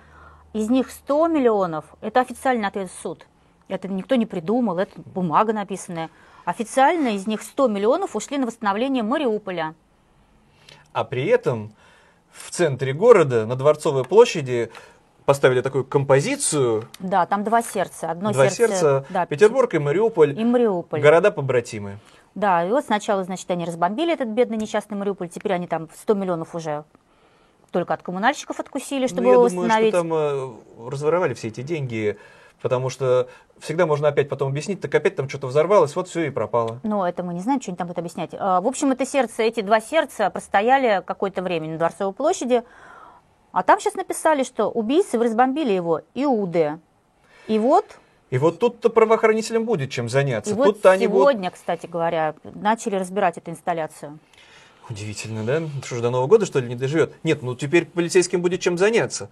Из 0.53 0.69
них 0.69 0.89
100 0.89 1.27
миллионов– 1.27 1.85
это 2.01 2.21
официальный 2.21 2.67
ответ 2.67 2.89
в 2.89 3.01
суд. 3.01 3.27
Это 3.67 3.87
никто 3.87 4.15
не 4.15 4.25
придумал, 4.25 4.79
это 4.79 4.99
бумага 5.05 5.53
написанная. 5.53 6.09
Официально 6.43 7.09
из 7.09 7.27
них 7.27 7.43
100 7.43 7.67
миллионов 7.67 8.15
ушли 8.15 8.39
на 8.39 8.47
восстановление 8.47 9.03
Мариуполя. 9.03 9.75
А 10.91 11.03
при 11.03 11.27
этом 11.27 11.71
в 12.31 12.49
центре 12.49 12.93
города, 12.93 13.45
на 13.45 13.55
Дворцовой 13.55 14.05
площади, 14.05 14.71
поставили 15.29 15.61
такую 15.61 15.85
композицию. 15.85 16.85
Да, 16.97 17.27
там 17.27 17.43
два 17.43 17.61
сердца. 17.61 18.09
Одно 18.09 18.31
Два 18.31 18.49
сердце, 18.49 18.79
сердца, 18.79 19.05
да, 19.11 19.27
Петербург 19.27 19.71
и 19.75 19.77
Мариуполь, 19.77 20.31
и 20.31 20.43
Мариуполь. 20.43 20.99
города-побратимы. 20.99 21.99
Да, 22.33 22.65
и 22.65 22.69
вот 22.71 22.85
сначала, 22.85 23.23
значит, 23.23 23.51
они 23.51 23.63
разбомбили 23.63 24.11
этот 24.11 24.29
бедный 24.29 24.57
несчастный 24.57 24.97
Мариуполь, 24.97 25.29
теперь 25.29 25.53
они 25.53 25.67
там 25.67 25.87
100 25.95 26.13
миллионов 26.15 26.55
уже 26.55 26.83
только 27.69 27.93
от 27.93 28.01
коммунальщиков 28.01 28.59
откусили, 28.59 29.05
чтобы 29.05 29.21
ну, 29.21 29.27
я 29.27 29.33
его 29.33 29.49
думаю, 29.49 29.67
восстановить. 29.67 29.93
что 29.93 30.01
там 30.01 30.13
э, 30.13 30.89
разворовали 30.89 31.35
все 31.35 31.49
эти 31.49 31.61
деньги, 31.61 32.17
потому 32.63 32.89
что 32.89 33.29
всегда 33.59 33.85
можно 33.85 34.07
опять 34.07 34.29
потом 34.29 34.49
объяснить, 34.49 34.81
так 34.81 34.95
опять 34.95 35.15
там 35.15 35.29
что-то 35.29 35.45
взорвалось, 35.45 35.95
вот 35.95 36.07
все 36.07 36.25
и 36.25 36.29
пропало. 36.31 36.79
Ну, 36.81 37.03
это 37.03 37.21
мы 37.21 37.35
не 37.35 37.41
знаем, 37.41 37.61
что 37.61 37.69
они 37.69 37.77
там 37.77 37.85
будут 37.85 37.99
объяснять. 37.99 38.31
А, 38.33 38.61
В 38.61 38.67
общем, 38.67 38.91
это 38.91 39.05
сердце, 39.05 39.43
эти 39.43 39.61
два 39.61 39.79
сердца 39.79 40.31
простояли 40.31 41.03
какое-то 41.05 41.43
время 41.43 41.69
на 41.69 41.77
Дворцовой 41.77 42.15
площади, 42.15 42.63
а 43.51 43.63
там 43.63 43.79
сейчас 43.79 43.95
написали, 43.95 44.43
что 44.43 44.69
убийцы 44.69 45.17
разбомбили 45.17 45.71
его 45.71 46.01
Иуды. 46.13 46.79
И 47.47 47.57
вот, 47.57 47.85
И 48.29 48.37
вот 48.37 48.59
тут-то 48.59 48.89
правоохранителям 48.89 49.65
будет 49.65 49.89
чем 49.89 50.07
заняться. 50.07 50.51
и 50.51 50.53
вот 50.53 50.65
Тут-то 50.65 50.91
они 50.91 51.07
будут 51.07 51.29
сегодня, 51.29 51.51
кстати 51.51 51.87
говоря, 51.87 52.35
начали 52.43 52.95
разбирать 52.95 53.37
эту 53.37 53.51
инсталляцию. 53.51 54.19
Удивительно, 54.89 55.43
да? 55.43 55.61
Что 55.83 55.95
же, 55.95 56.01
до 56.01 56.09
Нового 56.09 56.27
года, 56.27 56.45
что 56.45 56.59
ли, 56.59 56.67
не 56.67 56.75
доживет? 56.75 57.13
Нет, 57.23 57.41
ну 57.41 57.55
теперь 57.55 57.85
полицейским 57.85 58.41
будет 58.41 58.61
чем 58.61 58.77
заняться. 58.77 59.29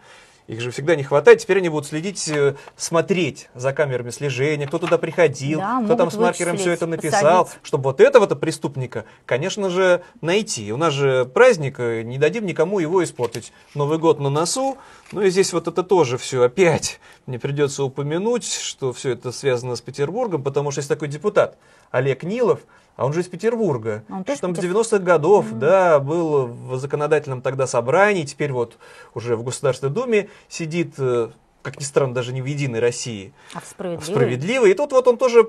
Их 0.48 0.62
же 0.62 0.72
всегда 0.72 0.96
не 0.96 1.04
хватает. 1.04 1.40
Теперь 1.40 1.58
они 1.58 1.68
будут 1.68 1.88
следить, 1.88 2.26
э, 2.30 2.56
смотреть 2.78 3.50
за 3.54 3.74
камерами 3.74 4.12
слежения, 4.12 4.66
кто 4.66 4.80
туда 4.80 4.98
приходил, 4.98 5.60
Да, 5.60 5.82
кто 5.84 5.96
там 5.96 6.10
с 6.10 6.16
маркером 6.16 6.58
все 6.58 6.72
это 6.72 6.88
написал, 6.88 7.44
посадить. 7.46 7.60
чтобы 7.64 7.84
вот 7.86 8.00
этого-то 8.00 8.38
преступника, 8.38 9.04
конечно 9.26 9.70
же, 9.70 10.02
найти. 10.22 10.72
У 10.72 10.78
нас 10.78 10.94
же 10.94 11.26
праздник, 11.26 11.80
э, 11.80 12.04
не 12.04 12.18
дадим 12.18 12.46
никому 12.46 12.80
его 12.80 13.04
испортить. 13.04 13.52
Новый 13.76 13.98
год 13.98 14.20
на 14.22 14.30
носу, 14.30 14.78
ну 15.12 15.22
и 15.22 15.30
здесь 15.30 15.52
вот 15.52 15.68
это 15.68 15.84
тоже 15.84 16.18
все 16.18 16.44
опять. 16.44 17.02
Мне 17.26 17.40
придется 17.40 17.84
упомянуть, 17.84 18.50
что 18.50 18.94
все 18.94 19.12
это 19.12 19.34
связано 19.34 19.76
с 19.76 19.82
Петербургом, 19.82 20.44
потому 20.44 20.72
что 20.72 20.80
есть 20.80 20.90
такой 20.90 21.10
депутат 21.10 21.58
Олег 21.92 22.24
Нилов, 22.24 22.62
а 22.98 23.06
он 23.06 23.14
же 23.14 23.22
из 23.22 23.28
Петербурга. 23.28 24.04
Он 24.10 24.24
Что 24.24 24.26
тоже 24.26 24.42
там 24.42 24.56
с 24.56 24.60
Петер- 24.60 24.72
90-х 24.72 24.98
годов, 25.00 25.46
да, 25.54 26.00
был 26.00 26.48
в 26.48 26.78
законодательном 26.78 27.42
тогда 27.42 27.68
собрании, 27.68 28.24
теперь 28.24 28.52
вот 28.52 28.78
уже 29.14 29.36
в 29.38 29.44
Государственной 29.44 29.94
Думе 29.94 30.30
сидит, 30.50 30.96
э, 30.98 31.30
как 31.62 31.80
ни 31.80 31.84
странно, 31.84 32.14
даже 32.16 32.34
не 32.34 32.42
в 32.42 32.46
Единой 32.46 32.80
России, 32.80 33.32
А 33.54 33.60
в 33.60 33.62
а 33.62 33.62
в 33.62 33.66
справедливой? 33.68 34.14
Справедливой. 34.16 34.72
И 34.72 34.74
тут 34.74 34.92
вот 34.92 35.08
он 35.08 35.18
тоже 35.18 35.48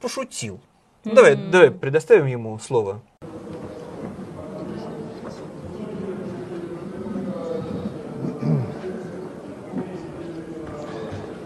пошутил. 0.00 0.60
Ну, 1.04 1.14
Давай, 1.14 1.34
давай, 1.34 1.70
предоставим 1.70 2.26
ему 2.26 2.58
слово. 2.58 3.00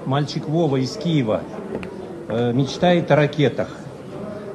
Мальчик 0.05 0.47
Вова 0.49 0.77
из 0.77 0.97
Киева 0.97 1.43
э, 2.29 2.53
мечтает 2.53 3.11
о 3.11 3.17
ракетах. 3.17 3.69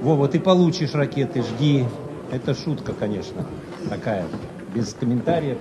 Вова, 0.01 0.29
ты 0.29 0.39
получишь 0.39 0.93
ракеты, 0.93 1.41
жди. 1.43 1.85
Это 2.31 2.55
шутка, 2.55 2.93
конечно, 2.93 3.45
такая, 3.89 4.25
без 4.73 4.93
комментариев. 4.93 5.57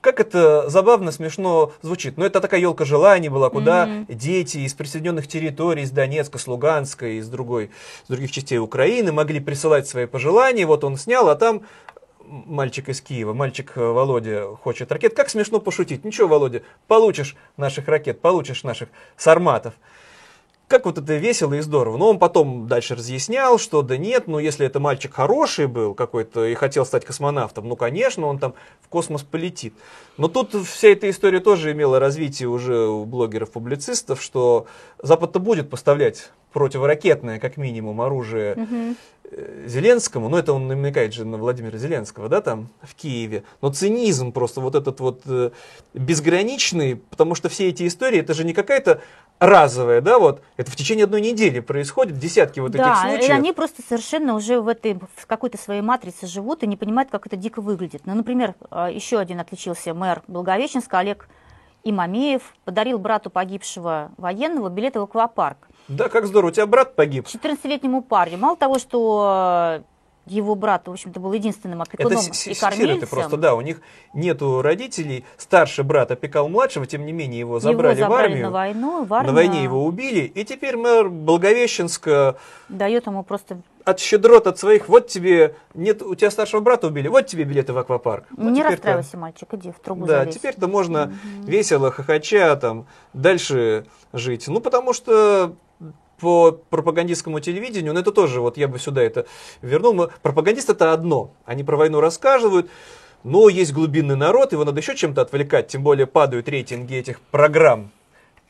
Как 0.00 0.20
это 0.20 0.68
забавно, 0.70 1.10
смешно 1.10 1.72
звучит. 1.82 2.16
Но 2.16 2.24
это 2.24 2.40
такая 2.40 2.60
елка 2.60 2.84
желаний 2.84 3.28
была, 3.28 3.50
куда 3.50 3.88
дети 4.08 4.58
из 4.58 4.74
присоединенных 4.74 5.26
территорий, 5.26 5.82
из 5.82 5.90
Донецка, 5.90 6.38
с 6.38 6.46
Луганска, 6.46 7.18
из 7.18 7.28
другой, 7.28 7.70
с 8.04 8.08
других 8.08 8.30
частей 8.30 8.58
Украины 8.58 9.12
могли 9.12 9.40
присылать 9.40 9.88
свои 9.88 10.06
пожелания. 10.06 10.64
Вот 10.64 10.84
он 10.84 10.96
снял, 10.96 11.28
а 11.28 11.34
там 11.34 11.62
мальчик 12.24 12.88
из 12.88 13.00
Киева, 13.00 13.34
мальчик 13.34 13.72
э, 13.74 13.80
Володя 13.80 14.46
хочет 14.62 14.92
ракет. 14.92 15.14
Как 15.14 15.28
смешно 15.28 15.58
пошутить. 15.58 16.04
Ничего, 16.04 16.28
Володя, 16.28 16.62
получишь 16.86 17.34
наших 17.56 17.88
ракет, 17.88 18.20
получишь 18.20 18.62
наших 18.62 18.88
сарматов. 19.16 19.74
Как 20.70 20.86
вот 20.86 20.98
это 20.98 21.16
весело 21.16 21.54
и 21.54 21.60
здорово. 21.62 21.96
Но 21.96 22.08
он 22.08 22.20
потом 22.20 22.68
дальше 22.68 22.94
разъяснял, 22.94 23.58
что 23.58 23.82
да 23.82 23.96
нет, 23.96 24.28
ну 24.28 24.38
если 24.38 24.64
это 24.64 24.78
мальчик 24.78 25.12
хороший 25.12 25.66
был 25.66 25.94
какой-то 25.94 26.44
и 26.44 26.54
хотел 26.54 26.86
стать 26.86 27.04
космонавтом, 27.04 27.68
ну 27.68 27.74
конечно, 27.74 28.28
он 28.28 28.38
там 28.38 28.54
в 28.80 28.86
космос 28.86 29.24
полетит. 29.24 29.74
Но 30.16 30.28
тут 30.28 30.54
вся 30.54 30.90
эта 30.90 31.10
история 31.10 31.40
тоже 31.40 31.72
имела 31.72 31.98
развитие 31.98 32.48
уже 32.48 32.86
у 32.86 33.04
блогеров-публицистов, 33.04 34.22
что 34.22 34.66
Запад-то 35.02 35.40
будет 35.40 35.68
поставлять 35.70 36.30
противоракетное, 36.52 37.38
как 37.38 37.56
минимум, 37.56 38.00
оружие 38.00 38.96
э, 39.24 39.64
Зеленскому, 39.66 40.28
ну 40.28 40.36
это 40.36 40.52
он 40.52 40.66
намекает 40.66 41.14
же 41.14 41.24
на 41.24 41.36
Владимира 41.36 41.78
Зеленского, 41.78 42.28
да, 42.28 42.40
там, 42.40 42.68
в 42.82 42.94
Киеве, 42.94 43.44
но 43.60 43.70
цинизм 43.72 44.32
просто 44.32 44.60
вот 44.60 44.74
этот 44.74 45.00
вот 45.00 45.22
э, 45.26 45.50
безграничный, 45.94 46.96
потому 46.96 47.34
что 47.34 47.48
все 47.48 47.68
эти 47.68 47.86
истории, 47.86 48.20
это 48.20 48.34
же 48.34 48.44
не 48.44 48.52
какая-то 48.52 49.00
разовая, 49.38 50.00
да, 50.00 50.18
вот, 50.18 50.42
это 50.56 50.70
в 50.70 50.76
течение 50.76 51.04
одной 51.04 51.20
недели 51.20 51.60
происходит, 51.60 52.18
десятки 52.18 52.60
вот 52.60 52.72
да, 52.72 52.90
этих 52.90 53.00
случаев. 53.00 53.28
и 53.28 53.32
они 53.32 53.52
просто 53.52 53.82
совершенно 53.82 54.34
уже 54.34 54.60
в 54.60 54.68
этой, 54.68 54.98
в 55.16 55.26
какой-то 55.26 55.56
своей 55.56 55.82
матрице 55.82 56.26
живут 56.26 56.62
и 56.62 56.66
не 56.66 56.76
понимают, 56.76 57.10
как 57.10 57.26
это 57.26 57.36
дико 57.36 57.62
выглядит. 57.62 58.02
Ну, 58.04 58.14
например, 58.14 58.54
э, 58.70 58.88
еще 58.92 59.18
один 59.18 59.40
отличился 59.40 59.94
мэр 59.94 60.22
Благовещенска, 60.26 60.98
Олег 60.98 61.28
Имамеев, 61.84 62.54
подарил 62.64 62.98
брату 62.98 63.30
погибшего 63.30 64.12
военного 64.18 64.68
билеты 64.68 65.00
в 65.00 65.04
аквапарк. 65.04 65.68
Да, 65.90 66.08
как 66.08 66.26
здорово, 66.26 66.50
у 66.50 66.52
тебя 66.52 66.66
брат 66.66 66.94
погиб. 66.94 67.26
14-летнему 67.26 68.02
парню. 68.02 68.38
Мало 68.38 68.56
того, 68.56 68.78
что 68.78 69.82
его 70.26 70.54
брат, 70.54 70.86
в 70.86 70.92
общем-то, 70.92 71.18
был 71.18 71.32
единственным 71.32 71.82
опекуном 71.82 72.12
Это 72.12 72.50
и 72.50 72.54
кормильцем. 72.54 72.88
сироты 72.88 73.06
просто, 73.06 73.36
да, 73.36 73.54
у 73.56 73.60
них 73.60 73.80
нету 74.14 74.62
родителей, 74.62 75.24
старший 75.36 75.82
брат 75.82 76.12
опекал 76.12 76.48
младшего, 76.48 76.86
тем 76.86 77.04
не 77.04 77.12
менее 77.12 77.40
его 77.40 77.58
забрали, 77.58 77.96
его 77.96 78.04
забрали 78.04 78.22
в 78.22 78.24
армию, 78.26 78.44
на 78.44 78.50
войну, 78.52 79.04
в 79.04 79.10
на 79.10 79.16
армию. 79.16 79.34
войне 79.34 79.64
его 79.64 79.84
убили, 79.84 80.20
и 80.20 80.44
теперь 80.44 80.76
мэр 80.76 81.08
Благовещенска 81.08 82.36
Дает 82.68 83.06
ему 83.06 83.24
просто... 83.24 83.60
от 83.84 83.98
щедрот 83.98 84.46
от 84.46 84.58
своих, 84.58 84.88
вот 84.88 85.08
тебе, 85.08 85.56
нет, 85.74 86.02
у 86.02 86.14
тебя 86.14 86.30
старшего 86.30 86.60
брата 86.60 86.86
убили, 86.86 87.08
вот 87.08 87.26
тебе 87.26 87.42
билеты 87.42 87.72
в 87.72 87.78
аквапарк. 87.78 88.26
Ну, 88.36 88.50
не 88.50 88.62
расстраивайся, 88.62 89.16
мальчик, 89.16 89.52
иди 89.54 89.72
в 89.72 89.80
трубу 89.80 90.06
Да, 90.06 90.26
теперь-то 90.26 90.68
можно 90.68 91.12
весело, 91.44 91.90
хохоча, 91.90 92.54
там, 92.54 92.86
дальше 93.14 93.86
жить. 94.12 94.46
Ну, 94.46 94.60
потому 94.60 94.92
что 94.92 95.56
по 96.20 96.52
пропагандистскому 96.52 97.40
телевидению, 97.40 97.94
ну 97.94 98.00
это 98.00 98.12
тоже, 98.12 98.40
вот 98.40 98.56
я 98.56 98.68
бы 98.68 98.78
сюда 98.78 99.02
это 99.02 99.26
вернул, 99.62 99.94
мы- 99.94 100.10
пропагандист 100.22 100.70
это 100.70 100.92
одно, 100.92 101.32
они 101.44 101.64
про 101.64 101.76
войну 101.76 102.00
рассказывают, 102.00 102.70
но 103.24 103.48
есть 103.48 103.72
глубинный 103.72 104.16
народ, 104.16 104.52
его 104.52 104.64
надо 104.64 104.80
еще 104.80 104.94
чем-то 104.94 105.22
отвлекать, 105.22 105.68
тем 105.68 105.82
более 105.82 106.06
падают 106.06 106.48
рейтинги 106.48 106.94
этих 106.94 107.20
программ 107.20 107.90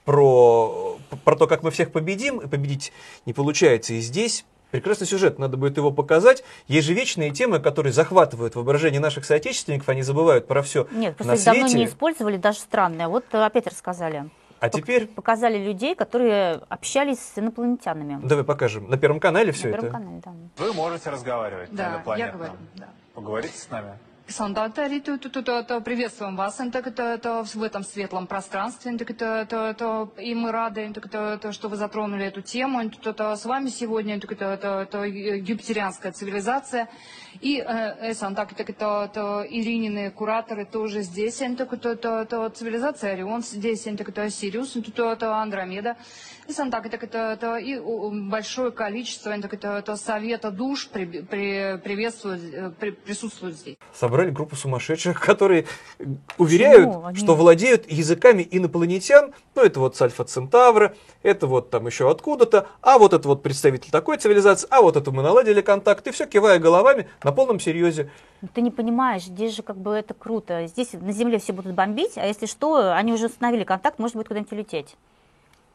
про, 0.05 0.99
про 1.25 1.37
то, 1.37 1.47
как 1.47 1.63
мы 1.63 1.71
всех 1.71 1.93
победим, 1.93 2.39
и 2.39 2.47
победить 2.49 2.93
не 3.27 3.33
получается. 3.33 3.95
И 3.95 4.01
здесь 4.01 4.45
прекрасный 4.71 5.07
сюжет, 5.07 5.39
надо 5.39 5.57
будет 5.57 5.77
его 5.77 5.91
показать. 5.91 6.43
Есть 6.69 6.87
же 6.87 6.95
вечные 6.95 7.31
темы, 7.31 7.59
которые 7.61 7.93
захватывают 7.93 8.55
воображение 8.55 9.01
наших 9.01 9.25
соотечественников, 9.25 9.89
они 9.89 10.03
забывают 10.03 10.47
про 10.47 10.63
все 10.63 10.87
Нет, 10.93 11.17
просто 11.17 11.35
на 11.35 11.37
их 11.39 11.45
давно 11.45 11.69
свете. 11.69 11.79
не 11.79 11.85
использовали, 11.87 12.37
даже 12.37 12.59
странное. 12.61 13.09
Вот 13.09 13.25
э, 13.33 13.39
опять 13.45 13.67
рассказали. 13.67 14.31
А 14.61 14.67
Пок- 14.69 14.71
теперь 14.83 15.07
Показали 15.07 15.57
людей, 15.59 15.95
которые 15.95 16.61
общались 16.69 17.19
с 17.19 17.39
инопланетянами. 17.39 18.21
давай 18.23 18.45
покажем. 18.45 18.89
На 18.91 18.99
Первом 18.99 19.19
канале 19.19 19.53
все 19.53 19.69
На 19.69 19.73
это. 19.73 19.81
Первом 19.87 20.01
канале, 20.03 20.23
да. 20.25 20.33
Вы 20.65 20.73
можете 20.75 21.11
разговаривать 21.11 21.71
Да, 21.73 21.83
на 21.83 21.89
я 21.89 21.95
инопланетном. 21.97 22.37
говорю, 22.39 22.53
да. 22.77 22.89
Поговорите 23.15 23.57
с 23.59 23.71
нами. 23.71 23.93
Сандатари, 24.33 25.01
то, 25.01 25.19
то, 25.19 25.29
то, 25.29 25.43
то, 25.43 25.63
то, 25.63 25.81
приветствуем 25.81 26.37
вас 26.37 26.61
так 26.73 26.87
это, 26.87 27.03
это, 27.03 27.45
в 27.45 27.63
этом 27.63 27.83
светлом 27.83 28.27
пространстве, 28.27 28.97
так 28.97 29.11
это, 29.11 29.25
это, 29.25 29.57
это, 29.67 30.09
и 30.19 30.35
мы 30.35 30.53
рады, 30.53 30.93
так 30.93 31.07
это, 31.07 31.35
это, 31.35 31.53
что 31.53 31.69
вы 31.69 31.77
затронули 31.77 32.27
эту 32.27 32.43
тему. 32.43 32.89
Так 32.91 33.07
это, 33.07 33.37
с 33.37 33.45
вами 33.45 33.69
сегодня 33.69 34.21
так 34.21 34.33
это, 34.33 34.45
это, 34.47 34.69
это 34.83 35.05
юпитерианская 35.05 36.13
цивилизация. 36.13 36.89
И 37.41 37.59
э, 37.59 38.15
так, 38.15 38.55
так 38.55 38.71
это, 38.71 39.09
это 39.11 39.47
Иринины 39.49 40.11
кураторы 40.11 40.65
тоже 40.65 41.03
здесь, 41.03 41.41
они, 41.43 41.57
так 41.57 41.73
это, 41.73 41.91
это, 41.91 42.51
цивилизация 42.51 43.13
Орион 43.13 43.43
здесь, 43.43 43.83
так 43.83 44.09
это 44.09 44.29
Сириус, 44.31 44.73
так 44.73 44.89
это, 44.89 45.13
это 45.13 45.37
Андромеда. 45.37 45.97
И 46.51 46.53
сам 46.53 46.73
так, 46.73 46.91
так 46.91 47.05
это, 47.05 47.19
это 47.35 47.57
и 47.59 47.79
большое 48.29 48.73
количество, 48.73 49.31
так 49.41 49.55
это, 49.55 49.79
это 49.79 49.95
совета 49.95 50.51
душ 50.51 50.89
при, 50.89 51.05
при, 51.05 51.79
приветствует, 51.79 52.41
э, 52.53 52.73
при- 52.77 52.91
присутствует 52.91 53.55
здесь. 53.55 53.77
Собрали 53.95 54.31
группу 54.31 54.57
сумасшедших, 54.57 55.21
которые 55.25 55.67
уверяют? 56.39 56.93
Они- 57.05 57.17
что 57.17 57.37
владеют 57.37 57.89
языками 57.89 58.45
инопланетян. 58.51 59.33
Ну, 59.55 59.63
это 59.63 59.79
вот 59.79 59.95
с 59.95 60.03
Альфа 60.03 60.25
Центавра, 60.25 60.97
это 61.23 61.47
вот 61.47 61.71
там 61.71 61.87
еще 61.87 62.11
откуда-то, 62.11 62.67
а 62.81 62.99
вот 62.99 63.13
это 63.13 63.29
вот 63.29 63.45
представитель 63.45 63.93
такой 63.93 64.17
цивилизации, 64.17 64.67
а 64.73 64.83
вот 64.83 64.97
это 64.97 65.13
мы 65.13 65.23
наладили 65.23 65.61
контакт, 65.61 66.05
и 66.09 66.11
все 66.11 66.27
кивая 66.27 66.59
головами 66.59 67.07
на 67.23 67.31
полном 67.31 67.61
серьезе. 67.61 68.11
Ну, 68.43 68.49
Ты 68.53 68.63
не 68.63 68.73
понимаешь, 68.73 69.23
здесь 69.23 69.55
же 69.55 69.63
как 69.63 69.77
бы 69.77 69.93
это 69.93 70.15
круто. 70.15 70.67
Здесь 70.67 70.95
на 70.95 71.13
Земле 71.13 71.39
все 71.39 71.53
будут 71.53 71.75
бомбить, 71.75 72.19
а 72.19 72.27
если 72.27 72.47
что, 72.47 72.93
они 72.93 73.13
уже 73.13 73.27
установили 73.27 73.63
контакт, 73.63 74.01
может 74.01 74.17
быть, 74.17 74.27
куда-нибудь 74.27 74.51
улететь. 74.51 74.97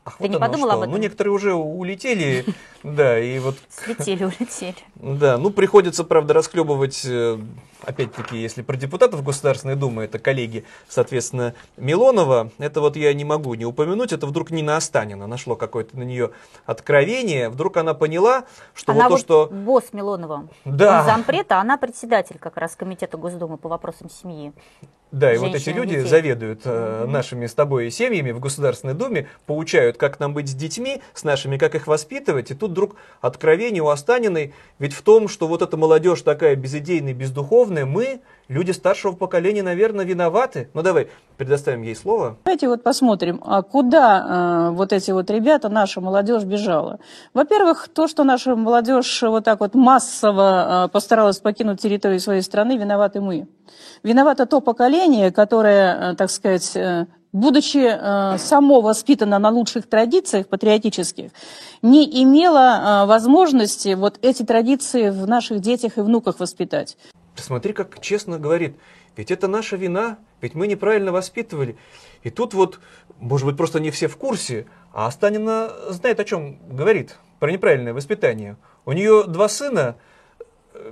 Ах, 0.05 0.17
Ты 0.17 0.23
вот 0.25 0.29
не 0.29 0.35
оно 0.35 0.45
подумал 0.45 0.67
что. 0.67 0.75
об 0.75 0.81
этом? 0.81 0.91
Ну, 0.91 0.97
некоторые 0.97 1.33
уже 1.33 1.53
улетели, 1.55 2.45
да, 2.83 3.19
и 3.19 3.39
вот 3.39 3.55
Слетели, 3.69 4.23
улетели. 4.25 4.75
Да, 4.93 5.39
ну 5.39 5.49
приходится, 5.49 6.03
правда, 6.03 6.35
расхлебывать, 6.35 7.03
э, 7.05 7.39
опять-таки, 7.81 8.37
если 8.37 8.61
про 8.61 8.77
депутатов 8.77 9.23
Государственной 9.23 9.75
Думы, 9.75 10.03
это 10.03 10.19
коллеги, 10.19 10.63
соответственно, 10.87 11.55
Милонова, 11.77 12.51
это 12.59 12.81
вот 12.81 12.97
я 12.97 13.11
не 13.15 13.25
могу 13.25 13.55
не 13.55 13.65
упомянуть, 13.65 14.13
это 14.13 14.27
вдруг 14.27 14.51
Нина 14.51 14.77
Останина 14.77 15.25
нашло 15.25 15.55
какое-то 15.55 15.97
на 15.97 16.03
нее 16.03 16.29
откровение, 16.67 17.49
вдруг 17.49 17.77
она 17.77 17.95
поняла, 17.95 18.43
что 18.75 18.91
она 18.91 19.09
вот 19.09 19.25
то, 19.25 19.39
вот 19.39 19.49
что... 19.49 19.55
босс 19.55 19.85
Милонова. 19.91 20.47
Да. 20.65 20.99
Он 20.99 21.05
зампред, 21.05 21.51
а 21.51 21.61
она 21.61 21.77
председатель 21.77 22.37
как 22.37 22.57
раз 22.57 22.75
Комитета 22.75 23.17
Госдумы 23.17 23.57
по 23.57 23.69
вопросам 23.69 24.11
семьи. 24.11 24.53
Да, 25.15 25.33
и 25.33 25.37
вот 25.37 25.55
эти 25.55 25.69
люди 25.69 25.95
детей. 25.95 26.09
заведуют 26.09 26.61
э, 26.65 27.05
нашими 27.07 27.45
с 27.45 27.53
тобой 27.53 27.89
семьями 27.89 28.31
в 28.31 28.41
Государственной 28.41 28.95
Думе, 28.95 29.29
поучают, 29.45 29.95
как 29.95 30.19
нам 30.19 30.33
быть 30.33 30.49
с 30.49 30.53
детьми, 30.53 31.01
с 31.13 31.23
нашими, 31.23 31.55
как 31.57 31.73
их 31.73 31.87
воспитывать. 31.87 32.51
И 32.51 32.53
тут 32.53 32.71
вдруг 32.71 32.97
откровение 33.21 33.81
у 33.81 33.87
Останиной, 33.87 34.53
ведь 34.77 34.91
в 34.91 35.01
том, 35.03 35.29
что 35.29 35.47
вот 35.47 35.61
эта 35.61 35.77
молодежь 35.77 36.21
такая 36.21 36.57
безидейная, 36.57 37.13
бездуховная, 37.13 37.85
мы, 37.85 38.19
люди 38.47 38.71
старшего 38.71 39.13
поколения, 39.13 39.63
наверное, 39.63 40.05
виноваты. 40.05 40.69
Ну 40.73 40.81
давай, 40.81 41.07
предоставим 41.37 41.81
ей 41.81 41.95
слово. 41.95 42.37
Давайте 42.45 42.67
вот 42.67 42.83
посмотрим, 42.83 43.41
а 43.45 43.61
куда 43.61 44.69
э, 44.69 44.71
вот 44.71 44.93
эти 44.93 45.11
вот 45.11 45.29
ребята, 45.29 45.69
наша 45.69 46.01
молодежь 46.01 46.43
бежала. 46.43 46.99
Во-первых, 47.33 47.89
то, 47.93 48.07
что 48.07 48.23
наша 48.23 48.55
молодежь 48.55 49.21
вот 49.23 49.43
так 49.43 49.59
вот 49.59 49.73
массово 49.73 50.85
э, 50.85 50.89
постаралась 50.89 51.39
покинуть 51.39 51.81
территорию 51.81 52.19
своей 52.19 52.41
страны, 52.41 52.77
виноваты 52.77 53.21
мы. 53.21 53.47
Виновато 54.03 54.45
то 54.45 54.61
поколение, 54.61 55.31
которое, 55.31 56.11
э, 56.11 56.15
так 56.15 56.29
сказать, 56.29 56.75
э, 56.75 57.07
будучи 57.35 57.85
э, 57.85 58.37
само 58.37 58.81
воспитано 58.81 59.39
на 59.39 59.49
лучших 59.49 59.89
традициях 59.89 60.47
патриотических, 60.47 61.31
не 61.81 62.23
имело 62.23 63.03
э, 63.03 63.05
возможности 63.07 63.93
вот 63.95 64.19
эти 64.21 64.43
традиции 64.43 65.09
в 65.09 65.27
наших 65.27 65.59
детях 65.59 65.97
и 65.97 66.01
внуках 66.01 66.39
воспитать. 66.39 66.97
Смотри, 67.35 67.73
как 67.73 67.99
честно 68.01 68.39
говорит, 68.39 68.77
ведь 69.15 69.31
это 69.31 69.47
наша 69.47 69.75
вина, 69.75 70.17
ведь 70.41 70.55
мы 70.55 70.67
неправильно 70.67 71.11
воспитывали. 71.11 71.77
И 72.23 72.29
тут 72.29 72.53
вот, 72.53 72.79
может 73.19 73.45
быть, 73.45 73.57
просто 73.57 73.79
не 73.79 73.91
все 73.91 74.07
в 74.07 74.17
курсе, 74.17 74.65
а 74.93 75.07
Останина 75.07 75.71
знает, 75.89 76.19
о 76.19 76.25
чем 76.25 76.57
говорит, 76.69 77.17
про 77.39 77.51
неправильное 77.51 77.93
воспитание. 77.93 78.57
У 78.85 78.91
нее 78.91 79.25
два 79.27 79.47
сына, 79.47 79.95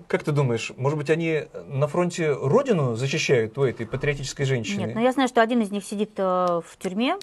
как 0.08 0.24
ты 0.24 0.32
думаешь, 0.32 0.72
может 0.78 0.98
быть, 0.98 1.10
они 1.10 1.46
на 1.68 1.88
фронте 1.88 2.32
родину 2.32 2.96
защищают 2.96 3.58
у 3.58 3.64
этой 3.64 3.86
патриотической 3.86 4.46
женщины? 4.46 4.86
Нет, 4.86 4.96
но 4.96 5.02
я 5.02 5.12
знаю, 5.12 5.30
что 5.30 5.42
один 5.42 5.62
из 5.62 5.72
них 5.72 5.84
сидит 5.84 6.12
э, 6.18 6.24
в 6.24 6.78
тюрьме. 6.80 7.18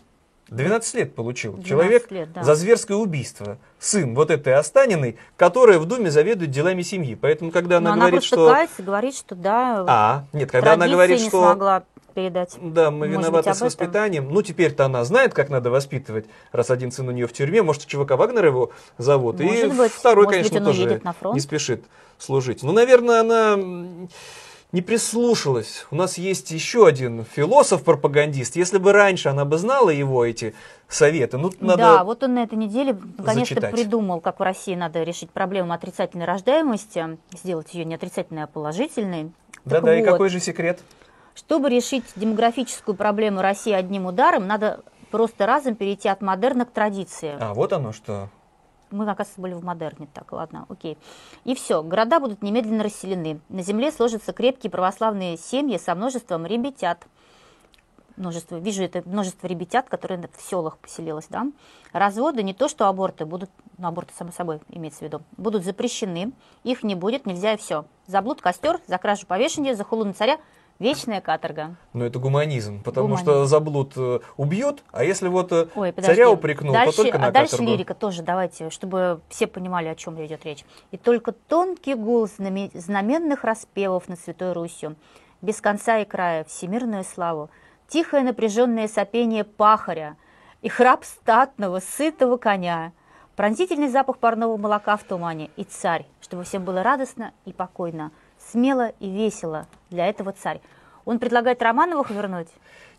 12 0.51 0.95
лет 0.95 1.15
получил 1.15 1.53
12 1.53 1.69
человек 1.69 2.11
лет, 2.11 2.33
да. 2.33 2.43
за 2.43 2.55
зверское 2.55 2.97
убийство. 2.97 3.59
Сын 3.79 4.15
вот 4.15 4.31
этой 4.31 4.55
Останиной, 4.55 5.17
которая 5.37 5.79
в 5.79 5.87
Думе 5.87 6.11
заведует 6.11 6.51
делами 6.51 6.83
семьи. 6.83 7.15
Поэтому, 7.15 7.51
когда 7.51 7.79
она 7.79 7.91
но 7.91 7.95
она 7.95 8.01
говорит, 8.03 8.21
просто 8.21 8.37
что... 8.37 8.51
кается, 8.51 8.83
говорит, 8.83 9.17
что 9.17 9.35
да, 9.35 9.85
А, 9.87 10.25
нет, 10.33 10.51
когда 10.51 10.73
она 10.73 10.89
говорит, 10.89 11.21
что... 11.21 11.31
смогла 11.31 11.85
передать. 12.15 12.57
Да, 12.61 12.91
мы 12.91 13.07
Может 13.07 13.21
виноваты 13.21 13.49
быть, 13.49 13.55
с 13.55 13.59
этом? 13.59 13.67
воспитанием. 13.67 14.29
Ну, 14.29 14.43
теперь-то 14.43 14.85
она 14.87 15.05
знает, 15.05 15.33
как 15.33 15.49
надо 15.49 15.71
воспитывать, 15.71 16.27
раз 16.51 16.71
один 16.71 16.91
сын 16.91 17.09
у 17.09 17.13
нее 17.13 17.27
в 17.29 17.33
тюрьме. 17.33 17.63
Может, 17.63 17.87
ЧВК 17.87 18.13
Вагнер 18.13 18.47
его 18.47 18.73
зовут. 18.99 19.41
и 19.41 19.45
Может 19.45 19.77
быть. 19.77 19.93
второй, 19.93 20.27
Может 20.27 20.43
быть, 20.43 20.51
конечно, 20.51 20.69
он 20.69 20.75
тоже 20.75 21.33
не 21.35 21.41
спешит 21.41 21.85
служить. 22.19 22.63
Ну, 22.63 22.73
наверное, 22.73 23.21
она 23.21 24.09
не 24.73 24.83
прислушалась. 24.83 25.87
У 25.91 25.97
нас 25.97 26.19
есть 26.19 26.51
еще 26.51 26.87
один 26.87 27.25
философ-пропагандист. 27.25 28.57
Если 28.57 28.79
бы 28.79 28.93
раньше 28.93 29.29
она 29.29 29.45
бы 29.45 29.59
знала 29.59 29.91
его, 29.91 30.25
эти 30.25 30.55
советы, 30.89 31.39
ну, 31.39 31.51
надо... 31.61 31.83
Да, 31.83 32.05
вот 32.05 32.23
он 32.23 32.35
на 32.35 32.43
этой 32.43 32.57
неделе 32.57 32.97
наконец-то 33.19 33.61
придумал, 33.69 34.21
как 34.21 34.39
в 34.39 34.43
России 34.43 34.75
надо 34.75 35.03
решить 35.03 35.31
проблему 35.31 35.73
отрицательной 35.73 36.25
рождаемости, 36.25 37.19
сделать 37.33 37.75
ее 37.75 37.85
не 37.85 37.95
отрицательной, 37.97 38.45
а 38.45 38.47
положительной. 38.47 39.33
Да-да, 39.65 39.97
и 39.97 40.03
вот, 40.03 40.11
какой 40.11 40.29
же 40.29 40.41
секрет? 40.41 40.81
Чтобы 41.35 41.69
решить 41.69 42.05
демографическую 42.17 42.95
проблему 42.95 43.41
России 43.43 43.73
одним 43.73 44.07
ударом, 44.07 44.47
надо 44.47 44.81
просто 45.11 45.47
разом 45.47 45.75
перейти 45.75 46.09
от 46.09 46.23
модерна 46.23 46.65
к 46.65 46.71
традиции. 46.71 47.37
А, 47.41 47.55
вот 47.55 47.73
оно 47.73 47.93
что. 47.93 48.29
Мы, 48.91 49.05
оказывается, 49.05 49.41
были 49.41 49.55
в 49.55 49.65
модерне. 49.65 50.09
Так, 50.13 50.33
ладно, 50.33 50.67
окей. 50.69 50.99
И 51.45 51.55
все, 51.55 51.83
города 51.83 52.19
будут 52.21 52.43
немедленно 52.43 52.83
расселены. 52.83 53.41
На 53.49 53.63
земле 53.63 53.93
сложатся 53.93 54.33
крепкие 54.33 54.71
православные 54.71 55.37
семьи 55.37 55.79
со 55.79 55.95
множеством 55.95 56.45
ребятят. 56.47 57.07
Множество, 58.17 58.57
вижу 58.57 58.83
это 58.83 59.03
множество 59.07 59.47
ребятят, 59.47 59.89
которые 59.89 60.21
в 60.37 60.43
селах 60.43 60.79
поселилось, 60.79 61.27
да. 61.31 61.47
Разводы, 61.93 62.43
не 62.43 62.53
то 62.53 62.69
что 62.69 62.87
аборты, 62.87 63.25
будут 63.25 63.51
ну, 63.79 63.89
аборты, 63.89 64.13
само 64.15 64.31
собой, 64.31 64.61
имеется 64.69 64.99
в 64.99 65.03
виду, 65.03 65.23
будут 65.39 65.65
запрещены, 65.65 66.33
их 66.65 66.83
не 66.83 66.95
будет, 66.95 67.25
нельзя 67.25 67.55
и 67.55 67.57
все. 67.57 67.87
За 68.07 68.21
блуд 68.21 68.43
костер, 68.43 68.79
за 68.87 68.99
кражу 68.99 69.27
повешение, 69.27 69.75
за 69.75 69.85
хулу 69.85 70.05
на 70.05 70.13
царя 70.13 70.39
вечная 70.81 71.21
каторга. 71.21 71.77
Но 71.93 72.05
это 72.05 72.19
гуманизм, 72.19 72.83
потому 72.83 73.07
Гуманизм. 73.09 73.25
что 73.31 73.45
за 73.47 73.61
блуд 73.61 73.93
э, 73.97 74.19
убьют, 74.37 74.83
а 74.91 75.05
если 75.05 75.29
вот 75.29 75.53
э, 75.53 75.69
Ой, 75.77 75.93
подожди. 75.93 76.15
царя 76.15 76.31
упрекнул, 76.31 76.73
дальше, 76.73 76.97
то 76.97 77.03
только 77.05 77.19
на 77.19 77.27
А 77.29 77.31
дальше 77.31 77.53
каторгу. 77.53 77.71
лирика 77.71 77.95
тоже, 77.95 78.23
давайте, 78.23 78.71
чтобы 78.71 79.21
все 79.29 79.47
понимали, 79.47 79.87
о 79.87 79.95
чем 79.95 80.17
идет 80.25 80.45
речь. 80.45 80.65
И 80.91 80.97
только 80.97 81.31
тонкий 81.31 81.95
гул 81.95 82.25
знаме- 82.27 82.71
знаменных 82.75 83.45
распевов 83.45 84.09
над 84.09 84.19
Святой 84.19 84.53
Русью, 84.53 84.97
без 85.43 85.61
конца 85.61 85.99
и 85.99 86.05
края, 86.05 86.45
всемирную 86.45 87.05
славу, 87.05 87.51
тихое 87.87 88.23
напряженное 88.25 88.89
сопение 88.89 89.45
пахаря 89.45 90.17
и 90.63 90.69
храп 90.69 91.05
статного, 91.05 91.81
сытого 91.81 92.37
коня, 92.37 92.93
пронзительный 93.37 93.89
запах 93.89 94.19
парного 94.19 94.57
молока 94.57 94.97
в 94.97 95.05
тумане 95.05 95.51
и 95.57 95.65
царь, 95.65 96.07
чтобы 96.21 96.45
всем 96.45 96.65
было 96.65 96.83
радостно 96.83 97.33
и 97.47 97.53
покойно, 97.53 98.11
смело 98.51 98.93
и 99.01 99.11
весело. 99.11 99.67
Для 99.91 100.07
этого 100.07 100.33
царь. 100.33 100.61
Он 101.05 101.19
предлагает 101.19 101.63
Романовых 101.63 102.11
вернуть? 102.11 102.49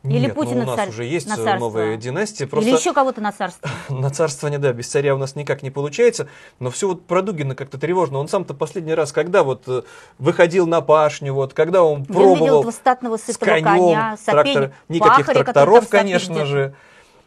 Или 0.04 0.22
Нет, 0.22 0.36
ну, 0.36 0.44
Путина 0.44 0.64
у 0.64 0.66
нас 0.66 0.76
царь 0.78 0.90
уже 0.90 1.04
есть 1.04 1.28
на 1.28 1.34
э, 1.34 1.36
царство? 1.36 1.60
новая 1.60 1.96
династия. 1.96 2.46
Или 2.46 2.50
Просто 2.50 2.72
еще 2.72 2.92
кого-то 2.92 3.22
на 3.22 3.32
царство? 3.32 3.70
на 3.90 4.10
царствование, 4.10 4.58
да, 4.58 4.74
без 4.74 4.88
царя 4.88 5.14
у 5.14 5.20
нас 5.20 5.36
никак 5.36 5.62
не 5.62 5.70
получается. 5.70 6.28
Но 6.60 6.72
все 6.72 6.88
вот 6.88 7.06
про 7.06 7.22
Дугина 7.22 7.54
как-то 7.54 7.78
тревожно. 7.78 8.18
Он 8.18 8.28
сам-то 8.28 8.56
последний 8.56 8.96
раз, 8.96 9.12
когда 9.12 9.44
вот 9.44 9.64
э, 9.68 9.84
выходил 10.18 10.66
на 10.66 10.82
пашню, 10.82 11.34
вот, 11.36 11.54
когда 11.54 11.84
он 11.84 12.02
видел 12.02 12.14
пробовал 12.16 12.60
этого 12.62 12.72
статного 12.72 13.18
с 13.18 13.24
сытого 13.24 13.50
конем, 13.50 13.64
коня, 13.64 14.18
сопение 14.26 14.56
трактор- 14.56 14.72
никаких 14.90 15.26
пахаря, 15.28 15.44
тракторов, 15.44 15.88
конечно 15.90 16.46
же. 16.46 16.74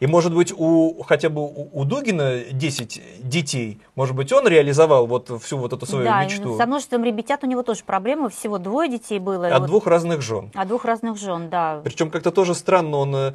И, 0.01 0.07
может 0.07 0.35
быть, 0.35 0.53
у 0.57 1.03
хотя 1.03 1.29
бы 1.29 1.43
у, 1.43 1.69
у 1.73 1.85
Дугина 1.85 2.41
10 2.51 3.29
детей, 3.29 3.81
может 3.95 4.15
быть, 4.15 4.33
он 4.33 4.47
реализовал 4.47 5.07
вот 5.07 5.31
всю 5.43 5.57
вот 5.59 5.73
эту 5.73 5.87
свою 5.87 6.05
да, 6.05 6.25
мечту 6.25 6.57
со 6.57 6.67
множеством 6.67 7.05
ребятят 7.05 7.45
у 7.45 7.47
него 7.47 7.63
тоже 7.63 7.85
проблемы. 7.85 8.31
Всего 8.31 8.59
двое 8.59 8.91
детей 8.91 9.19
было. 9.19 9.47
от 9.49 9.61
вот- 9.61 9.67
двух 9.67 9.87
разных 9.87 10.21
жен. 10.21 10.51
От 10.55 10.69
двух 10.69 10.85
разных 10.85 11.17
жен, 11.19 11.49
да. 11.49 11.81
Причем 11.85 12.11
как-то 12.11 12.31
тоже 12.31 12.55
странно, 12.55 12.97
он, 12.99 13.15
э, 13.15 13.33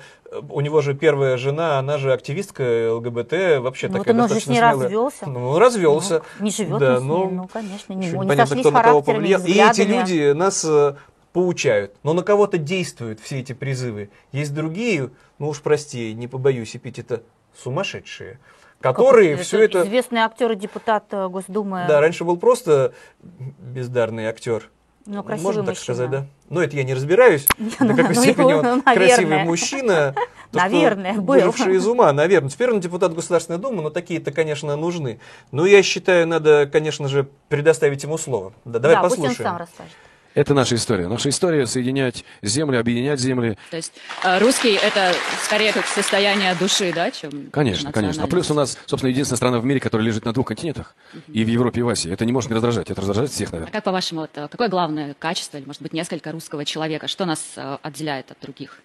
у 0.50 0.62
него 0.62 0.82
же 0.82 0.94
первая 0.94 1.38
жена, 1.38 1.80
она 1.80 1.98
же 1.98 2.14
активистка 2.14 2.94
ЛГБТ, 2.94 3.60
вообще 3.60 3.88
Ну, 3.88 3.98
вот 3.98 4.06
такая 4.06 4.14
он 4.16 4.26
уже 4.26 4.28
с 4.28 4.46
достаточно 4.46 4.52
ней 4.52 4.58
смелая. 4.58 4.84
развелся. 4.84 5.30
Ну, 5.30 5.50
он 5.50 5.58
развелся. 5.58 6.22
Ну, 6.40 6.46
не 6.46 6.52
живет 6.52 6.80
да, 6.80 6.96
он 6.96 7.00
с 7.00 7.04
ней, 7.04 7.28
ну, 7.32 7.50
конечно, 7.52 7.94
не, 7.94 8.08
не 8.08 8.36
сошлись 8.36 8.62
кто 8.62 8.72
на 8.72 8.84
кого 8.84 9.02
повлиял. 9.02 9.42
И 9.42 9.52
эти 9.54 9.82
люди 9.82 10.32
нас 10.34 10.66
э, 10.66 10.96
поучают. 11.40 11.96
Но 12.04 12.12
на 12.12 12.22
кого-то 12.22 12.58
действуют 12.58 13.22
все 13.22 13.40
эти 13.40 13.54
призывы. 13.54 14.10
Есть 14.34 14.54
другие, 14.54 15.10
ну 15.38 15.48
уж 15.48 15.62
прости, 15.62 16.14
не 16.14 16.28
побоюсь 16.28 16.76
эпитета, 16.76 17.24
сумасшедшие, 17.58 18.40
которые 18.82 19.38
Как 19.38 19.46
все 19.46 19.64
это... 19.64 19.84
Известный 19.84 20.20
актер 20.20 20.52
и 20.52 20.56
депутат 20.56 21.06
э, 21.12 21.30
Госдумы. 21.30 21.86
Да, 21.88 22.02
раньше 22.02 22.26
был 22.26 22.36
просто 22.36 22.94
бездарный 23.22 24.26
актер. 24.26 24.70
Ну, 25.06 25.24
красивый 25.24 25.46
Можно 25.46 25.62
так 25.62 25.76
мужчина. 25.76 25.96
сказать, 25.96 26.12
да? 26.12 26.26
Ну, 26.50 26.60
это 26.60 26.76
я 26.76 26.84
не 26.84 26.94
разбираюсь. 26.94 27.48
До 27.58 27.86
ну, 27.86 27.96
какой 27.96 28.16
ну, 28.16 28.22
степени 28.22 28.52
ну, 28.52 28.70
он 28.70 28.82
красивый 28.82 29.44
мужчина. 29.46 30.14
Наверное, 30.52 31.14
был. 31.14 31.36
Выживший 31.36 31.78
из 31.78 31.88
ума, 31.88 32.12
наверное. 32.12 32.50
Теперь 32.50 32.72
он 32.72 32.82
депутат 32.82 33.14
Государственной 33.14 33.60
Думы, 33.60 33.82
но 33.82 33.92
такие-то, 33.92 34.34
конечно, 34.34 34.76
нужны. 34.76 35.22
Но 35.54 35.66
я 35.66 35.84
считаю, 35.84 36.28
надо, 36.28 36.68
конечно 36.68 37.08
же, 37.08 37.30
предоставить 37.48 38.04
ему 38.04 38.18
слово. 38.18 38.52
Да, 38.66 38.80
давай 38.80 38.98
да, 38.98 39.04
пусть 39.04 39.18
он 39.18 39.22
послушаем. 39.22 39.50
сам 39.50 39.58
расскажет. 39.58 39.94
Это 40.36 40.54
наша 40.54 40.76
история. 40.76 41.08
Наша 41.08 41.30
история 41.30 41.66
соединять 41.66 42.24
земли, 42.42 42.78
объединять 42.78 43.20
земли. 43.20 43.58
То 43.72 43.78
есть 43.78 43.94
э, 44.24 44.40
русский 44.40 44.74
это 44.74 45.14
скорее 45.44 45.74
как 45.74 45.86
состояние 45.88 46.54
души, 46.56 46.92
да, 46.94 47.12
чем 47.12 47.50
Конечно, 47.52 47.92
конечно. 47.92 48.24
А 48.24 48.28
плюс 48.28 48.50
у 48.52 48.54
нас, 48.54 48.78
собственно, 48.86 49.10
единственная 49.10 49.38
страна 49.38 49.60
в 49.60 49.66
мире, 49.66 49.80
которая 49.80 50.06
лежит 50.06 50.26
на 50.26 50.34
двух 50.34 50.48
континентах. 50.48 50.96
И 51.28 51.44
в 51.44 51.48
Европе, 51.48 51.80
и 51.80 51.84
в 51.84 51.90
Азии. 51.90 52.12
Это 52.12 52.26
не 52.26 52.32
может 52.32 52.50
не 52.50 52.56
раздражать. 52.56 52.90
Это 52.90 53.02
раздражает 53.02 53.32
всех, 53.32 53.50
А 53.50 53.52
наверное. 53.54 53.72
как 53.72 53.84
по-вашему, 53.84 54.22
вот, 54.22 54.32
э, 54.36 54.48
какое 54.50 54.70
главное 54.70 55.16
качество, 55.18 55.58
или, 55.58 55.66
может 55.66 55.82
быть, 55.82 55.94
несколько 55.94 56.32
русского 56.32 56.64
человека? 56.64 57.08
Что 57.08 57.26
нас 57.26 57.44
э, 57.56 57.78
отделяет 57.82 58.32
от 58.32 58.40
других? 58.42 58.80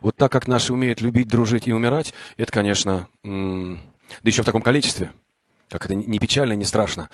Вот 0.00 0.16
так 0.16 0.32
как 0.32 0.48
наши 0.48 0.72
умеют 0.72 1.00
любить, 1.00 1.28
дружить 1.28 1.68
и 1.68 1.72
умирать, 1.72 2.12
это, 2.36 2.50
конечно, 2.50 3.06
да 3.22 3.78
еще 4.24 4.42
в 4.42 4.46
таком 4.46 4.62
количестве. 4.62 5.12
Как 5.70 5.84
это 5.84 5.94
не 5.94 6.18
печально, 6.18 6.54
не 6.54 6.64
страшно. 6.64 7.08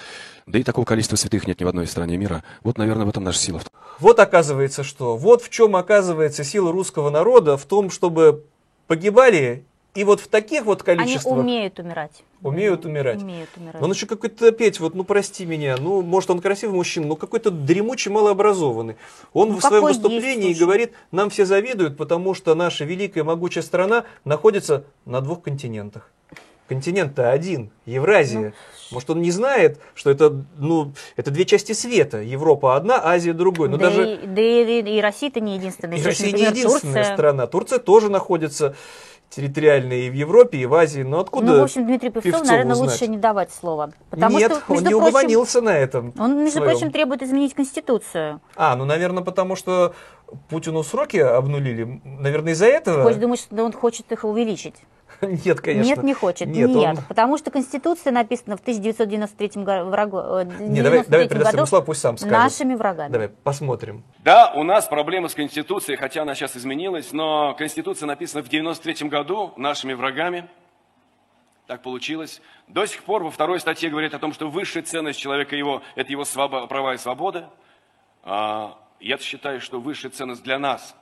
Да 0.47 0.59
и 0.59 0.63
такого 0.63 0.87
количества 0.87 1.17
святых 1.17 1.47
нет 1.47 1.61
ни 1.61 1.65
в 1.65 1.69
одной 1.69 1.87
стране 1.87 2.17
мира. 2.17 2.43
Вот, 2.63 2.79
наверное, 2.79 3.05
в 3.05 3.09
этом 3.11 3.23
наша 3.23 3.39
сила. 3.39 3.61
Вот 4.01 4.19
оказывается 4.19 4.83
что. 4.83 5.17
Вот 5.17 5.43
в 5.43 5.51
чем 5.51 5.77
оказывается 5.77 6.43
сила 6.43 6.73
русского 6.73 7.11
народа, 7.11 7.59
в 7.59 7.67
том, 7.67 7.91
чтобы 7.91 8.45
погибали 8.87 9.65
и 9.95 10.05
вот 10.05 10.21
в 10.21 10.29
таких 10.29 10.65
вот 10.65 10.87
Они 10.87 10.99
количествах 10.99 11.39
умеют 11.39 11.79
умирать. 11.79 12.23
умеют 12.43 12.85
умирать. 12.85 13.23
Умеют 13.23 13.49
умирать. 13.57 13.83
Он 13.83 13.91
еще 13.91 14.07
какой-то 14.07 14.49
опять, 14.49 14.79
вот, 14.79 14.95
ну 14.95 15.05
прости 15.05 15.47
меня, 15.47 15.77
ну, 15.79 16.03
может, 16.03 16.31
он 16.31 16.41
красивый 16.41 16.77
мужчина, 16.77 17.07
но 17.07 17.17
какой-то 17.17 17.51
дремучий, 17.51 18.11
малообразованный. 18.11 18.97
Он 19.33 19.51
Ну, 19.53 19.59
в 19.59 19.63
своем 19.63 19.85
выступлении 19.85 20.53
говорит, 20.53 20.93
нам 21.13 21.31
все 21.31 21.47
завидуют, 21.47 21.97
потому 21.97 22.35
что 22.35 22.55
наша 22.55 22.85
великая 22.85 23.25
могучая 23.25 23.65
страна 23.65 24.05
находится 24.25 24.85
на 25.07 25.23
двух 25.23 25.43
континентах. 25.43 26.11
Континент-то 26.69 27.31
один, 27.31 27.71
Евразия. 27.85 28.53
Может, 28.91 29.11
он 29.11 29.21
не 29.21 29.31
знает, 29.31 29.81
что 29.95 30.11
это, 30.11 30.45
ну, 30.59 30.93
это 31.17 31.31
две 31.31 31.45
части 31.45 31.73
света. 31.73 32.19
Европа 32.23 32.77
одна, 32.77 33.01
Азия 33.05 33.33
другой. 33.33 33.69
Но 33.69 33.77
да, 33.77 33.91
даже 33.91 34.15
и, 34.15 34.27
да 34.27 34.41
и, 34.41 34.97
и 34.99 35.01
Россия-то 35.01 35.41
не 35.41 35.57
единственная. 35.57 35.97
и 35.97 36.01
Здесь, 36.01 36.07
Россия 36.07 36.27
не 36.27 36.33
например, 36.33 36.53
единственная 36.53 36.95
Турция. 36.95 37.15
страна. 37.15 37.47
Турция 37.47 37.79
тоже 37.79 38.11
находится 38.11 38.75
территориально 39.29 39.93
и 39.93 40.11
в 40.11 40.15
Европе, 40.15 40.59
и 40.59 40.67
в 40.67 40.75
Азии. 40.75 41.03
Но 41.03 41.21
откуда 41.21 41.47
Ну, 41.47 41.61
в 41.61 41.65
общем, 41.65 41.85
Дмитрию 41.87 42.13
Певцову, 42.13 42.33
Певцову 42.33 42.51
наверное, 42.51 42.75
знать? 42.77 42.91
лучше 42.91 43.07
не 43.09 43.17
давать 43.19 43.53
слова. 43.53 43.91
Потому 44.11 44.39
Нет, 44.39 44.53
что, 44.53 44.63
он 44.73 44.79
не 44.79 44.83
прочим, 44.85 44.97
угомонился 44.99 45.61
на 45.61 45.77
этом. 45.77 46.15
Он, 46.19 46.37
между 46.37 46.59
своем. 46.59 46.71
прочим, 46.71 46.93
требует 46.93 47.23
изменить 47.23 47.55
Конституцию. 47.55 48.41
А, 48.55 48.77
ну, 48.77 48.85
наверное, 48.85 49.25
потому 49.25 49.57
что 49.57 49.95
Путину 50.49 50.83
сроки 50.85 51.17
обнулили. 51.17 52.01
Наверное, 52.05 52.53
из-за 52.53 52.67
этого? 52.67 53.03
Хочешь 53.03 53.19
думать, 53.21 53.41
что 53.41 53.65
он 53.65 53.73
хочет 53.73 54.11
их 54.13 54.25
увеличить? 54.25 54.75
Нет, 55.45 55.61
конечно. 55.61 55.89
Нет, 55.89 56.03
не 56.03 56.15
хочет. 56.15 56.49
Нет, 56.49 56.69
Нет, 56.71 56.99
он- 56.99 57.05
потому 57.09 57.39
что 57.39 57.51
Конституция 57.51 58.13
написана 58.13 58.57
в 58.57 58.61
1993 58.61 59.63
го- 59.65 59.85
врагу- 59.91 60.19
э, 60.41 60.45
Не, 60.45 60.83
давай, 60.83 61.05
давай 61.05 61.27
93 61.27 61.29
предоставим 61.29 61.57
году 61.59 61.67
слово, 61.67 61.83
пусть 61.85 62.01
сам 62.01 62.17
скажет. 62.17 62.33
нашими 62.39 62.75
врагами. 62.75 63.13
Давай, 63.13 63.29
посмотрим. 63.29 64.05
Да, 64.25 64.53
у 64.55 64.63
нас 64.63 64.87
проблемы 64.87 65.29
с 65.29 65.35
Конституцией, 65.35 65.97
хотя 65.97 66.23
она 66.23 66.35
сейчас 66.35 66.57
изменилась, 66.57 67.13
но 67.13 67.55
Конституция 67.55 68.07
написана 68.07 68.43
в 68.43 68.49
93 68.49 69.09
году 69.09 69.53
нашими 69.57 69.93
врагами. 69.95 70.49
Так 71.67 71.83
получилось. 71.83 72.41
До 72.69 72.87
сих 72.87 73.03
пор 73.03 73.25
во 73.25 73.31
второй 73.31 73.59
статье 73.59 73.91
говорит 73.91 74.15
о 74.15 74.19
том, 74.21 74.33
что 74.33 74.49
высшая 74.49 74.83
ценность 74.83 75.19
человека 75.19 75.57
его– 75.57 75.83
это 75.97 76.13
его 76.13 76.23
свобо- 76.23 76.69
права 76.69 76.95
и 76.95 76.97
свобода. 76.99 77.51
А, 78.23 78.79
я 79.01 79.19
считаю, 79.19 79.61
что 79.61 79.81
высшая 79.81 80.11
ценность 80.11 80.45
для 80.45 80.59
нас, 80.61 80.95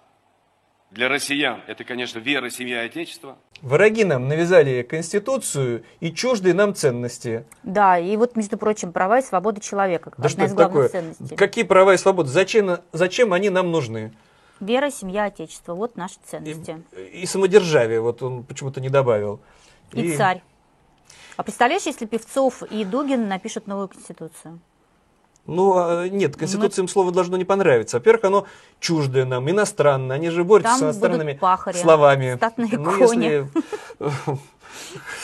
для 0.95 1.09
россиян, 1.09 1.61
это, 1.67 1.83
конечно, 1.85 2.21
вера, 2.21 2.49
семья 2.51 2.85
и 2.85 2.87
отечество. 2.87 3.37
Враги 3.61 4.05
нам 4.05 4.29
навязали 4.29 4.83
Конституцию 4.83 5.85
и 5.99 6.13
чуждые 6.13 6.55
нам 6.55 6.75
ценности. 6.75 7.45
Да, 7.65 7.99
и 7.99 8.17
вот, 8.17 8.37
между 8.37 8.57
прочим, 8.57 8.93
права 8.93 9.19
и 9.19 9.23
свобода 9.23 9.61
человека. 9.61 10.13
Да 10.17 10.27
одна 10.27 10.29
что 10.29 10.45
из 10.45 10.47
это 10.47 10.55
главных 10.55 10.73
такое? 10.73 10.89
ценностей. 10.89 11.37
Какие 11.37 11.65
права 11.65 11.95
и 11.95 11.97
свободы? 11.97 12.29
Зачем, 12.29 12.79
зачем 12.93 13.33
они 13.33 13.51
нам 13.51 13.73
нужны? 13.73 14.13
Вера, 14.61 14.91
семья, 14.91 15.25
отечество. 15.25 15.75
Вот 15.75 15.97
наши 15.97 16.15
ценности. 16.25 16.83
И 17.13 17.27
самодержавие, 17.27 18.01
вот 18.01 18.23
он 18.23 18.45
почему-то 18.45 18.81
не 18.81 18.89
добавил. 18.89 19.41
И, 19.93 20.17
царь. 20.17 20.43
А 21.37 21.43
представляешь, 21.43 21.83
если 21.87 22.07
Певцов 22.07 22.63
и 22.63 22.85
Дугин 22.85 23.27
напишут 23.27 23.67
новую 23.67 23.89
Конституцию? 23.89 24.61
Ну, 25.47 25.75
а, 25.77 26.09
нет, 26.09 26.37
Конституции 26.37 26.81
им 26.83 26.89
слово 26.89 27.13
должно 27.13 27.37
не 27.37 27.45
понравиться. 27.45 27.99
Во-первых, 27.99 28.25
оно 28.25 28.47
чуждое 28.81 29.25
нам, 29.25 29.49
иностранное. 29.51 30.17
Они 30.17 30.31
же 30.31 30.43
борются 30.45 30.73
Там 30.73 30.79
с 30.79 30.83
иностранными 30.83 31.35
пахари, 31.35 31.77
словами. 31.77 32.39
ну, 32.57 32.99
кони. 32.99 33.49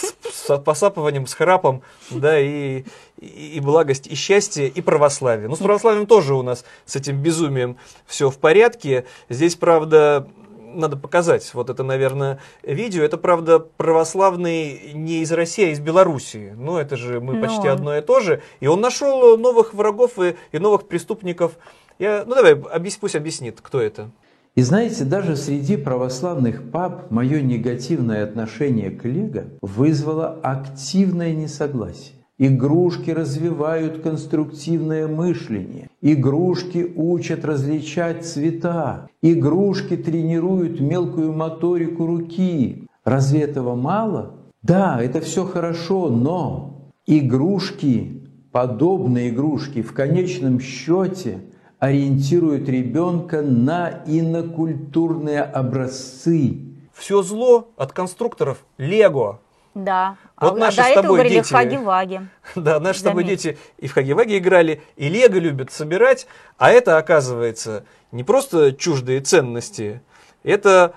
если 0.02 0.30
с 0.32 0.58
посапыванием, 0.58 1.26
с 1.26 1.34
храпом, 1.34 1.82
да, 2.10 2.38
и, 2.38 2.84
и, 3.18 3.26
и 3.26 3.60
благость, 3.60 4.06
и 4.06 4.14
счастье, 4.14 4.68
и 4.68 4.80
православие. 4.80 5.48
Ну, 5.48 5.56
с 5.56 5.58
православием 5.58 6.06
тоже 6.06 6.34
у 6.34 6.42
нас 6.42 6.64
с 6.86 6.96
этим 6.96 7.20
безумием 7.20 7.76
все 8.06 8.30
в 8.30 8.38
порядке. 8.38 9.06
Здесь, 9.28 9.56
правда, 9.56 10.28
надо 10.74 10.96
показать, 10.96 11.52
вот 11.54 11.70
это, 11.70 11.82
наверное, 11.82 12.38
видео. 12.62 13.02
Это, 13.02 13.16
правда, 13.16 13.58
православный 13.58 14.92
не 14.94 15.22
из 15.22 15.32
России, 15.32 15.66
а 15.66 15.72
из 15.72 15.80
Белоруссии. 15.80 16.54
Ну, 16.56 16.76
это 16.78 16.96
же 16.96 17.20
мы 17.20 17.34
Ну. 17.34 17.42
почти 17.42 17.68
одно 17.68 17.96
и 17.96 18.00
то 18.00 18.20
же. 18.20 18.42
И 18.60 18.66
он 18.66 18.80
нашел 18.80 19.36
новых 19.36 19.74
врагов 19.74 20.18
и, 20.18 20.36
и 20.52 20.58
новых 20.58 20.88
преступников. 20.88 21.52
Я, 21.98 22.24
ну, 22.26 22.34
давай, 22.34 22.54
объяс- 22.54 22.98
пусть 23.00 23.16
объяснит, 23.16 23.58
кто 23.60 23.80
это. 23.80 24.10
И 24.56 24.62
знаете, 24.62 25.04
даже 25.04 25.36
среди 25.36 25.76
православных 25.76 26.70
пап 26.70 27.10
мое 27.10 27.40
негативное 27.40 28.24
отношение 28.24 28.90
к 28.90 29.04
Лего 29.04 29.44
вызвало 29.62 30.38
активное 30.42 31.32
несогласие. 31.32 32.16
Игрушки 32.42 33.10
развивают 33.10 34.00
конструктивное 34.00 35.06
мышление. 35.06 35.90
Игрушки 36.00 36.90
учат 36.96 37.44
различать 37.44 38.24
цвета. 38.24 39.08
Игрушки 39.20 39.94
тренируют 39.98 40.80
мелкую 40.80 41.34
моторику 41.34 42.06
руки. 42.06 42.88
Разве 43.04 43.42
этого 43.42 43.74
мало? 43.74 44.36
Да, 44.62 45.02
это 45.02 45.20
все 45.20 45.44
хорошо, 45.44 46.08
но 46.08 46.90
игрушки, 47.06 48.22
подобные 48.52 49.28
игрушки 49.28 49.82
в 49.82 49.92
конечном 49.92 50.60
счете 50.60 51.40
ориентируют 51.78 52.70
ребенка 52.70 53.42
на 53.42 54.02
инокультурные 54.06 55.42
образцы. 55.42 56.56
Все 56.94 57.22
зло 57.22 57.68
от 57.76 57.92
конструкторов 57.92 58.64
Лего. 58.78 59.40
Да. 59.74 60.16
Вот 60.40 60.54
а, 60.54 60.56
наши 60.56 60.80
а 60.80 60.82
до 60.82 60.88
с 60.88 60.90
этого 60.90 61.02
тобой 61.02 61.16
говорили 61.18 61.34
дети- 61.36 61.52
хаги-ваги. 61.52 62.20
Да, 62.56 62.80
наши 62.80 62.98
с 62.98 63.02
тобой 63.02 63.22
Заметь. 63.22 63.42
дети 63.42 63.58
и 63.78 63.86
в 63.86 63.94
Хаги-Ваги 63.94 64.38
играли, 64.38 64.82
и 64.96 65.08
Лего 65.08 65.36
любят 65.38 65.70
собирать, 65.72 66.26
а 66.58 66.70
это, 66.72 66.98
оказывается, 66.98 67.84
не 68.10 68.24
просто 68.24 68.72
чуждые 68.72 69.20
ценности, 69.20 70.02
это 70.42 70.94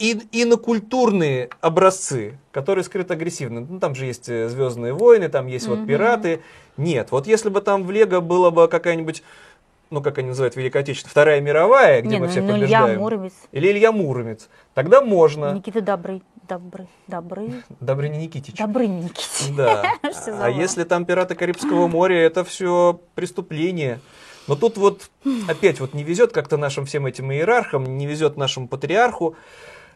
ин- 0.00 0.22
инокультурные 0.32 1.50
образцы, 1.60 2.38
которые 2.50 2.82
скрыто 2.84 3.14
агрессивны. 3.14 3.64
Ну, 3.68 3.78
там 3.78 3.94
же 3.94 4.06
есть 4.06 4.28
э, 4.28 4.48
Звездные 4.48 4.92
войны, 4.92 5.28
там 5.28 5.46
есть 5.46 5.68
вот 5.68 5.78
Мгм. 5.78 5.86
пираты. 5.86 6.42
Нет, 6.76 7.12
вот 7.12 7.26
если 7.28 7.50
бы 7.50 7.60
там 7.60 7.84
в 7.84 7.90
Лего 7.92 8.20
была 8.20 8.50
бы 8.50 8.66
какая-нибудь, 8.66 9.22
ну, 9.90 10.02
как 10.02 10.18
они 10.18 10.28
называют, 10.28 10.56
Великая 10.56 10.80
Отечественная, 10.80 11.12
Вторая 11.12 11.40
мировая, 11.40 12.00
где 12.00 12.08
Не, 12.16 12.18
мы 12.18 12.26
ну, 12.26 12.30
всех 12.32 12.44
ну, 12.44 12.50
Илья 12.56 12.80
побеждаем. 12.80 12.98
Муромец. 13.00 13.32
Или 13.52 13.70
Илья 13.70 13.92
Муромец. 13.92 14.48
Тогда 14.74 15.02
можно. 15.02 15.52
Никита 15.52 15.80
Добрый. 15.82 16.22
Добрый. 16.48 16.88
Добрый. 17.06 17.62
Добрыня 17.80 18.16
Никитич. 18.16 18.56
Добрыня 18.56 19.04
Никитич. 19.04 19.54
Да. 19.56 19.84
А 20.02 20.30
ладно? 20.30 20.46
если 20.46 20.84
там 20.84 21.04
пираты 21.04 21.34
Карибского 21.34 21.86
моря, 21.86 22.16
это 22.16 22.44
все 22.44 23.00
преступление. 23.14 24.00
Но 24.48 24.56
тут 24.56 24.76
вот 24.76 25.10
опять 25.48 25.80
вот 25.80 25.94
не 25.94 26.02
везет 26.04 26.32
как-то 26.32 26.56
нашим 26.56 26.84
всем 26.86 27.06
этим 27.06 27.32
иерархам, 27.32 27.96
не 27.96 28.06
везет 28.06 28.36
нашему 28.36 28.66
патриарху, 28.68 29.36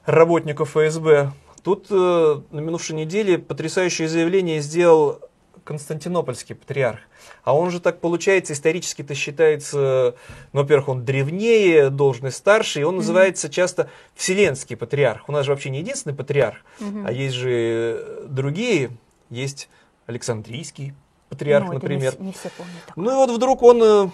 работнику 0.04 0.64
ФСБ. 0.64 1.32
Тут 1.62 1.86
э, 1.90 2.40
на 2.50 2.60
минувшей 2.60 2.94
неделе 2.94 3.38
потрясающее 3.38 4.08
заявление 4.08 4.60
сделал 4.60 5.20
Константинопольский 5.66 6.54
патриарх. 6.54 7.00
А 7.44 7.54
он 7.54 7.70
же 7.70 7.80
так 7.80 8.00
получается, 8.00 8.52
исторически-то 8.52 9.14
считается, 9.14 10.14
ну, 10.52 10.60
во-первых, 10.62 10.88
он 10.88 11.04
древнее, 11.04 11.90
должность 11.90 12.36
старше, 12.38 12.80
и 12.80 12.84
он 12.84 12.96
называется 12.96 13.50
часто 13.50 13.90
Вселенский 14.14 14.76
патриарх. 14.76 15.28
У 15.28 15.32
нас 15.32 15.44
же 15.44 15.50
вообще 15.52 15.70
не 15.70 15.80
единственный 15.80 16.14
патриарх, 16.14 16.58
а 16.80 17.10
есть 17.12 17.34
же 17.34 17.50
э, 17.50 18.24
другие, 18.28 18.90
есть 19.28 19.68
Александрийский 20.06 20.94
патриарх, 21.28 21.66
Ну, 21.66 21.72
не 21.72 21.78
например. 21.78 22.12
вс- 22.14 22.22
не 22.22 22.32
все 22.32 22.48
помнят. 22.56 22.74
Ну 22.94 23.10
и 23.10 23.14
вот 23.14 23.30
вдруг 23.36 23.62
он 23.62 23.82
э, 23.82 24.08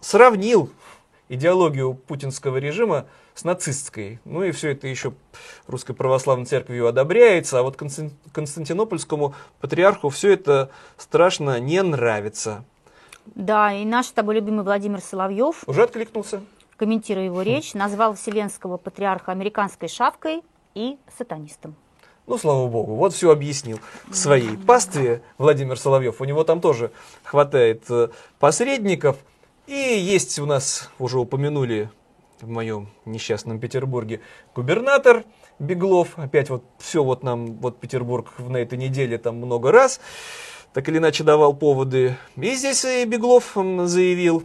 сравнил 0.00 0.70
идеологию 1.28 1.94
путинского 1.94 2.56
режима 2.58 3.06
с 3.34 3.44
нацистской. 3.44 4.20
Ну 4.24 4.42
и 4.42 4.50
все 4.52 4.70
это 4.72 4.86
еще 4.88 5.12
Русской 5.66 5.94
Православной 5.94 6.46
Церковью 6.46 6.86
одобряется, 6.88 7.58
а 7.58 7.62
вот 7.62 7.76
Констан- 7.76 8.12
Константинопольскому 8.32 9.34
патриарху 9.60 10.08
все 10.08 10.32
это 10.32 10.70
страшно 10.96 11.60
не 11.60 11.82
нравится. 11.82 12.64
Да, 13.34 13.72
и 13.72 13.84
наш 13.84 14.06
с 14.06 14.12
тобой 14.12 14.36
любимый 14.36 14.64
Владимир 14.64 15.00
Соловьев, 15.00 15.62
Уже 15.66 15.82
откликнулся? 15.82 16.40
комментируя 16.76 17.24
его 17.26 17.42
речь, 17.42 17.74
назвал 17.74 18.14
Вселенского 18.14 18.76
патриарха 18.76 19.32
американской 19.32 19.88
шавкой 19.88 20.42
и 20.74 20.96
сатанистом. 21.16 21.74
Ну, 22.26 22.36
слава 22.38 22.66
богу, 22.68 22.94
вот 22.94 23.14
все 23.14 23.30
объяснил 23.30 23.80
в 24.06 24.14
своей 24.14 24.56
пастве 24.58 25.22
Владимир 25.38 25.78
Соловьев. 25.78 26.20
У 26.20 26.24
него 26.24 26.44
там 26.44 26.60
тоже 26.60 26.90
хватает 27.24 27.84
э, 27.88 28.08
посредников. 28.38 29.16
И 29.68 29.74
есть 29.74 30.38
у 30.38 30.46
нас, 30.46 30.88
уже 30.98 31.18
упомянули 31.20 31.90
в 32.40 32.48
моем 32.48 32.88
несчастном 33.04 33.60
Петербурге, 33.60 34.20
губернатор 34.54 35.24
Беглов. 35.58 36.18
Опять 36.18 36.48
вот 36.48 36.64
все 36.78 37.04
вот 37.04 37.22
нам, 37.22 37.56
вот 37.58 37.78
Петербург 37.78 38.32
на 38.38 38.56
этой 38.56 38.78
неделе 38.78 39.18
там 39.18 39.36
много 39.36 39.70
раз 39.70 40.00
так 40.72 40.88
или 40.88 40.96
иначе 40.96 41.22
давал 41.22 41.52
поводы. 41.54 42.16
И 42.36 42.54
здесь 42.54 42.82
и 42.86 43.04
Беглов 43.04 43.52
заявил, 43.84 44.44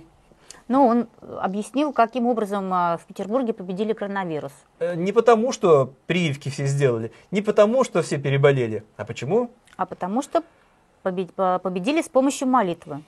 Ну, 0.68 0.88
он 0.88 1.08
объяснил, 1.40 1.94
каким 1.94 2.26
образом 2.28 2.74
а, 2.74 2.98
в 2.98 3.06
Петербурге 3.06 3.54
победили 3.54 3.94
коронавирус. 3.94 4.52
э, 4.80 4.96
не 4.96 5.14
потому, 5.14 5.54
что 5.54 5.94
прививки 6.06 6.50
все 6.50 6.66
сделали, 6.66 7.12
не 7.32 7.42
потому, 7.42 7.86
что 7.86 8.02
все 8.02 8.18
переболели, 8.18 8.84
а 8.98 9.06
почему? 9.06 9.52
А 9.78 9.86
потому 9.86 10.22
что 10.22 10.44
побед- 11.04 11.32
по- 11.34 11.60
победили 11.60 12.02
с 12.02 12.10
помощью 12.10 12.48
молитвы. 12.50 13.04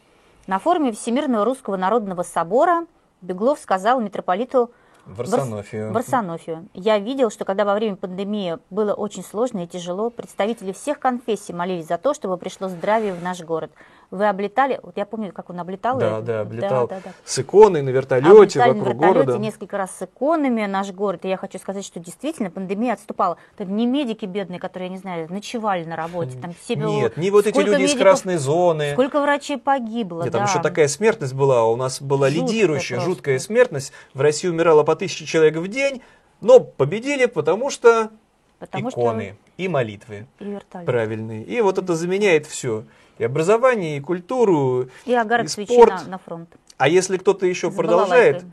На 0.47 0.59
форуме 0.59 0.91
Всемирного 0.91 1.43
Русского 1.45 1.75
Народного 1.77 2.23
Собора 2.23 2.85
Беглов 3.21 3.59
сказал 3.59 3.99
митрополиту 3.99 4.71
Варсонофию. 5.05 5.89
Варс- 5.91 5.93
Варсонофию. 5.93 6.67
Я 6.73 6.97
видел, 6.99 7.29
что 7.29 7.45
когда 7.45 7.63
во 7.65 7.75
время 7.75 7.95
пандемии 7.95 8.57
было 8.69 8.93
очень 8.93 9.23
сложно 9.23 9.63
и 9.63 9.67
тяжело, 9.67 10.09
представители 10.09 10.71
всех 10.71 10.99
конфессий 10.99 11.53
молились 11.53 11.87
за 11.87 11.97
то, 11.97 12.13
чтобы 12.13 12.37
пришло 12.37 12.69
здравие 12.69 13.13
в 13.13 13.21
наш 13.23 13.41
город. 13.41 13.71
Вы 14.15 14.29
облетали, 14.29 14.79
вот 14.81 14.95
я 14.95 15.05
помню, 15.05 15.33
как 15.33 15.49
он 15.49 15.59
облетал. 15.59 15.97
Да, 15.97 16.21
да, 16.21 16.41
облетал 16.41 16.87
да, 16.87 17.01
да. 17.03 17.11
с 17.25 17.37
иконой 17.37 17.81
на 17.81 17.89
вертолете 17.89 18.29
Облетали 18.31 18.71
на 18.71 18.77
вокруг 18.79 18.93
вертолете 18.95 19.25
города. 19.25 19.37
несколько 19.43 19.77
раз 19.77 19.91
с 19.97 20.01
иконами 20.03 20.65
наш 20.67 20.91
город. 20.91 21.25
И 21.25 21.27
я 21.27 21.35
хочу 21.35 21.59
сказать, 21.59 21.83
что 21.83 21.99
действительно 21.99 22.49
пандемия 22.49 22.93
отступала. 22.93 23.35
Это 23.57 23.69
не 23.69 23.85
медики 23.85 24.25
бедные, 24.25 24.57
которые, 24.59 24.87
я 24.87 24.93
не 24.93 24.99
знаю, 24.99 25.27
ночевали 25.29 25.83
на 25.83 25.97
работе. 25.97 26.37
Там 26.41 26.53
все 26.63 26.75
Нет, 26.77 27.17
не 27.17 27.29
вот 27.29 27.45
эти 27.45 27.57
люди 27.57 27.81
из 27.83 27.91
медиков- 27.93 27.99
красной 28.03 28.37
зоны. 28.37 28.93
Сколько 28.93 29.19
врачей 29.21 29.57
погибло, 29.57 30.23
Нет, 30.23 30.31
да. 30.31 30.39
там 30.39 30.47
еще 30.47 30.61
такая 30.61 30.87
смертность 30.87 31.33
была, 31.33 31.65
у 31.65 31.75
нас 31.75 32.01
была 32.01 32.29
Жуткая 32.29 32.47
лидирующая, 32.47 32.95
просто. 32.97 33.09
жуткая 33.11 33.39
смертность. 33.39 33.91
В 34.13 34.21
России 34.21 34.47
умирало 34.47 34.83
по 34.83 34.95
тысяче 34.95 35.25
человек 35.25 35.57
в 35.57 35.67
день, 35.67 36.01
но 36.39 36.61
победили, 36.61 37.25
потому 37.25 37.69
что 37.69 38.11
Потому 38.59 38.89
что 38.91 39.01
иконы 39.01 39.35
и 39.57 39.67
молитвы 39.67 40.27
и 40.39 40.45
вертолет. 40.45 40.85
правильные. 40.85 41.43
И 41.43 41.59
вот 41.59 41.77
это 41.77 41.95
заменяет 41.95 42.45
все. 42.45 42.85
И 43.17 43.23
образование, 43.23 43.97
и 43.97 43.99
культуру, 44.01 44.89
И 45.05 45.11
и 45.13 45.47
спорт. 45.65 45.93
на, 46.05 46.11
на 46.11 46.17
фронт. 46.17 46.49
А 46.77 46.87
если 46.89 47.17
кто-то 47.17 47.45
еще 47.45 47.71
С 47.71 47.75
продолжает 47.75 48.35
балалайкой. 48.35 48.51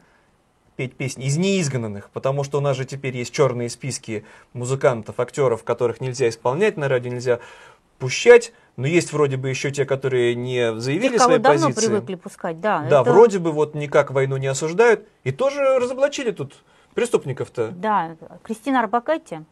петь 0.76 0.94
песни 0.96 1.26
из 1.26 1.36
неизгнанных, 1.36 2.10
потому 2.10 2.44
что 2.44 2.58
у 2.58 2.60
нас 2.60 2.76
же 2.76 2.84
теперь 2.84 3.16
есть 3.16 3.32
черные 3.32 3.68
списки 3.68 4.24
музыкантов, 4.52 5.18
актеров, 5.18 5.64
которых 5.64 6.00
нельзя 6.00 6.28
исполнять 6.28 6.76
на 6.76 6.88
радио, 6.88 7.10
нельзя 7.10 7.40
пущать, 7.98 8.52
но 8.76 8.86
есть 8.86 9.12
вроде 9.12 9.36
бы 9.36 9.48
еще 9.48 9.70
те, 9.70 9.84
которые 9.84 10.34
не 10.34 10.78
заявили 10.78 11.10
Тех, 11.10 11.18
кого 11.18 11.30
свои 11.30 11.38
давно 11.38 11.66
позиции. 11.68 11.86
привыкли 11.88 12.14
пускать, 12.16 12.60
да. 12.60 12.86
Да, 12.88 13.02
это- 13.02 13.12
вроде 13.12 13.38
бы 13.38 13.50
вот 13.52 13.74
никак 13.74 14.10
войну 14.12 14.36
не 14.36 14.46
осуждают, 14.46 15.06
и 15.24 15.30
тоже 15.32 15.78
разоблачили 15.78 16.30
тут 16.30 16.54
преступников-то. 16.94 17.68
Да, 17.72 18.16
Кристина 18.42 18.80
Арбакайте, 18.80 19.44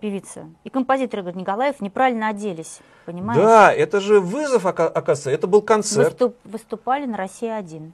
певица, 0.00 0.48
и 0.64 0.70
композитор 0.70 1.20
Игорь 1.20 1.34
Николаев 1.36 1.80
неправильно 1.80 2.28
оделись, 2.28 2.80
понимаешь? 3.06 3.40
Да, 3.40 3.72
это 3.72 4.00
же 4.00 4.20
вызов, 4.20 4.64
ока- 4.66 4.88
оказывается, 4.88 5.30
это 5.30 5.46
был 5.46 5.62
концерт. 5.62 6.12
Выступ- 6.20 6.36
выступали 6.44 7.06
на 7.06 7.16
«Россия-1». 7.16 7.92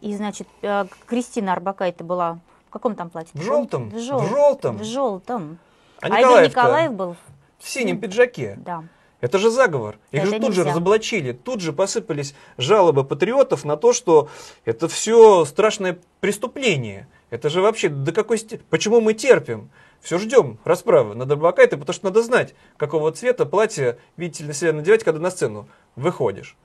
И, 0.00 0.16
значит, 0.16 0.48
э, 0.62 0.84
Кристина 1.06 1.52
Арбакайте 1.52 2.02
была 2.04 2.38
в 2.68 2.70
каком 2.72 2.94
там 2.94 3.08
платье? 3.10 3.30
В 3.34 3.42
желтом, 3.42 3.90
В, 3.90 3.98
жел- 3.98 4.18
в 4.20 4.28
желтом. 4.28 4.78
В 4.78 4.84
желтом. 4.84 5.58
А 6.00 6.08
Игорь 6.08 6.18
Николаев-то 6.20 6.48
Николаев 6.60 6.92
был 6.94 7.16
В 7.58 7.68
синем 7.68 8.00
пиджаке. 8.00 8.58
Да. 8.64 8.84
Это 9.20 9.38
же 9.38 9.50
заговор. 9.52 9.98
Их 10.10 10.22
Это 10.22 10.30
же 10.32 10.40
тут 10.40 10.52
же 10.52 10.60
нельзя. 10.62 10.70
разоблачили, 10.70 11.32
тут 11.32 11.60
же 11.60 11.72
посыпались 11.72 12.34
жалобы 12.58 13.04
патриотов 13.04 13.64
на 13.64 13.76
то, 13.76 13.92
что 13.92 14.28
это 14.64 14.88
все 14.88 15.44
страшное 15.44 15.96
преступление. 16.18 17.06
Это 17.30 17.48
же 17.48 17.62
вообще 17.62 17.88
до 17.88 18.10
какой 18.10 18.38
степени... 18.38 18.66
Почему 18.68 19.00
мы 19.00 19.14
терпим? 19.14 19.70
Все 20.02 20.18
ждем 20.18 20.58
расправы 20.64 21.14
над 21.14 21.30
Арбакайте, 21.30 21.76
потому 21.76 21.94
что 21.94 22.06
надо 22.06 22.22
знать, 22.22 22.54
какого 22.76 23.12
цвета 23.12 23.46
платье, 23.46 23.98
видите, 24.16 24.44
на 24.44 24.52
себя 24.52 24.72
надевать, 24.72 25.04
когда 25.04 25.20
на 25.20 25.30
сцену 25.30 25.68
выходишь. 25.94 26.56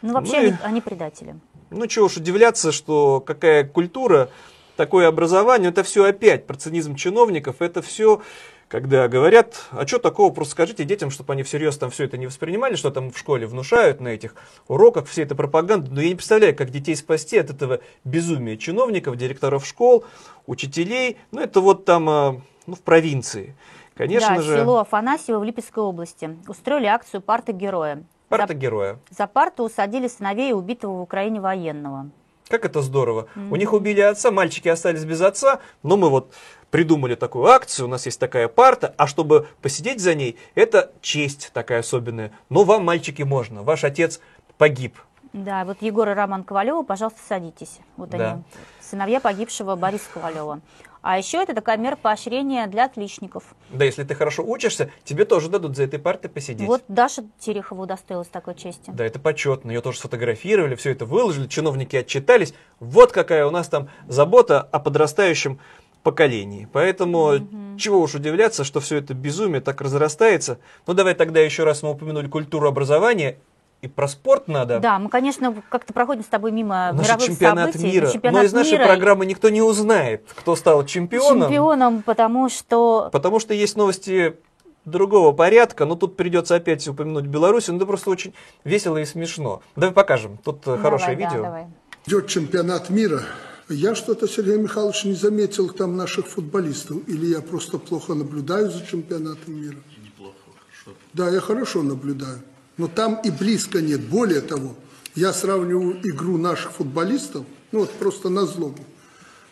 Ну, 0.00 0.14
вообще, 0.14 0.32
Ну 0.32 0.42
и- 0.42 0.46
они, 0.46 0.56
они 0.62 0.80
предатели. 0.80 1.36
Ну, 1.70 1.86
чего 1.86 2.06
уж 2.06 2.16
удивляться, 2.16 2.72
что 2.72 3.20
какая 3.20 3.64
культура, 3.64 4.30
такое 4.76 5.06
образование, 5.06 5.68
это 5.70 5.82
все 5.82 6.04
опять 6.04 6.46
про 6.46 6.56
цинизм 6.56 6.96
чиновников, 6.96 7.56
это 7.60 7.82
все, 7.82 8.22
когда 8.68 9.06
говорят, 9.06 9.66
а 9.70 9.86
что 9.86 9.98
такого, 9.98 10.32
просто 10.32 10.52
скажите 10.52 10.84
детям, 10.84 11.10
чтобы 11.10 11.34
они 11.34 11.42
всерьез 11.42 11.76
там 11.76 11.90
все 11.90 12.04
это 12.04 12.16
не 12.16 12.26
воспринимали, 12.26 12.74
что 12.74 12.90
там 12.90 13.10
в 13.12 13.18
школе 13.18 13.46
внушают 13.46 14.00
на 14.00 14.08
этих 14.08 14.34
уроках, 14.66 15.06
все 15.06 15.22
это 15.22 15.34
пропаганда, 15.34 15.90
но 15.90 16.00
я 16.00 16.08
не 16.08 16.14
представляю, 16.14 16.56
как 16.56 16.70
детей 16.70 16.96
спасти 16.96 17.36
от 17.38 17.50
этого 17.50 17.80
безумия 18.04 18.56
чиновников, 18.56 19.16
директоров 19.16 19.66
школ, 19.66 20.04
учителей, 20.46 21.18
ну, 21.30 21.40
это 21.42 21.60
вот 21.60 21.84
там, 21.84 22.08
а, 22.08 22.40
ну, 22.66 22.74
в 22.74 22.80
провинции. 22.80 23.54
Конечно 23.94 24.36
да, 24.36 24.42
же, 24.42 24.56
село 24.56 24.78
Афанасьево 24.78 25.38
в 25.38 25.44
Липецкой 25.44 25.84
области. 25.84 26.36
Устроили 26.48 26.86
акцию 26.86 27.20
«Парта 27.20 27.52
героя». 27.52 28.02
парта 28.28 28.54
героя. 28.54 28.98
За 29.10 29.26
парту 29.26 29.64
усадили 29.64 30.08
сыновей 30.08 30.54
убитого 30.54 30.98
в 30.98 31.02
Украине 31.02 31.40
военного. 31.40 32.08
Как 32.48 32.64
это 32.64 32.80
здорово. 32.82 33.28
Мгм. 33.34 33.52
У 33.52 33.56
них 33.56 33.72
убили 33.72 34.00
отца, 34.00 34.30
мальчики 34.30 34.68
остались 34.68 35.04
без 35.04 35.20
отца, 35.20 35.60
но 35.82 35.96
мы 35.96 36.08
вот 36.08 36.32
придумали 36.70 37.14
такую 37.14 37.46
акцию, 37.46 37.86
у 37.86 37.90
нас 37.90 38.06
есть 38.06 38.18
такая 38.18 38.48
парта, 38.48 38.94
а 38.96 39.06
чтобы 39.06 39.46
посидеть 39.60 40.00
за 40.00 40.14
ней, 40.14 40.38
это 40.54 40.92
честь 41.02 41.50
такая 41.52 41.80
особенная. 41.80 42.32
Но 42.48 42.64
вам, 42.64 42.84
мальчики, 42.84 43.22
можно. 43.22 43.62
Ваш 43.62 43.84
отец 43.84 44.20
погиб. 44.56 44.96
Да, 45.32 45.64
вот 45.64 45.78
Егор 45.80 46.08
и 46.08 46.12
Роман 46.12 46.44
Ковалева, 46.44 46.82
пожалуйста, 46.82 47.20
садитесь. 47.26 47.78
Вот 47.96 48.10
Да. 48.10 48.32
они, 48.32 48.42
сыновья 48.80 49.20
погибшего 49.20 49.76
Бориса 49.76 50.04
Ковалева. 50.12 50.60
А 51.02 51.18
еще 51.18 51.42
это 51.42 51.52
такая 51.52 51.76
мера 51.76 51.96
поощрения 51.96 52.66
для 52.68 52.84
отличников. 52.84 53.56
Да, 53.70 53.84
если 53.84 54.04
ты 54.04 54.14
хорошо 54.14 54.44
учишься, 54.44 54.90
тебе 55.04 55.24
тоже 55.24 55.48
дадут 55.48 55.76
за 55.76 55.82
этой 55.82 55.98
партой 55.98 56.30
посидеть. 56.30 56.66
Вот 56.66 56.84
Даша 56.86 57.24
Терехова 57.40 57.82
удостоилась 57.82 58.28
такой 58.28 58.54
чести. 58.54 58.90
Да, 58.92 59.04
это 59.04 59.18
почетно. 59.18 59.72
Ее 59.72 59.80
тоже 59.80 59.98
сфотографировали, 59.98 60.76
все 60.76 60.90
это 60.90 61.04
выложили, 61.04 61.48
чиновники 61.48 61.96
отчитались. 61.96 62.54
Вот 62.78 63.10
какая 63.10 63.44
у 63.46 63.50
нас 63.50 63.68
там 63.68 63.88
забота 64.06 64.60
о 64.60 64.78
подрастающем 64.78 65.58
поколении. 66.04 66.68
Поэтому 66.72 67.76
чего 67.78 68.00
уж 68.00 68.14
удивляться, 68.14 68.62
что 68.62 68.80
все 68.80 68.96
это 68.98 69.12
безумие 69.14 69.60
так 69.60 69.80
разрастается. 69.80 70.58
Ну 70.86 70.94
давай 70.94 71.14
тогда 71.14 71.40
еще 71.40 71.64
раз 71.64 71.82
мы 71.82 71.90
упомянули 71.90 72.28
культуру 72.28 72.68
образования. 72.68 73.38
И 73.82 73.88
про 73.88 74.06
спорт 74.06 74.46
надо. 74.46 74.78
Да, 74.78 75.00
мы, 75.00 75.08
конечно, 75.10 75.60
как-то 75.68 75.92
проходим 75.92 76.22
с 76.22 76.26
тобой 76.26 76.52
мимо 76.52 76.92
Наш 76.92 77.04
мировых 77.04 77.26
чемпионат 77.26 77.72
событий. 77.72 77.92
мира. 77.92 78.10
Чемпионат 78.12 78.40
Но 78.42 78.46
из 78.46 78.52
нашей 78.52 78.72
мира. 78.74 78.86
программы 78.86 79.26
никто 79.26 79.48
не 79.50 79.60
узнает, 79.60 80.22
кто 80.36 80.54
стал 80.54 80.86
чемпионом. 80.86 81.48
Чемпионом, 81.48 82.02
потому 82.02 82.48
что 82.48 83.08
Потому 83.12 83.40
что 83.40 83.54
есть 83.54 83.76
новости 83.76 84.36
другого 84.84 85.32
порядка, 85.32 85.84
но 85.84 85.96
тут 85.96 86.16
придется 86.16 86.54
опять 86.54 86.86
упомянуть 86.86 87.24
Беларусь, 87.26 87.66
ну 87.68 87.76
это 87.76 87.86
просто 87.86 88.10
очень 88.10 88.34
весело 88.62 88.98
и 88.98 89.04
смешно. 89.04 89.62
Давай 89.74 89.92
покажем, 89.92 90.38
тут 90.44 90.66
э, 90.66 90.76
хорошее 90.78 91.16
Давай, 91.16 91.24
да, 91.24 91.28
видео. 91.30 91.42
давай. 91.44 91.66
Идет 92.06 92.26
чемпионат 92.28 92.88
мира. 92.88 93.22
Я 93.68 93.96
что-то, 93.96 94.28
Сергей 94.28 94.58
Михайлович, 94.58 95.04
не 95.04 95.14
заметил 95.14 95.68
там 95.70 95.96
наших 95.96 96.26
футболистов. 96.28 96.98
Или 97.08 97.26
я 97.26 97.40
просто 97.40 97.78
плохо 97.78 98.14
наблюдаю 98.14 98.70
за 98.70 98.84
чемпионатом 98.86 99.54
мира? 99.60 99.76
Неплохо, 100.04 100.34
хорошо. 100.54 100.96
Да, 101.14 101.28
я 101.30 101.40
хорошо 101.40 101.82
наблюдаю. 101.82 102.42
Но 102.76 102.88
там 102.88 103.20
и 103.22 103.30
близко 103.30 103.80
нет. 103.80 104.00
Более 104.08 104.40
того, 104.40 104.74
я 105.14 105.32
сравниваю 105.32 106.00
игру 106.08 106.38
наших 106.38 106.72
футболистов, 106.72 107.44
ну 107.70 107.80
вот 107.80 107.90
просто 107.92 108.28
на 108.28 108.46
злобу, 108.46 108.84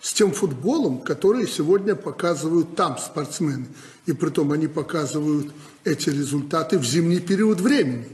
с 0.00 0.12
тем 0.12 0.32
футболом, 0.32 1.00
который 1.00 1.46
сегодня 1.46 1.94
показывают 1.94 2.74
там 2.76 2.96
спортсмены. 2.98 3.66
И 4.06 4.12
притом 4.12 4.52
они 4.52 4.66
показывают 4.66 5.52
эти 5.84 6.08
результаты 6.08 6.78
в 6.78 6.84
зимний 6.84 7.20
период 7.20 7.60
времени. 7.60 8.08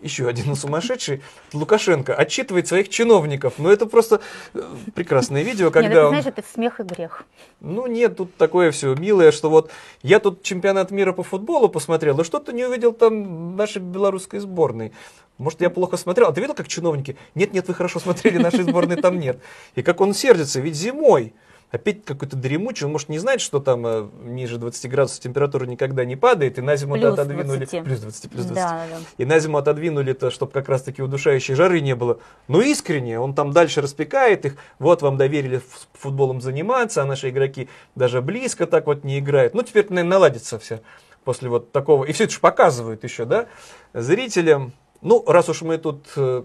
Еще 0.00 0.28
один 0.28 0.54
сумасшедший, 0.54 1.22
Лукашенко, 1.52 2.14
отчитывает 2.14 2.68
своих 2.68 2.88
чиновников. 2.88 3.54
Ну 3.58 3.68
это 3.68 3.86
просто 3.86 4.20
э, 4.54 4.62
прекрасное 4.94 5.42
видео, 5.42 5.66
Нет, 5.66 5.74
когда 5.74 5.90
это, 5.90 6.04
он... 6.04 6.08
знаешь, 6.10 6.26
это 6.26 6.44
смех 6.54 6.78
и 6.78 6.84
грех. 6.84 7.24
Ну 7.60 7.86
нет, 7.86 8.16
тут 8.16 8.36
такое 8.36 8.70
все 8.70 8.94
милое, 8.94 9.32
что 9.32 9.50
вот 9.50 9.70
я 10.02 10.20
тут 10.20 10.42
чемпионат 10.42 10.92
мира 10.92 11.12
по 11.12 11.24
футболу 11.24 11.68
посмотрел, 11.68 12.20
и 12.20 12.24
что-то 12.24 12.52
не 12.52 12.64
увидел 12.64 12.92
там 12.92 13.56
нашей 13.56 13.82
белорусской 13.82 14.38
сборной. 14.38 14.92
Может, 15.38 15.60
я 15.60 15.70
плохо 15.70 15.96
смотрел. 15.96 16.28
А 16.28 16.32
ты 16.32 16.40
видел, 16.40 16.54
как 16.54 16.68
чиновники? 16.68 17.16
Нет, 17.34 17.52
нет, 17.52 17.66
вы 17.68 17.74
хорошо 17.74 18.00
смотрели, 18.00 18.38
нашей 18.38 18.64
сборной 18.64 18.96
там 18.96 19.18
нет. 19.18 19.40
И 19.76 19.82
как 19.82 20.00
он 20.00 20.14
сердится, 20.14 20.60
ведь 20.60 20.74
зимой. 20.74 21.32
Опять 21.70 22.04
какой-то 22.04 22.34
дремучий, 22.34 22.86
он 22.86 22.92
может 22.92 23.10
не 23.10 23.18
знать, 23.18 23.42
что 23.42 23.60
там 23.60 23.86
э, 23.86 24.08
ниже 24.24 24.56
20 24.56 24.90
градусов 24.90 25.20
температура 25.20 25.66
никогда 25.66 26.06
не 26.06 26.16
падает, 26.16 26.58
и 26.58 26.62
на 26.62 26.76
зиму 26.76 26.94
Плюс 26.94 27.12
отодвинули... 27.12 27.66
20. 27.66 27.84
Плюс 27.84 28.00
20, 28.00 28.30
плюс 28.30 28.44
20. 28.46 28.54
Да, 28.54 28.86
да. 28.90 28.96
И 29.18 29.24
на 29.26 29.38
зиму 29.38 29.58
отодвинули-то, 29.58 30.30
чтобы 30.30 30.50
как 30.52 30.68
раз-таки 30.68 31.02
удушающей 31.02 31.54
жары 31.54 31.80
не 31.80 31.94
было. 31.94 32.20
Но 32.48 32.62
искренне, 32.62 33.20
он 33.20 33.34
там 33.34 33.52
дальше 33.52 33.82
распекает 33.82 34.46
их. 34.46 34.56
Вот 34.78 35.02
вам 35.02 35.18
доверили 35.18 35.60
футболом 35.92 36.40
заниматься, 36.40 37.02
а 37.02 37.04
наши 37.04 37.28
игроки 37.28 37.68
даже 37.94 38.22
близко 38.22 38.66
так 38.66 38.86
вот 38.86 39.04
не 39.04 39.18
играют. 39.18 39.52
Ну, 39.52 39.62
теперь, 39.62 39.86
наверное, 39.90 40.10
наладится 40.10 40.58
все 40.58 40.80
после 41.24 41.50
вот 41.50 41.72
такого. 41.72 42.06
И 42.06 42.12
все 42.12 42.24
это 42.24 42.32
же 42.32 42.40
показывают 42.40 43.04
еще, 43.04 43.26
да, 43.26 43.48
зрителям. 43.92 44.72
Ну, 45.02 45.22
раз 45.26 45.50
уж 45.50 45.60
мы 45.60 45.76
тут 45.76 46.06
э, 46.16 46.44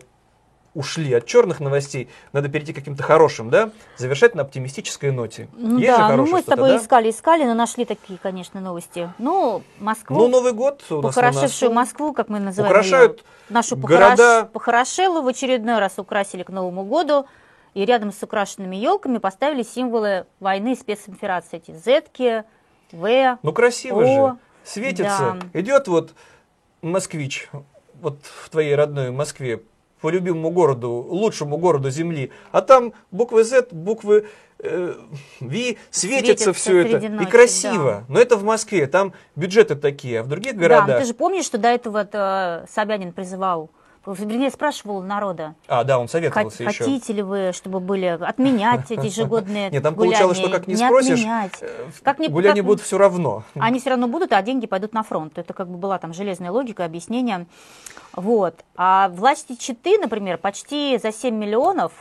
ушли 0.74 1.14
от 1.14 1.26
черных 1.26 1.60
новостей, 1.60 2.10
надо 2.32 2.50
перейти 2.50 2.74
к 2.74 2.76
каким-то 2.78 3.04
хорошим, 3.04 3.50
да? 3.50 3.70
Завершать 3.98 4.34
на 4.36 4.42
оптимистической 4.42 5.12
ноте. 5.12 5.48
Ну 5.54 5.78
Есть 5.78 5.92
же 5.92 5.98
да, 5.98 6.04
ну 6.04 6.08
хорошее 6.26 6.34
мы 6.36 6.42
с 6.42 6.46
тобой 6.46 6.70
да? 6.70 6.78
искали, 6.78 7.10
искали, 7.12 7.44
но 7.46 7.54
нашли 7.54 7.86
такие, 7.86 8.18
конечно, 8.18 8.60
новости. 8.60 9.12
Ну, 9.20 9.62
Москву, 9.80 10.18
Ну, 10.18 10.28
Новый 10.28 10.54
год 10.54 10.84
у 10.90 10.96
нас 10.96 11.04
на 11.04 11.10
похорошевшую 11.10 11.70
носу. 11.72 11.74
Москву, 11.74 12.14
как 12.14 12.30
мы 12.30 12.40
называем 12.40 12.72
Украшают 12.72 13.18
ее, 13.20 13.24
нашу 13.50 13.76
города. 13.78 14.42
похорош- 14.42 14.48
похорошелу 14.48 15.22
в 15.22 15.28
очередной 15.28 15.80
раз 15.80 15.94
украсили 15.98 16.44
к 16.44 16.50
Новому 16.50 16.84
году. 16.84 17.28
И 17.76 17.86
рядом 17.86 18.12
с 18.12 18.22
украшенными 18.22 18.76
елками 18.76 19.18
поставили 19.18 19.64
символы 19.64 20.28
войны 20.40 20.74
и 20.74 20.76
спецоперации. 20.76 21.58
Эти 21.58 21.76
зетки, 21.78 22.44
В, 22.92 23.40
Ну, 23.42 23.52
красиво 23.54 24.02
О, 24.04 24.28
же. 24.34 24.38
Светится. 24.64 25.38
да. 25.52 25.60
Идет 25.60 25.88
вот 25.88 26.14
москвич, 26.84 27.50
вот 28.02 28.20
в 28.24 28.50
твоей 28.52 28.76
родной 28.76 29.10
Москве, 29.10 29.62
по 30.04 30.10
любимому 30.10 30.50
городу, 30.50 30.90
лучшему 30.92 31.56
городу 31.56 31.90
Земли, 31.90 32.30
а 32.52 32.60
там 32.60 32.92
буквы 33.12 33.46
Z, 33.46 33.70
буквы 33.72 34.26
э, 34.60 34.96
V, 35.40 35.78
светится, 35.92 35.92
Светится 35.92 36.52
все 36.54 36.80
это. 36.80 36.90
среди 36.90 37.06
И 37.06 37.10
ночи, 37.10 37.30
красиво. 37.30 38.04
Но 38.10 38.20
это 38.20 38.36
в 38.36 38.44
Москве, 38.44 38.88
там 38.88 39.14
бюджеты 39.38 39.76
такие, 39.76 40.20
а 40.20 40.24
в 40.24 40.28
других 40.28 40.56
Да, 40.56 40.60
городах... 40.60 40.88
ну 40.90 41.00
ты 41.00 41.06
же 41.06 41.14
помнишь, 41.14 41.46
что 41.46 41.58
до 41.58 41.70
этого 41.70 42.00
это 42.00 42.66
Собянин 42.70 43.14
призывал, 43.14 43.70
вернее, 44.06 44.50
спрашивал 44.52 45.02
народа, 45.02 45.56
А, 45.68 45.84
да, 45.84 45.98
он 45.98 46.08
советовался 46.08 46.64
еще. 46.64 46.84
хотите 46.84 47.14
ли 47.14 47.22
вы, 47.22 47.52
чтобы 47.54 47.80
были 47.80 48.06
отменять 48.06 48.92
эти 48.92 49.06
ежегодные 49.06 49.70
Нет, 49.72 49.82
там 49.84 49.96
гуляния? 49.96 50.18
получалось, 50.18 50.38
что 50.38 50.50
как 50.50 50.68
не 50.68 50.76
спросишь, 50.76 51.20
отменять. 51.20 51.54
э, 51.62 51.86
Как 52.04 52.20
не- 52.20 52.28
Гуляния 52.28 52.62
как- 52.62 52.68
будут 52.68 52.82
все 52.82 52.98
равно. 52.98 53.44
Они 53.56 53.80
все 53.80 53.92
равно 53.92 54.08
будут, 54.08 54.34
а 54.34 54.42
деньги 54.42 54.68
пойдут 54.68 54.94
на 54.94 55.04
фронт. 55.04 55.38
Это 55.38 55.54
как 55.54 55.68
бы 55.70 55.78
была 55.78 55.98
там 56.00 56.14
железная 56.14 56.52
логика, 56.52 56.84
объяснение. 56.86 57.46
Вот. 58.14 58.56
А 58.76 59.10
власти 59.10 59.56
Читы, 59.56 59.98
например, 59.98 60.38
почти 60.38 61.00
за 61.02 61.12
7 61.12 61.34
миллионов, 61.36 61.92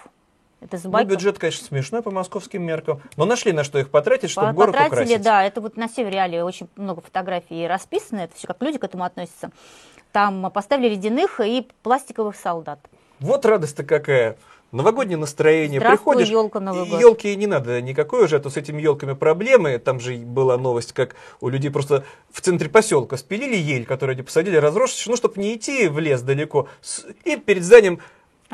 это 0.60 0.78
Ну, 0.84 1.04
бюджет, 1.04 1.38
конечно, 1.40 1.66
смешной 1.66 2.02
по 2.02 2.10
московским 2.12 2.62
меркам, 2.62 3.00
но 3.16 3.24
нашли 3.24 3.52
на 3.52 3.64
что 3.64 3.78
их 3.80 3.90
потратить, 3.90 4.30
чтобы 4.30 4.48
по- 4.48 4.52
город 4.52 4.72
потратили, 4.74 4.94
украсить. 5.04 5.22
да, 5.22 5.42
это 5.44 5.60
вот 5.60 5.76
на 5.76 5.88
Севере 5.88 6.20
Алии 6.20 6.40
очень 6.40 6.68
много 6.76 7.00
фотографий 7.00 7.66
расписано, 7.66 8.20
это 8.20 8.36
все 8.36 8.46
как 8.46 8.62
люди 8.62 8.78
к 8.78 8.84
этому 8.84 9.02
относятся. 9.04 9.50
Там 10.12 10.50
поставили 10.50 10.90
ледяных 10.90 11.40
и 11.40 11.66
пластиковых 11.82 12.36
солдат. 12.36 12.78
Вот 13.18 13.44
радость-то 13.46 13.82
какая. 13.82 14.36
Новогоднее 14.72 15.18
настроение. 15.18 15.80
Здравствуй, 15.80 16.14
Приходишь, 16.14 16.32
ёлка, 16.32 16.58
Новый 16.58 16.88
год. 16.88 16.98
елки 16.98 17.36
не 17.36 17.46
надо 17.46 17.82
никакой 17.82 18.24
уже, 18.24 18.36
а 18.36 18.40
то 18.40 18.48
с 18.48 18.56
этими 18.56 18.80
елками 18.80 19.12
проблемы. 19.12 19.78
Там 19.78 20.00
же 20.00 20.16
была 20.16 20.56
новость, 20.56 20.92
как 20.94 21.14
у 21.42 21.50
людей 21.50 21.70
просто 21.70 22.04
в 22.30 22.40
центре 22.40 22.70
поселка 22.70 23.18
спилили 23.18 23.54
ель, 23.54 23.84
которую 23.84 24.14
они 24.14 24.22
посадили, 24.22 24.56
разросшись, 24.56 25.06
ну, 25.06 25.16
чтобы 25.16 25.40
не 25.42 25.56
идти 25.56 25.88
в 25.88 25.98
лес 25.98 26.22
далеко. 26.22 26.68
И 27.24 27.36
перед 27.36 27.64
зданием 27.64 28.00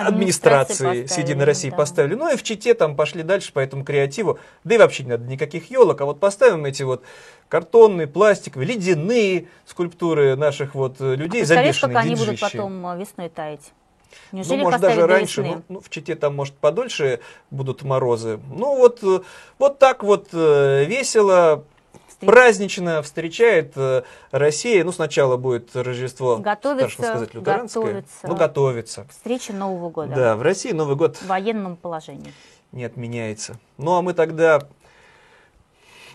Администрации 0.07 1.21
Единой 1.21 1.45
России 1.45 1.71
да. 1.71 1.77
поставили. 1.77 2.15
Ну 2.15 2.33
и 2.33 2.37
в 2.37 2.43
Чите 2.43 2.75
там 2.75 2.97
пошли 2.97 3.23
дальше 3.23 3.53
по 3.53 3.59
этому 3.59 3.85
креативу. 3.85 4.39
Да 4.65 4.75
и 4.75 4.79
вообще 4.79 5.05
не 5.05 5.11
надо 5.11 5.25
никаких 5.25 5.71
елок, 5.71 6.01
а 6.01 6.05
вот 6.05 6.21
поставим 6.21 6.65
эти 6.65 6.83
вот 6.83 7.03
картонные, 7.49 8.07
пластиковые, 8.07 8.69
ледяные 8.69 9.49
скульптуры 9.67 10.37
наших 10.37 10.75
вот 10.75 11.01
э, 11.01 11.15
людей, 11.17 11.41
как 11.41 11.49
забешенные 11.49 11.99
они 11.99 12.15
будут 12.15 12.41
потом 12.41 12.87
э, 12.87 12.99
весной 12.99 13.29
таять? 13.29 13.73
Ну, 14.33 14.39
Неужели 14.39 14.59
их 14.59 14.65
может, 14.65 14.81
даже 14.81 15.07
раньше, 15.07 15.43
весны? 15.43 15.57
ну, 15.69 15.75
ну, 15.75 15.81
в 15.81 15.91
Чите 15.91 16.15
там, 16.15 16.35
может, 16.35 16.55
подольше 16.55 17.21
будут 17.51 17.83
морозы. 17.83 18.39
Ну, 18.51 18.77
вот, 18.77 19.03
э, 19.03 19.21
вот 19.59 19.79
так 19.79 20.03
вот 20.03 20.29
э, 20.33 20.85
празднично 22.21 23.03
встречает 23.03 23.73
э, 23.77 24.03
Россия. 24.31 24.85
Ну, 24.85 24.93
сначала 24.93 25.37
будет 25.37 25.75
Рождество, 25.75 26.37
Готовится, 26.39 26.91
страшно 26.91 27.05
сказать, 27.15 27.35
лютеранское. 27.35 27.83
готовится. 27.85 28.27
Ну, 28.29 28.37
готовится. 28.37 29.07
Встреча 29.11 29.53
Нового 29.53 29.91
года. 29.91 30.15
Да, 30.15 30.37
в 30.37 30.43
России 30.43 30.73
Новый 30.73 30.97
год 30.97 31.17
В 31.17 31.27
военном 31.27 31.77
положении. 31.77 32.33
не 32.73 32.85
отменяется. 32.85 33.59
Ну, 33.77 33.95
а 33.97 34.03
мы 34.03 34.15
тогда 34.15 34.61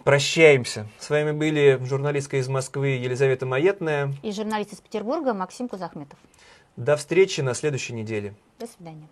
прощаемся. 0.03 0.87
С 0.99 1.09
вами 1.09 1.31
были 1.31 1.79
журналистка 1.83 2.37
из 2.37 2.47
Москвы 2.47 2.89
Елизавета 2.89 3.45
Маетная. 3.45 4.13
И 4.21 4.31
журналист 4.31 4.73
из 4.73 4.79
Петербурга 4.81 5.33
Максим 5.33 5.67
Кузахметов. 5.69 6.19
До 6.75 6.97
встречи 6.97 7.41
на 7.41 7.53
следующей 7.53 7.93
неделе. 7.93 8.33
До 8.59 8.67
свидания. 8.67 9.07